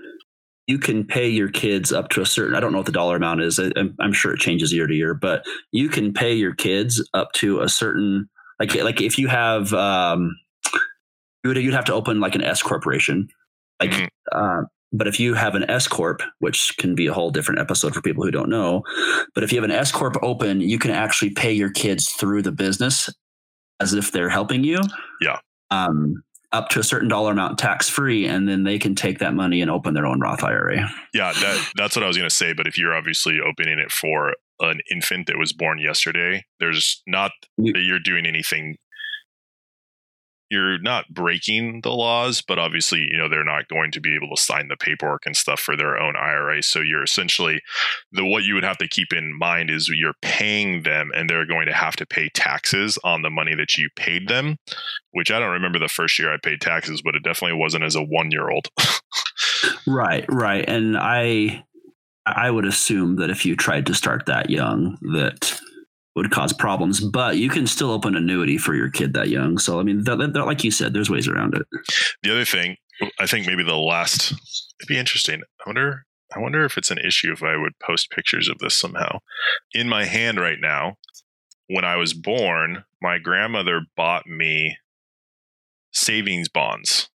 you 0.69 0.79
can 0.79 1.05
pay 1.05 1.29
your 1.29 1.49
kids 1.49 1.93
up 1.93 2.09
to 2.11 2.21
a 2.21 2.27
certain 2.27 2.55
i 2.55 2.61
don't 2.61 2.71
know 2.73 2.79
what 2.79 2.87
the 2.87 2.93
dollar 2.93 3.17
amount 3.17 3.41
is 3.43 3.59
I, 3.59 3.73
am 3.77 3.97
I'm 3.99 4.13
sure 4.13 4.33
it 4.33 4.39
changes 4.39 4.73
year 4.73 4.87
to 4.87 4.95
year 4.95 5.15
but 5.15 5.45
you 5.73 5.89
can 5.89 6.13
pay 6.13 6.35
your 6.35 6.55
kids 6.55 7.07
up 7.15 7.33
to 7.35 7.61
a 7.61 7.69
certain 7.69 8.29
like 8.61 8.75
like 8.77 9.01
if 9.01 9.19
you 9.19 9.27
have 9.29 9.73
um 9.75 10.37
you 11.43 11.49
would 11.49 11.57
you'd 11.57 11.75
have 11.75 11.87
to 11.87 11.95
open 11.95 12.21
like 12.21 12.35
an 12.37 12.43
s 12.43 12.63
corporation 12.63 13.29
like 13.81 13.91
Mhm. 13.91 14.09
uh, 14.33 14.63
but 14.93 15.07
if 15.07 15.21
you 15.21 15.35
have 15.35 15.55
an 15.55 15.69
S 15.69 15.87
corp, 15.87 16.23
which 16.39 16.75
can 16.79 16.95
be 16.95 17.07
a 17.07 17.13
whole 17.13 17.31
different 17.31 17.61
episode 17.61 17.93
for 17.95 18.01
people 18.01 18.25
who 18.25 18.31
don't 18.31 18.49
know, 18.49 18.83
but 19.35 19.45
if 19.45 19.53
you 19.53 19.59
have 19.59 19.69
an 19.69 19.77
S 19.77 19.93
corp 19.93 20.17
open, 20.23 20.61
you 20.63 20.79
can 20.79 20.91
actually 20.91 21.31
pay 21.31 21.53
your 21.53 21.71
kids 21.71 22.09
through 22.13 22.41
the 22.41 22.53
business 22.53 23.11
as 23.81 23.93
if 23.93 24.13
they're 24.13 24.31
helping 24.31 24.65
you. 24.65 24.81
Yeah. 25.21 25.41
Um, 25.71 26.23
up 26.53 26.71
to 26.71 26.81
a 26.81 26.85
certain 26.85 27.09
dollar 27.09 27.33
amount 27.33 27.59
tax 27.59 27.89
free, 27.89 28.27
and 28.27 28.49
then 28.49 28.65
they 28.65 28.79
can 28.79 28.95
take 28.95 29.19
that 29.19 29.35
money 29.35 29.61
and 29.61 29.71
open 29.71 29.95
their 29.95 30.07
own 30.07 30.21
Roth 30.21 30.43
IRA. 30.43 30.89
Yeah, 31.13 31.33
that 31.33 31.71
that's 31.77 31.97
what 31.97 32.03
I 32.03 32.09
was 32.09 32.17
going 32.17 32.29
to 32.29 32.35
say. 32.35 32.53
But 32.53 32.67
if 32.67 32.79
you're 32.79 32.95
obviously 32.95 33.39
opening 33.41 33.79
it 33.79 33.93
for 33.93 34.35
an 34.61 34.81
infant 34.91 35.27
that 35.27 35.39
was 35.39 35.53
born 35.53 35.79
yesterday, 35.79 36.45
there's 36.59 37.03
not 37.07 37.33
that 37.59 37.83
you're 37.83 38.01
doing 38.01 38.27
anything. 38.27 38.77
You're 40.51 40.79
not 40.79 41.09
breaking 41.09 41.81
the 41.83 41.91
laws, 41.91 42.43
but 42.43 42.59
obviously, 42.59 43.01
you 43.11 43.19
know, 43.19 43.29
they're 43.29 43.45
not 43.45 43.69
going 43.69 43.91
to 43.93 44.01
be 44.01 44.15
able 44.15 44.35
to 44.35 44.41
sign 44.41 44.69
the 44.69 44.77
paperwork 44.77 45.27
and 45.27 45.37
stuff 45.37 45.61
for 45.61 45.77
their 45.77 45.99
own 45.99 46.17
IRA. 46.17 46.63
So 46.63 46.81
you're 46.81 47.03
essentially 47.03 47.61
the 48.13 48.25
what 48.25 48.45
you 48.45 48.55
would 48.55 48.65
have 48.65 48.79
to 48.79 48.89
keep 48.89 49.13
in 49.13 49.37
mind 49.37 49.71
is 49.71 49.89
you're 49.89 50.15
paying 50.23 50.83
them, 50.83 51.11
and 51.15 51.29
they're 51.29 51.47
going 51.47 51.67
to 51.67 51.75
have 51.75 51.97
to 51.97 52.07
pay 52.07 52.31
taxes 52.31 52.99
on 53.05 53.23
the 53.23 53.31
money 53.31 53.55
that 53.55 53.77
you 53.77 53.89
paid 53.97 54.29
them. 54.29 54.57
Which 55.13 55.31
I 55.31 55.39
don't 55.39 55.53
remember 55.53 55.79
the 55.79 55.89
first 55.89 56.19
year 56.19 56.33
I 56.33 56.39
paid 56.43 56.61
taxes, 56.61 57.03
but 57.03 57.15
it 57.15 57.23
definitely 57.23 57.59
wasn't 57.59 57.85
as 57.85 57.95
a 57.95 58.03
one 58.03 58.31
year 58.31 58.51
old. 58.51 58.69
Right, 59.87 60.25
right. 60.29 60.69
And 60.69 60.97
I 60.97 61.65
I 62.27 62.51
would 62.51 62.67
assume 62.67 63.17
that 63.17 63.31
if 63.31 63.47
you 63.47 63.57
tried 63.57 63.87
to 63.87 63.95
start 63.95 64.27
that 64.27 64.51
young, 64.51 64.99
that 65.15 65.61
would 66.19 66.31
cause 66.31 66.53
problems. 66.53 67.01
But 67.01 67.37
you 67.37 67.49
can 67.49 67.67
still 67.67 67.91
open 67.91 68.15
annuity 68.15 68.59
for 68.59 68.75
your 68.75 68.91
kid 68.91 69.15
that 69.15 69.29
young. 69.29 69.59
So 69.59 69.81
I 69.81 69.83
mean, 69.83 70.05
th- 70.05 70.19
th- 70.19 70.35
like 70.35 70.65
you 70.65 70.71
said, 70.71 70.93
there's 70.93 71.11
ways 71.11 71.29
around 71.29 71.55
it. 71.55 71.67
The 72.23 72.31
other 72.31 72.45
thing, 72.45 72.77
I 73.19 73.27
think 73.27 73.47
maybe 73.47 73.65
the 73.65 73.77
last 73.77 74.33
it'd 74.33 74.89
be 74.89 74.99
interesting. 74.99 75.43
I 75.65 75.69
wonder 75.69 76.05
I 76.35 76.41
wonder 76.41 76.65
if 76.65 76.77
it's 76.77 76.91
an 76.91 76.99
issue 76.99 77.33
if 77.33 77.43
I 77.43 77.57
would 77.57 77.79
post 77.79 78.11
pictures 78.11 78.49
of 78.49 78.59
this 78.59 78.75
somehow. 78.75 79.21
In 79.73 79.89
my 79.89 80.05
hand 80.05 80.39
right 80.39 80.59
now, 80.61 80.97
when 81.69 81.85
I 81.85 81.97
was 81.97 82.13
born, 82.13 82.85
my 83.01 83.19
grandmother 83.19 83.83
bought 83.97 84.27
me 84.27 84.77
savings 85.93 86.49
bonds. 86.49 87.09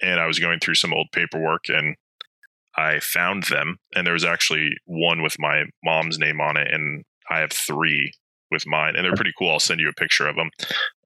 And 0.00 0.20
I 0.20 0.26
was 0.26 0.38
going 0.38 0.60
through 0.60 0.76
some 0.76 0.94
old 0.94 1.08
paperwork 1.12 1.68
and 1.68 1.96
I 2.76 3.00
found 3.00 3.44
them 3.44 3.78
and 3.94 4.06
there 4.06 4.14
was 4.14 4.24
actually 4.24 4.70
one 4.84 5.22
with 5.22 5.36
my 5.40 5.64
mom's 5.84 6.18
name 6.18 6.40
on 6.40 6.56
it 6.56 6.72
and 6.72 7.04
I 7.28 7.40
have 7.40 7.52
3 7.52 8.12
with 8.50 8.66
mine 8.66 8.94
and 8.96 9.04
they're 9.04 9.14
pretty 9.14 9.32
cool. 9.38 9.50
I'll 9.50 9.60
send 9.60 9.80
you 9.80 9.88
a 9.88 9.92
picture 9.92 10.26
of 10.26 10.36
them. 10.36 10.50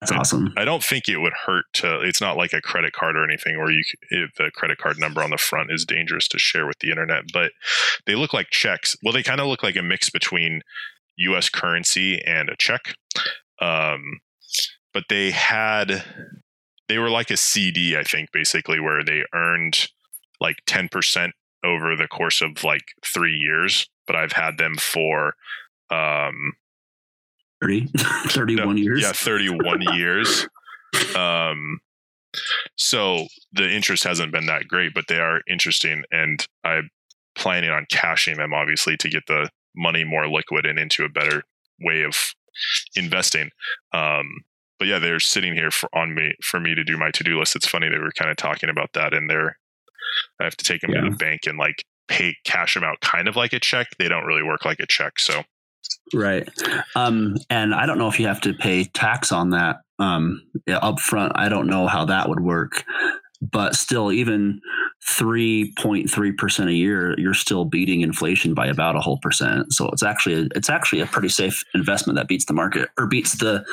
That's 0.01 0.13
awesome. 0.13 0.53
I 0.57 0.65
don't 0.65 0.83
think 0.83 1.09
it 1.09 1.19
would 1.19 1.33
hurt 1.47 1.65
to. 1.75 2.01
It's 2.01 2.21
not 2.21 2.37
like 2.37 2.53
a 2.53 2.61
credit 2.61 2.93
card 2.93 3.17
or 3.17 3.25
anything 3.25 3.59
where 3.59 3.71
you 3.71 3.83
if 4.11 4.35
the 4.35 4.51
credit 4.55 4.79
card 4.79 4.99
number 4.99 5.23
on 5.23 5.31
the 5.31 5.39
front 5.39 5.71
is 5.71 5.85
dangerous 5.85 6.29
to 6.29 6.39
share 6.39 6.67
with 6.67 6.79
the 6.81 6.91
internet. 6.91 7.25
But 7.33 7.53
they 8.07 8.15
look 8.15 8.33
like 8.33 8.51
checks. 8.51 8.97
Well, 9.03 9.13
they 9.13 9.23
kind 9.23 9.41
of 9.41 9.47
look 9.47 9.63
like 9.63 9.77
a 9.77 9.83
mix 9.83 10.11
between 10.11 10.63
U.S. 11.17 11.49
currency 11.49 12.21
and 12.25 12.49
a 12.49 12.57
check. 12.59 12.95
Um, 13.61 14.21
but 14.93 15.05
they 15.09 15.31
had 15.31 16.05
they 16.89 16.99
were 16.99 17.11
like 17.11 17.31
a 17.31 17.37
CD, 17.37 17.97
I 17.97 18.03
think, 18.03 18.31
basically 18.33 18.81
where 18.81 19.05
they 19.05 19.23
earned 19.35 19.89
like 20.41 20.57
ten 20.67 20.89
percent 20.89 21.33
over 21.65 21.97
the 21.97 22.09
course 22.09 22.43
of 22.43 22.65
like 22.65 22.85
three 23.05 23.37
years. 23.37 23.89
But 24.07 24.17
I've 24.17 24.33
had 24.33 24.59
them 24.59 24.75
for 24.77 25.35
um 25.91 26.55
30, 27.63 27.87
31 28.29 28.77
years. 28.79 29.03
yeah, 29.03 29.13
31 29.13 29.83
years. 29.95 30.47
Um, 31.17 31.81
so 32.77 33.27
the 33.53 33.71
interest 33.71 34.05
hasn't 34.05 34.33
been 34.33 34.47
that 34.47 34.69
great, 34.69 34.95
but 34.95 35.05
they 35.09 35.19
are 35.21 35.41
interesting, 35.49 36.03
and 36.11 36.47
I'm 36.65 36.91
planning 37.35 37.71
on 37.71 37.87
cashing 37.91 38.37
them 38.37 38.53
obviously 38.53 38.97
to 38.99 39.09
get 39.09 39.25
the 39.27 39.49
money 39.75 40.05
more 40.05 40.29
liquid 40.29 40.67
and 40.67 40.79
into 40.79 41.05
a 41.05 41.09
better 41.09 41.43
way 41.81 42.03
of 42.03 42.15
investing. 42.97 43.51
Um, 43.95 44.27
but 44.79 44.89
yeah, 44.89 44.99
they're 44.99 45.21
sitting 45.21 45.55
here 45.55 45.71
for 45.71 45.89
on 45.95 46.15
me 46.15 46.33
for 46.43 46.59
me 46.61 46.75
to 46.75 46.85
do 46.85 46.97
my 46.99 47.11
to 47.13 47.25
do 47.25 47.39
list. 47.39 47.57
It's 47.57 47.67
funny 47.69 47.89
they 47.89 47.99
were 47.99 48.13
kind 48.13 48.31
of 48.31 48.37
talking 48.37 48.69
about 48.69 48.93
that, 48.95 49.15
and 49.15 49.31
they're 49.31 49.57
I 50.41 50.45
have 50.45 50.57
to 50.57 50.65
take 50.65 50.81
them 50.83 50.91
Yeah. 50.91 51.03
to 51.03 51.11
the 51.11 51.17
bank 51.17 51.43
and 51.47 51.57
like 51.59 51.85
pay 52.09 52.37
cash 52.45 52.75
them 52.75 52.85
out, 52.85 53.01
kind 53.01 53.29
of 53.29 53.37
like 53.37 53.53
a 53.53 53.61
check. 53.61 53.87
They 53.99 54.09
don't 54.09 54.25
really 54.27 54.43
work 54.43 54.65
like 54.65 54.81
a 54.81 54.87
check, 54.87 55.19
so 55.19 55.43
Right. 56.15 56.49
Um, 56.95 57.37
and 57.49 57.75
I 57.75 57.87
don't 57.87 57.99
know 57.99 58.09
if 58.09 58.21
you 58.21 58.27
have 58.27 58.41
to 58.43 58.55
pay 58.55 58.85
tax 58.85 59.33
on 59.33 59.51
that 59.51 59.81
um, 59.99 60.43
up 60.69 61.01
front. 61.01 61.33
I 61.37 61.49
don't 61.49 61.67
know 61.67 61.87
how 61.87 62.05
that 62.07 62.29
would 62.29 62.41
work. 62.41 62.85
But 63.41 63.75
still, 63.75 64.13
even 64.13 64.61
3.3% 65.09 66.67
a 66.69 66.73
year, 66.73 67.15
you're 67.19 67.35
still 67.35 67.65
beating 67.65 68.03
inflation 68.03 68.55
by 68.55 68.67
about 68.67 68.97
a 68.97 69.01
whole 69.01 69.19
percent. 69.19 69.73
So 69.73 69.89
it's 69.89 70.03
actually 70.03 70.43
a, 70.43 70.49
it's 70.55 70.71
actually 70.71 71.01
a 71.01 71.07
pretty 71.07 71.29
safe 71.29 71.65
investment 71.75 72.17
that 72.17 72.29
beats 72.29 72.45
the 72.45 72.53
market 72.53 72.89
or 72.99 73.07
beats 73.07 73.33
the 73.39 73.65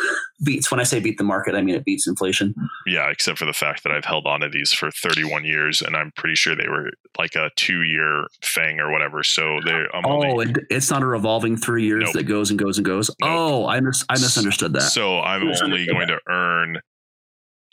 beats 0.43 0.71
when 0.71 0.79
I 0.79 0.83
say 0.83 0.99
beat 0.99 1.17
the 1.17 1.23
market, 1.23 1.53
I 1.55 1.61
mean 1.61 1.75
it 1.75 1.83
beats 1.85 2.07
inflation. 2.07 2.55
yeah, 2.87 3.09
except 3.09 3.37
for 3.37 3.45
the 3.45 3.53
fact 3.53 3.83
that 3.83 3.91
I've 3.91 4.05
held 4.05 4.25
on 4.25 4.39
to 4.39 4.49
these 4.49 4.71
for 4.71 4.89
31 4.89 5.43
years, 5.45 5.81
and 5.81 5.95
I'm 5.95 6.11
pretty 6.15 6.35
sure 6.35 6.55
they 6.55 6.67
were 6.69 6.91
like 7.17 7.35
a 7.35 7.49
two 7.57 7.83
year 7.83 8.25
thing 8.43 8.79
or 8.79 8.91
whatever. 8.91 9.21
So 9.23 9.59
they, 9.65 9.71
I'm 9.93 10.05
Oh, 10.05 10.23
only, 10.23 10.49
it, 10.49 10.57
it's 10.69 10.89
not 10.89 11.03
a 11.03 11.05
revolving 11.05 11.57
three 11.57 11.85
years 11.85 12.05
Nope. 12.05 12.13
that 12.13 12.23
goes 12.23 12.49
and 12.49 12.57
goes 12.57 12.77
and 12.77 12.85
goes. 12.85 13.09
Nope. 13.21 13.29
Oh, 13.29 13.67
I, 13.67 13.79
mis- 13.81 14.05
I 14.09 14.13
misunderstood 14.13 14.73
that. 14.73 14.81
so 14.83 15.19
I'm 15.19 15.43
only 15.61 15.85
going 15.85 16.07
to 16.07 16.19
earn 16.29 16.79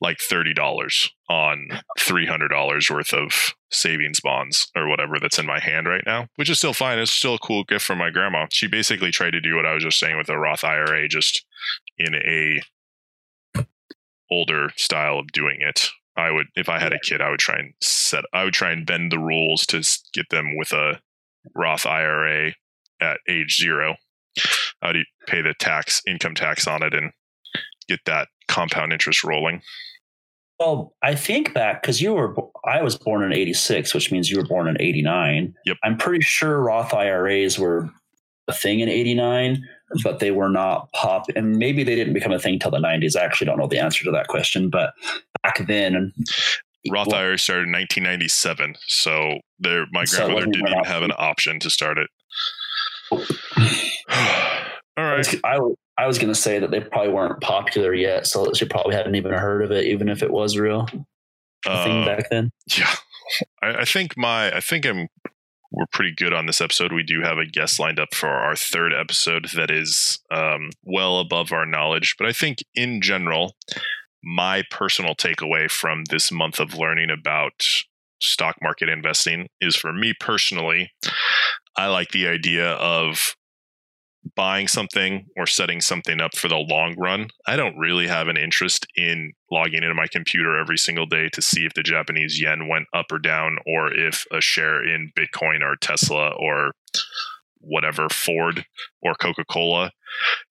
like 0.01 0.19
thirty 0.19 0.53
dollars 0.53 1.11
on 1.29 1.69
three 1.99 2.27
hundred 2.27 2.49
dollars 2.49 2.91
worth 2.91 3.13
of 3.13 3.55
savings 3.71 4.21
bonds 4.21 4.71
or 4.77 4.89
whatever 4.89 5.19
that's 5.21 5.39
in 5.39 5.47
my 5.47 5.59
hand 5.61 5.89
right 5.89 6.05
now, 6.07 6.29
which 6.37 6.51
is 6.51 6.59
still 6.59 6.73
fine. 6.73 6.99
It's 6.99 7.11
still 7.11 7.35
a 7.35 7.39
cool 7.39 7.65
gift 7.65 7.85
from 7.85 7.99
my 7.99 8.11
grandma. 8.11 8.47
She 8.51 8.67
basically 8.67 9.11
tried 9.11 9.33
to 9.33 9.41
do 9.41 9.57
what 9.57 9.67
I 9.67 9.75
was 9.75 9.83
just 9.83 9.99
saying 9.99 10.17
with 10.17 10.29
a 10.29 10.39
Roth 10.39 10.65
IRA, 10.65 11.09
just 11.09 11.45
in 11.99 12.15
a 12.15 12.61
older 14.31 14.71
style 14.77 15.19
of 15.19 15.33
doing 15.33 15.59
it. 15.61 15.91
I 16.17 16.31
would, 16.31 16.47
if 16.55 16.69
I 16.69 16.79
had 16.79 16.93
a 16.93 16.99
kid, 16.99 17.21
I 17.21 17.31
would 17.31 17.41
try 17.41 17.57
and 17.59 17.75
set, 17.81 18.25
I 18.33 18.45
would 18.45 18.55
try 18.55 18.73
and 18.73 18.87
bend 18.87 19.13
the 19.13 19.19
rules 19.19 19.67
to 19.67 19.83
get 20.15 20.31
them 20.31 20.57
with 20.57 20.73
a 20.73 21.01
Roth 21.55 21.85
IRA 21.87 22.55
at 23.01 23.19
age 23.29 23.59
zero. 23.61 23.97
I'd 24.83 24.97
pay 25.27 25.43
the 25.43 25.55
tax, 25.59 26.03
income 26.07 26.35
tax 26.35 26.67
on 26.67 26.83
it, 26.83 26.95
and 26.95 27.13
get 27.89 28.01
that 28.07 28.29
compound 28.49 28.93
interest 28.93 29.25
rolling. 29.25 29.63
Well, 30.59 30.95
I 31.03 31.15
think 31.15 31.53
back 31.53 31.83
because 31.83 32.01
you 32.01 32.15
were, 32.15 32.35
I 32.65 32.83
was 32.83 32.97
born 32.97 33.23
in 33.23 33.33
86, 33.33 33.93
which 33.93 34.11
means 34.11 34.31
you 34.31 34.39
were 34.39 34.47
born 34.47 34.69
in 34.69 34.81
89. 34.81 35.55
Yep. 35.67 35.77
I'm 35.85 35.99
pretty 35.99 36.23
sure 36.23 36.63
Roth 36.63 36.95
IRAs 36.95 37.59
were 37.59 37.91
a 38.49 38.55
thing 38.55 38.81
in 38.81 38.89
89, 38.89 39.63
but 40.03 40.19
they 40.19 40.31
were 40.31 40.49
not 40.49 40.91
pop. 40.93 41.27
And 41.37 41.57
maybe 41.57 41.85
they 41.85 41.95
didn't 41.95 42.15
become 42.15 42.33
a 42.33 42.39
thing 42.39 42.59
till 42.59 42.71
the 42.71 42.79
90s. 42.79 43.17
I 43.17 43.25
actually 43.25 43.47
don't 43.47 43.59
know 43.59 43.67
the 43.67 43.79
answer 43.79 44.05
to 44.05 44.11
that 44.13 44.29
question, 44.29 44.71
but 44.71 44.95
back 45.43 45.67
then, 45.67 46.13
Roth 46.91 47.09
Well- 47.09 47.17
IRA 47.17 47.39
started 47.39 47.67
in 47.67 47.73
1997, 47.73 48.77
so 48.87 49.41
there, 49.59 49.87
my 49.93 50.05
So 50.05 50.19
grandmother 50.19 50.47
didn't 50.47 50.69
even 50.69 50.85
have 50.85 51.03
an 51.03 51.13
option 51.19 51.61
to 51.61 51.69
start 51.69 51.99
it. 51.99 52.09
All 54.97 55.05
right. 55.05 55.15
I 55.15 55.19
was, 55.19 55.37
I, 55.45 55.59
I 55.99 56.07
was 56.07 56.19
going 56.19 56.33
to 56.33 56.39
say 56.39 56.59
that 56.59 56.71
they 56.71 56.81
probably 56.81 57.13
weren't 57.13 57.41
popular 57.41 57.95
yet. 57.95 58.27
So 58.27 58.53
she 58.53 58.67
probably 58.67 58.95
hadn't 58.95 59.15
even 59.15 59.33
heard 59.33 59.63
of 59.63 59.71
it, 59.71 59.87
even 59.87 60.09
if 60.09 60.23
it 60.23 60.31
was 60.31 60.57
real 60.59 60.87
a 61.67 61.85
thing 61.85 62.03
Uh, 62.03 62.07
back 62.07 62.31
then. 62.31 62.51
yeah, 62.77 62.95
I, 63.63 63.69
I 63.81 63.85
think 63.85 64.17
my, 64.17 64.55
I 64.55 64.61
think 64.61 64.85
I'm, 64.87 65.09
we're 65.73 65.87
pretty 65.93 66.15
good 66.15 66.33
on 66.33 66.47
this 66.47 66.61
episode. 66.61 66.93
We 66.93 67.03
do 67.03 67.23
have 67.23 67.39
a 67.39 67.47
guest 67.47 67.81
lined 67.81 67.99
up 67.99 68.15
for 68.15 68.29
our 68.29 68.55
third 68.55 68.93
episode 68.95 69.49
that 69.57 69.71
is 69.71 70.21
um, 70.31 70.71
well 70.85 71.19
above 71.19 71.53
our 71.53 71.67
knowledge, 71.67 72.15
but 72.19 72.27
I 72.27 72.33
think 72.33 72.59
in 72.75 73.01
general, 73.01 73.57
my 74.23 74.63
personal 74.71 75.15
takeaway 75.15 75.71
from 75.71 76.05
this 76.11 76.31
month 76.31 76.61
of 76.61 76.75
learning 76.75 77.11
about 77.11 77.65
stock 78.21 78.57
market 78.63 78.89
investing 78.89 79.49
is 79.61 79.77
for 79.77 79.93
me 79.93 80.15
personally, 80.19 80.91
I 81.77 81.89
like 81.89 82.11
the 82.11 82.27
idea 82.27 82.73
of 82.73 83.35
buying 84.37 84.69
something 84.69 85.27
or 85.37 85.47
setting 85.47 85.81
something 85.81 86.21
up 86.21 86.37
for 86.37 86.49
the 86.49 86.57
long 86.57 86.95
run. 86.97 87.29
I 87.47 87.57
don't 87.57 87.77
really 87.77 88.07
have 88.07 88.29
an 88.29 88.37
interest 88.37 88.87
in 88.95 89.33
logging 89.51 89.83
into 89.83 89.95
my 89.95 90.07
computer 90.07 90.59
every 90.59 90.77
single 90.77 91.07
day 91.07 91.29
to 91.33 91.43
see 91.43 91.65
if 91.65 91.75
the 91.75 91.83
Japanese 91.83 92.41
yen 92.41 92.69
went 92.69 92.87
up 92.95 93.07
or 93.11 93.19
down 93.19 93.57
or 93.67 93.93
if 93.93 94.27
a 94.31 94.41
share 94.41 94.87
in 94.87 95.11
Bitcoin 95.19 95.63
or 95.63 95.77
Tesla 95.77 96.31
or 96.37 96.73
whatever 97.59 98.09
Ford 98.09 98.67
or 99.03 99.15
Coca-Cola 99.15 99.91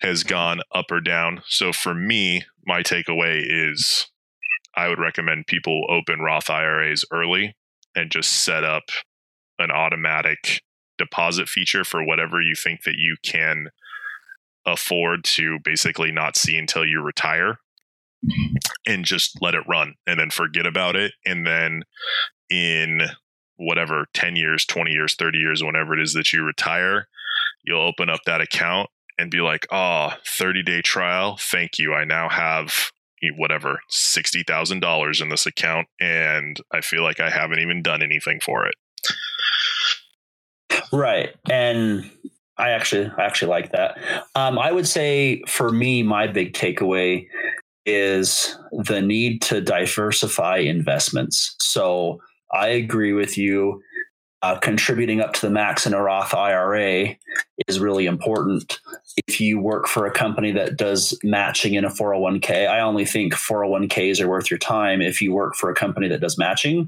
has 0.02 0.24
gone 0.24 0.62
up 0.74 0.92
or 0.92 1.00
down. 1.00 1.42
So 1.48 1.72
for 1.72 1.94
me, 1.94 2.44
my 2.66 2.82
takeaway 2.82 3.42
is 3.46 4.08
I 4.76 4.90
would 4.90 5.00
recommend 5.00 5.48
people 5.48 5.86
open 5.90 6.20
Roth 6.20 6.50
IRAs 6.50 7.06
early 7.12 7.56
and 7.96 8.12
just 8.12 8.44
set 8.44 8.64
up 8.64 8.84
an 9.58 9.72
automatic 9.72 10.62
deposit 10.98 11.50
feature 11.50 11.84
for 11.84 12.04
whatever 12.04 12.42
you 12.42 12.56
think 12.56 12.84
that 12.84 12.96
you 12.98 13.16
can 13.24 13.70
afford 14.66 15.24
to 15.24 15.60
basically 15.64 16.12
not 16.12 16.36
see 16.36 16.58
until 16.58 16.86
you 16.86 17.02
retire 17.02 17.60
and 18.88 19.06
just 19.06 19.38
let 19.42 19.54
it 19.54 19.64
run 19.68 19.94
and 20.08 20.20
then 20.20 20.32
forget 20.32 20.66
about 20.66 20.96
it 20.96 21.14
and 21.26 21.46
then 21.46 21.84
in 22.50 23.02
whatever 23.58 24.08
10 24.14 24.36
years 24.36 24.66
20 24.66 24.92
years 24.92 25.16
30 25.16 25.38
years 25.38 25.64
whenever 25.64 25.94
it 25.94 26.02
is 26.02 26.14
that 26.14 26.34
you 26.34 26.44
retire 26.44 27.08
you'll 27.64 27.82
open 27.82 28.10
up 28.10 28.22
that 28.26 28.42
account 28.42 28.90
and 29.20 29.30
be 29.30 29.40
like 29.40 29.68
ah, 29.72 30.16
oh 30.18 30.22
30 30.26 30.64
day 30.64 30.82
trial 30.82 31.38
thank 31.40 31.78
you 31.78 31.94
i 31.94 32.04
now 32.04 32.28
have 32.28 32.92
whatever 33.36 33.80
$60,000 33.92 35.22
in 35.22 35.30
this 35.30 35.46
account 35.46 35.88
and 36.00 36.58
I 36.72 36.82
feel 36.82 37.04
like 37.04 37.20
I 37.20 37.30
haven't 37.30 37.60
even 37.60 37.82
done 37.82 38.02
anything 38.02 38.40
for 38.40 38.66
it. 38.66 38.76
Right. 40.92 41.36
And 41.50 42.10
I 42.58 42.72
actually 42.72 43.12
I 43.18 43.24
actually 43.24 43.50
like 43.50 43.72
that. 43.72 43.98
Um, 44.36 44.58
I 44.58 44.72
would 44.72 44.88
say 44.88 45.44
for 45.48 45.72
me 45.72 46.04
my 46.04 46.28
big 46.28 46.54
takeaway 46.54 47.28
is 47.86 48.58
the 48.72 49.02
need 49.02 49.42
to 49.44 49.62
diversify 49.62 50.58
investments. 50.58 51.56
So 51.60 52.22
I 52.52 52.68
agree 52.68 53.14
with 53.14 53.38
you 53.38 53.82
uh, 54.46 54.60
contributing 54.60 55.22
up 55.22 55.34
to 55.34 55.42
the 55.42 55.50
max 55.50 55.88
in 55.88 55.94
a 55.96 56.00
Roth 56.02 56.34
IRA 56.34 57.16
is 57.68 57.80
really 57.80 58.06
important. 58.06 58.80
If 59.26 59.42
you 59.42 59.60
work 59.60 59.88
for 59.88 60.06
a 60.06 60.12
company 60.12 60.52
that 60.52 60.78
does 60.78 61.18
matching 61.24 61.74
in 61.74 61.84
a 61.84 61.90
401k, 61.90 62.68
I 62.68 62.80
only 62.82 63.06
think 63.06 63.34
401ks 63.34 64.22
are 64.22 64.30
worth 64.30 64.52
your 64.52 64.60
time 64.60 65.02
if 65.02 65.20
you 65.20 65.34
work 65.34 65.56
for 65.56 65.72
a 65.72 65.76
company 65.76 66.08
that 66.10 66.22
does 66.22 66.38
matching. 66.38 66.88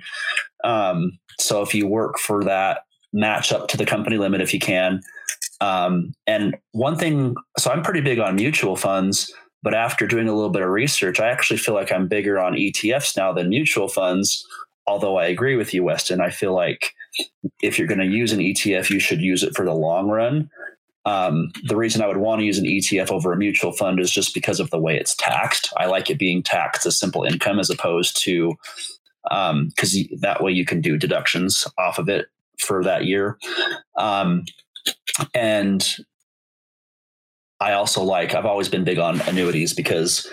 Um, 0.64 1.18
so 1.40 1.64
if 1.64 1.74
you 1.74 1.88
work 1.88 2.20
for 2.20 2.44
that, 2.44 2.82
match 3.18 3.52
up 3.52 3.68
to 3.68 3.78
the 3.78 3.86
company 3.86 4.18
limit 4.18 4.42
if 4.42 4.54
you 4.54 4.60
can. 4.60 5.02
Um, 5.60 6.14
and 6.28 6.56
one 6.72 6.98
thing, 6.98 7.36
so 7.58 7.72
I'm 7.72 7.82
pretty 7.82 8.02
big 8.02 8.20
on 8.20 8.36
mutual 8.36 8.76
funds, 8.76 9.34
but 9.64 9.74
after 9.74 10.06
doing 10.06 10.28
a 10.28 10.34
little 10.34 10.52
bit 10.52 10.62
of 10.62 10.70
research, 10.70 11.20
I 11.20 11.30
actually 11.30 11.58
feel 11.58 11.74
like 11.74 11.92
I'm 11.92 12.08
bigger 12.08 12.40
on 12.40 12.54
ETFs 12.54 13.18
now 13.18 13.34
than 13.34 13.50
mutual 13.50 13.88
funds. 13.88 14.46
Although 14.86 15.18
I 15.18 15.26
agree 15.26 15.56
with 15.56 15.74
you, 15.74 15.84
Weston, 15.84 16.22
I 16.22 16.30
feel 16.30 16.54
like 16.54 16.94
if 17.62 17.78
you're 17.78 17.88
going 17.88 18.00
to 18.00 18.06
use 18.06 18.32
an 18.32 18.40
ETF, 18.40 18.90
you 18.90 19.00
should 19.00 19.20
use 19.20 19.44
it 19.44 19.56
for 19.56 19.66
the 19.66 19.74
long 19.74 20.08
run. 20.10 20.50
Um, 21.06 21.52
the 21.64 21.76
reason 21.76 22.02
I 22.02 22.08
would 22.08 22.18
want 22.18 22.40
to 22.40 22.46
use 22.46 22.60
an 22.60 22.66
ETF 22.66 23.12
over 23.12 23.34
a 23.34 23.38
mutual 23.38 23.72
fund 23.72 24.00
is 24.00 24.12
just 24.12 24.34
because 24.34 24.60
of 24.60 24.70
the 24.70 24.80
way 24.80 24.98
it's 24.98 25.16
taxed. 25.16 25.74
I 25.78 25.86
like 25.86 26.10
it 26.10 26.20
being 26.20 26.44
taxed 26.44 26.86
as 26.86 27.00
simple 27.00 27.24
income 27.24 27.60
as 27.60 27.70
opposed 27.70 28.22
to 28.24 28.54
because 29.24 29.96
um, 29.96 30.20
that 30.22 30.42
way 30.42 30.52
you 30.52 30.66
can 30.66 30.80
do 30.80 30.98
deductions 30.98 31.68
off 31.78 31.98
of 31.98 32.08
it 32.08 32.28
for 32.60 32.84
that 32.84 33.06
year. 33.06 33.38
Um, 33.98 34.44
and 35.34 35.88
I 37.60 37.74
also 37.74 38.04
like, 38.04 38.36
I've 38.36 38.46
always 38.46 38.70
been 38.70 38.84
big 38.84 39.00
on 39.00 39.22
annuities 39.22 39.74
because 39.74 40.30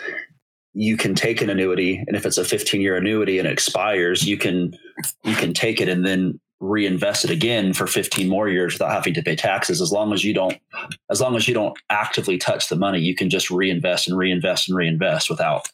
you 0.75 0.97
can 0.97 1.14
take 1.14 1.41
an 1.41 1.51
annuity 1.51 2.03
and 2.07 2.16
if 2.16 2.27
it's 2.27 2.39
a 2.39 2.45
15 2.45 2.81
year 2.81 2.97
annuity 2.97 3.39
and 3.39 3.49
it 3.49 3.53
expires, 3.53 4.27
you 4.27 4.37
can, 4.37 4.77
you 5.22 5.35
can 5.35 5.55
take 5.55 5.81
it 5.81 5.89
and 5.89 6.05
then 6.05 6.41
reinvest 6.61 7.25
it 7.25 7.31
again 7.31 7.72
for 7.72 7.87
15 7.87 8.29
more 8.29 8.49
years 8.49 8.75
without 8.75 8.93
having 8.93 9.12
to 9.14 9.22
pay 9.22 9.37
taxes 9.37 9.81
as 9.81 9.93
long 9.93 10.12
as 10.12 10.25
you 10.25 10.33
don't 10.33 10.59
as 11.11 11.20
long 11.20 11.37
as 11.37 11.47
you 11.47 11.53
don't 11.53 11.77
actively 11.91 12.39
touch 12.39 12.68
the 12.68 12.77
money 12.77 12.99
you 12.99 13.14
can 13.14 13.29
just 13.29 13.51
reinvest 13.51 14.09
and 14.09 14.16
reinvest 14.16 14.68
and 14.68 14.77
reinvest 14.77 15.29
without 15.29 15.68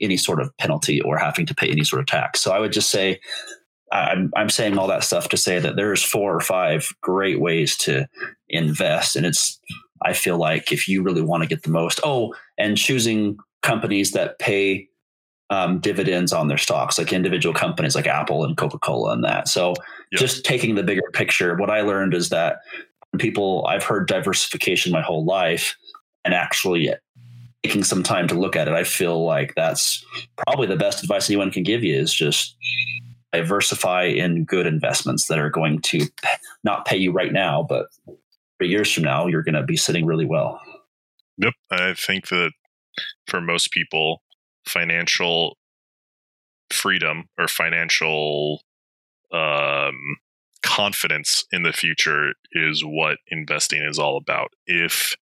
any 0.00 0.16
sort 0.16 0.40
of 0.40 0.56
penalty 0.58 1.00
or 1.00 1.16
having 1.16 1.46
to 1.46 1.54
pay 1.54 1.68
any 1.68 1.82
sort 1.82 2.00
of 2.00 2.06
tax 2.06 2.40
so 2.40 2.52
i 2.52 2.60
would 2.60 2.72
just 2.72 2.90
say 2.90 3.18
i'm, 3.92 4.30
I'm 4.36 4.50
saying 4.50 4.78
all 4.78 4.88
that 4.88 5.04
stuff 5.04 5.28
to 5.30 5.36
say 5.36 5.58
that 5.58 5.76
there's 5.76 6.02
four 6.02 6.34
or 6.34 6.40
five 6.40 6.88
great 7.00 7.40
ways 7.40 7.76
to 7.78 8.08
invest 8.48 9.16
and 9.16 9.26
it's 9.26 9.60
i 10.02 10.12
feel 10.12 10.38
like 10.38 10.72
if 10.72 10.88
you 10.88 11.02
really 11.02 11.22
want 11.22 11.42
to 11.42 11.48
get 11.48 11.62
the 11.62 11.70
most 11.70 12.00
oh 12.04 12.34
and 12.58 12.76
choosing 12.76 13.36
companies 13.62 14.12
that 14.12 14.38
pay 14.38 14.88
um, 15.50 15.78
dividends 15.78 16.32
on 16.32 16.48
their 16.48 16.58
stocks, 16.58 16.98
like 16.98 17.12
individual 17.12 17.54
companies 17.54 17.94
like 17.94 18.06
Apple 18.06 18.44
and 18.44 18.56
Coca 18.56 18.78
Cola 18.78 19.12
and 19.12 19.24
that. 19.24 19.48
So 19.48 19.74
yep. 20.10 20.20
just 20.20 20.44
taking 20.44 20.74
the 20.74 20.82
bigger 20.82 21.08
picture, 21.12 21.54
what 21.56 21.70
I 21.70 21.82
learned 21.82 22.14
is 22.14 22.30
that 22.30 22.58
people, 23.18 23.64
I've 23.68 23.84
heard 23.84 24.08
diversification 24.08 24.92
my 24.92 25.02
whole 25.02 25.24
life 25.24 25.76
and 26.24 26.34
actually 26.34 26.92
taking 27.62 27.84
some 27.84 28.02
time 28.02 28.28
to 28.28 28.34
look 28.34 28.56
at 28.56 28.68
it, 28.68 28.74
I 28.74 28.84
feel 28.84 29.24
like 29.24 29.54
that's 29.54 30.04
probably 30.36 30.66
the 30.66 30.76
best 30.76 31.02
advice 31.02 31.28
anyone 31.28 31.50
can 31.50 31.62
give 31.62 31.82
you 31.84 31.94
is 31.94 32.12
just 32.12 32.56
diversify 33.32 34.04
in 34.04 34.44
good 34.44 34.66
investments 34.66 35.26
that 35.26 35.38
are 35.38 35.50
going 35.50 35.80
to 35.82 36.06
not 36.64 36.84
pay 36.84 36.96
you 36.96 37.12
right 37.12 37.32
now, 37.32 37.64
but 37.68 37.86
three 38.58 38.68
years 38.68 38.92
from 38.92 39.04
now, 39.04 39.26
you're 39.26 39.42
going 39.42 39.54
to 39.54 39.62
be 39.62 39.76
sitting 39.76 40.06
really 40.06 40.26
well. 40.26 40.60
Yep. 41.38 41.54
I 41.70 41.94
think 41.94 42.28
that 42.28 42.52
for 43.26 43.40
most 43.40 43.72
people, 43.72 44.22
financial 44.66 45.56
freedom 46.70 47.28
or 47.38 47.48
financial 47.48 48.62
um, 49.32 50.16
confidence 50.62 51.44
in 51.52 51.62
the 51.62 51.72
future 51.72 52.32
is 52.52 52.82
what 52.84 53.18
investing 53.28 53.82
is 53.82 53.98
all 53.98 54.16
about. 54.16 54.48
If 54.66 55.14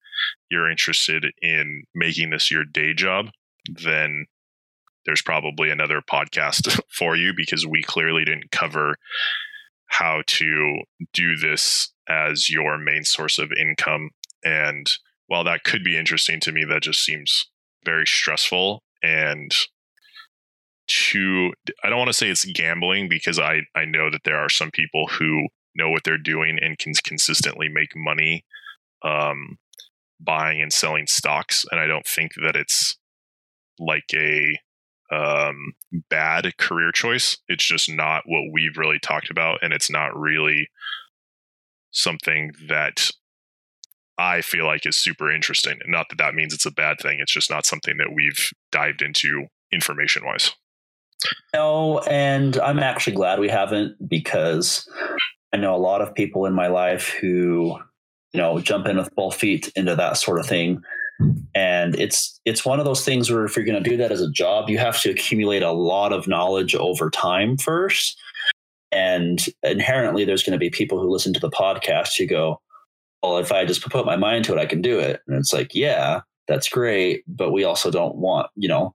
you're 0.50 0.70
interested 0.70 1.26
in 1.42 1.84
making 1.94 2.30
this 2.30 2.50
your 2.50 2.64
day 2.64 2.94
job, 2.94 3.26
then 3.68 4.26
there's 5.06 5.22
probably 5.22 5.70
another 5.70 6.00
podcast 6.00 6.80
for 6.90 7.16
you 7.16 7.32
because 7.36 7.66
we 7.66 7.82
clearly 7.82 8.24
didn't 8.24 8.50
cover 8.50 8.96
how 9.86 10.22
to 10.26 10.82
do 11.12 11.36
this 11.36 11.92
as 12.08 12.50
your 12.50 12.78
main 12.78 13.04
source 13.04 13.38
of 13.38 13.52
income. 13.52 14.10
And 14.44 14.90
while 15.26 15.44
that 15.44 15.64
could 15.64 15.84
be 15.84 15.96
interesting 15.96 16.40
to 16.40 16.52
me, 16.52 16.64
that 16.68 16.82
just 16.82 17.04
seems 17.04 17.46
very 17.84 18.06
stressful 18.06 18.82
and 19.02 19.54
to 20.86 21.52
I 21.82 21.88
don't 21.88 21.98
want 21.98 22.08
to 22.08 22.14
say 22.14 22.28
it's 22.28 22.44
gambling 22.44 23.08
because 23.08 23.38
I 23.38 23.60
I 23.74 23.84
know 23.84 24.10
that 24.10 24.24
there 24.24 24.38
are 24.38 24.50
some 24.50 24.70
people 24.70 25.06
who 25.06 25.48
know 25.74 25.90
what 25.90 26.04
they're 26.04 26.18
doing 26.18 26.58
and 26.60 26.78
can 26.78 26.92
consistently 26.94 27.68
make 27.68 27.96
money 27.96 28.44
um, 29.02 29.58
buying 30.20 30.60
and 30.60 30.72
selling 30.72 31.06
stocks 31.06 31.64
and 31.70 31.80
I 31.80 31.86
don't 31.86 32.06
think 32.06 32.32
that 32.42 32.56
it's 32.56 32.96
like 33.78 34.04
a 34.14 34.58
um, 35.12 35.72
bad 36.10 36.56
career 36.56 36.90
choice 36.92 37.36
it's 37.48 37.64
just 37.64 37.90
not 37.90 38.22
what 38.26 38.50
we've 38.52 38.78
really 38.78 38.98
talked 38.98 39.30
about 39.30 39.58
and 39.62 39.72
it's 39.72 39.90
not 39.90 40.18
really 40.18 40.68
something 41.90 42.52
that 42.68 43.10
I 44.18 44.42
feel 44.42 44.66
like 44.66 44.86
is 44.86 44.96
super 44.96 45.30
interesting. 45.30 45.78
Not 45.86 46.08
that 46.10 46.18
that 46.18 46.34
means 46.34 46.54
it's 46.54 46.66
a 46.66 46.70
bad 46.70 46.98
thing. 47.00 47.18
It's 47.20 47.32
just 47.32 47.50
not 47.50 47.66
something 47.66 47.96
that 47.98 48.12
we've 48.14 48.50
dived 48.70 49.02
into 49.02 49.46
information 49.72 50.24
wise. 50.24 50.52
No, 51.54 52.00
and 52.00 52.56
I'm 52.58 52.78
actually 52.78 53.16
glad 53.16 53.40
we 53.40 53.48
haven't 53.48 53.96
because 54.08 54.88
I 55.52 55.56
know 55.56 55.74
a 55.74 55.78
lot 55.78 56.00
of 56.00 56.14
people 56.14 56.46
in 56.46 56.52
my 56.52 56.66
life 56.66 57.08
who, 57.08 57.78
you 58.32 58.40
know, 58.40 58.58
jump 58.60 58.86
in 58.86 58.98
with 58.98 59.14
both 59.14 59.34
feet 59.34 59.72
into 59.74 59.96
that 59.96 60.16
sort 60.16 60.38
of 60.38 60.46
thing. 60.46 60.82
And 61.54 61.94
it's 61.96 62.40
it's 62.44 62.64
one 62.64 62.78
of 62.78 62.84
those 62.84 63.04
things 63.04 63.30
where 63.30 63.44
if 63.44 63.56
you're 63.56 63.64
going 63.64 63.82
to 63.82 63.88
do 63.88 63.96
that 63.96 64.12
as 64.12 64.20
a 64.20 64.30
job, 64.30 64.68
you 64.68 64.78
have 64.78 65.00
to 65.02 65.10
accumulate 65.10 65.62
a 65.62 65.72
lot 65.72 66.12
of 66.12 66.26
knowledge 66.26 66.74
over 66.74 67.10
time 67.10 67.56
first. 67.56 68.18
And 68.90 69.44
inherently, 69.62 70.24
there's 70.24 70.42
going 70.42 70.52
to 70.52 70.58
be 70.58 70.70
people 70.70 71.00
who 71.00 71.10
listen 71.10 71.32
to 71.34 71.40
the 71.40 71.50
podcast 71.50 72.18
who 72.18 72.26
go, 72.26 72.60
well, 73.22 73.38
if 73.38 73.52
I 73.52 73.64
just 73.64 73.88
put 73.88 74.06
my 74.06 74.16
mind 74.16 74.44
to 74.46 74.52
it, 74.52 74.60
I 74.60 74.66
can 74.66 74.82
do 74.82 74.98
it. 74.98 75.20
And 75.26 75.36
it's 75.36 75.52
like, 75.52 75.74
yeah, 75.74 76.20
that's 76.46 76.68
great. 76.68 77.24
But 77.26 77.52
we 77.52 77.64
also 77.64 77.90
don't 77.90 78.16
want, 78.16 78.50
you 78.54 78.68
know, 78.68 78.94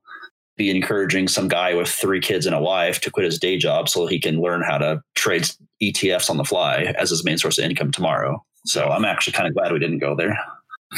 be 0.56 0.70
encouraging 0.70 1.28
some 1.28 1.48
guy 1.48 1.74
with 1.74 1.90
three 1.90 2.20
kids 2.20 2.46
and 2.46 2.54
a 2.54 2.62
wife 2.62 3.00
to 3.02 3.10
quit 3.10 3.26
his 3.26 3.40
day 3.40 3.58
job 3.58 3.90
so 3.90 4.06
he 4.06 4.20
can 4.20 4.42
learn 4.42 4.62
how 4.62 4.78
to 4.78 5.02
trade 5.16 5.50
ETFs 5.82 6.30
on 6.30 6.38
the 6.38 6.44
fly 6.44 6.94
as 6.98 7.10
his 7.10 7.24
main 7.24 7.38
source 7.38 7.58
of 7.58 7.66
income 7.66 7.92
tomorrow. 7.92 8.44
So 8.66 8.90
I'm 8.90 9.06
actually 9.06 9.34
kind 9.34 9.48
of 9.48 9.54
glad 9.54 9.72
we 9.72 9.80
didn't 9.80 10.00
go 10.00 10.16
there. 10.16 10.38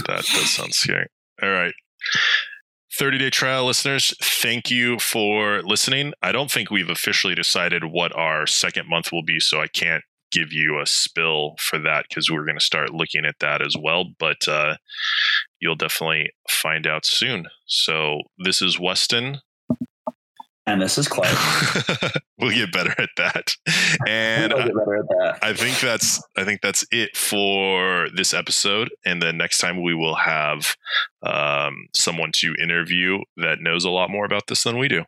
That 0.07 0.25
does 0.25 0.49
sound 0.49 0.73
scary. 0.73 1.07
All 1.41 1.49
right. 1.51 1.73
30 2.97 3.17
day 3.17 3.29
trial 3.29 3.65
listeners, 3.65 4.13
thank 4.21 4.69
you 4.69 4.99
for 4.99 5.61
listening. 5.61 6.13
I 6.21 6.31
don't 6.31 6.51
think 6.51 6.69
we've 6.69 6.89
officially 6.89 7.35
decided 7.35 7.85
what 7.85 8.15
our 8.15 8.45
second 8.45 8.89
month 8.89 9.11
will 9.11 9.23
be, 9.23 9.39
so 9.39 9.61
I 9.61 9.67
can't 9.67 10.03
give 10.31 10.51
you 10.51 10.79
a 10.79 10.85
spill 10.85 11.55
for 11.59 11.77
that 11.79 12.05
because 12.09 12.29
we're 12.29 12.45
going 12.45 12.57
to 12.57 12.63
start 12.63 12.93
looking 12.93 13.25
at 13.25 13.35
that 13.39 13.65
as 13.65 13.75
well. 13.79 14.05
But 14.19 14.47
uh, 14.47 14.75
you'll 15.59 15.75
definitely 15.75 16.31
find 16.49 16.87
out 16.87 17.05
soon. 17.05 17.47
So 17.65 18.19
this 18.37 18.61
is 18.61 18.79
Weston. 18.79 19.39
And 20.71 20.81
this 20.81 20.97
is 20.97 21.09
Clark. 21.09 21.35
we'll 22.39 22.51
get 22.51 22.71
better 22.71 22.95
at 22.97 23.09
that. 23.17 23.57
And 24.07 24.53
we'll 24.53 24.63
that. 24.63 25.39
I 25.41 25.51
think 25.51 25.81
that's 25.81 26.23
I 26.37 26.45
think 26.45 26.61
that's 26.61 26.85
it 26.91 27.17
for 27.17 28.07
this 28.15 28.33
episode. 28.33 28.89
And 29.05 29.21
then 29.21 29.35
next 29.35 29.57
time 29.57 29.81
we 29.81 29.93
will 29.93 30.15
have 30.15 30.77
um, 31.23 31.87
someone 31.93 32.31
to 32.35 32.55
interview 32.63 33.17
that 33.35 33.59
knows 33.59 33.83
a 33.83 33.89
lot 33.89 34.09
more 34.09 34.23
about 34.23 34.47
this 34.47 34.63
than 34.63 34.77
we 34.77 34.87
do. 34.87 35.03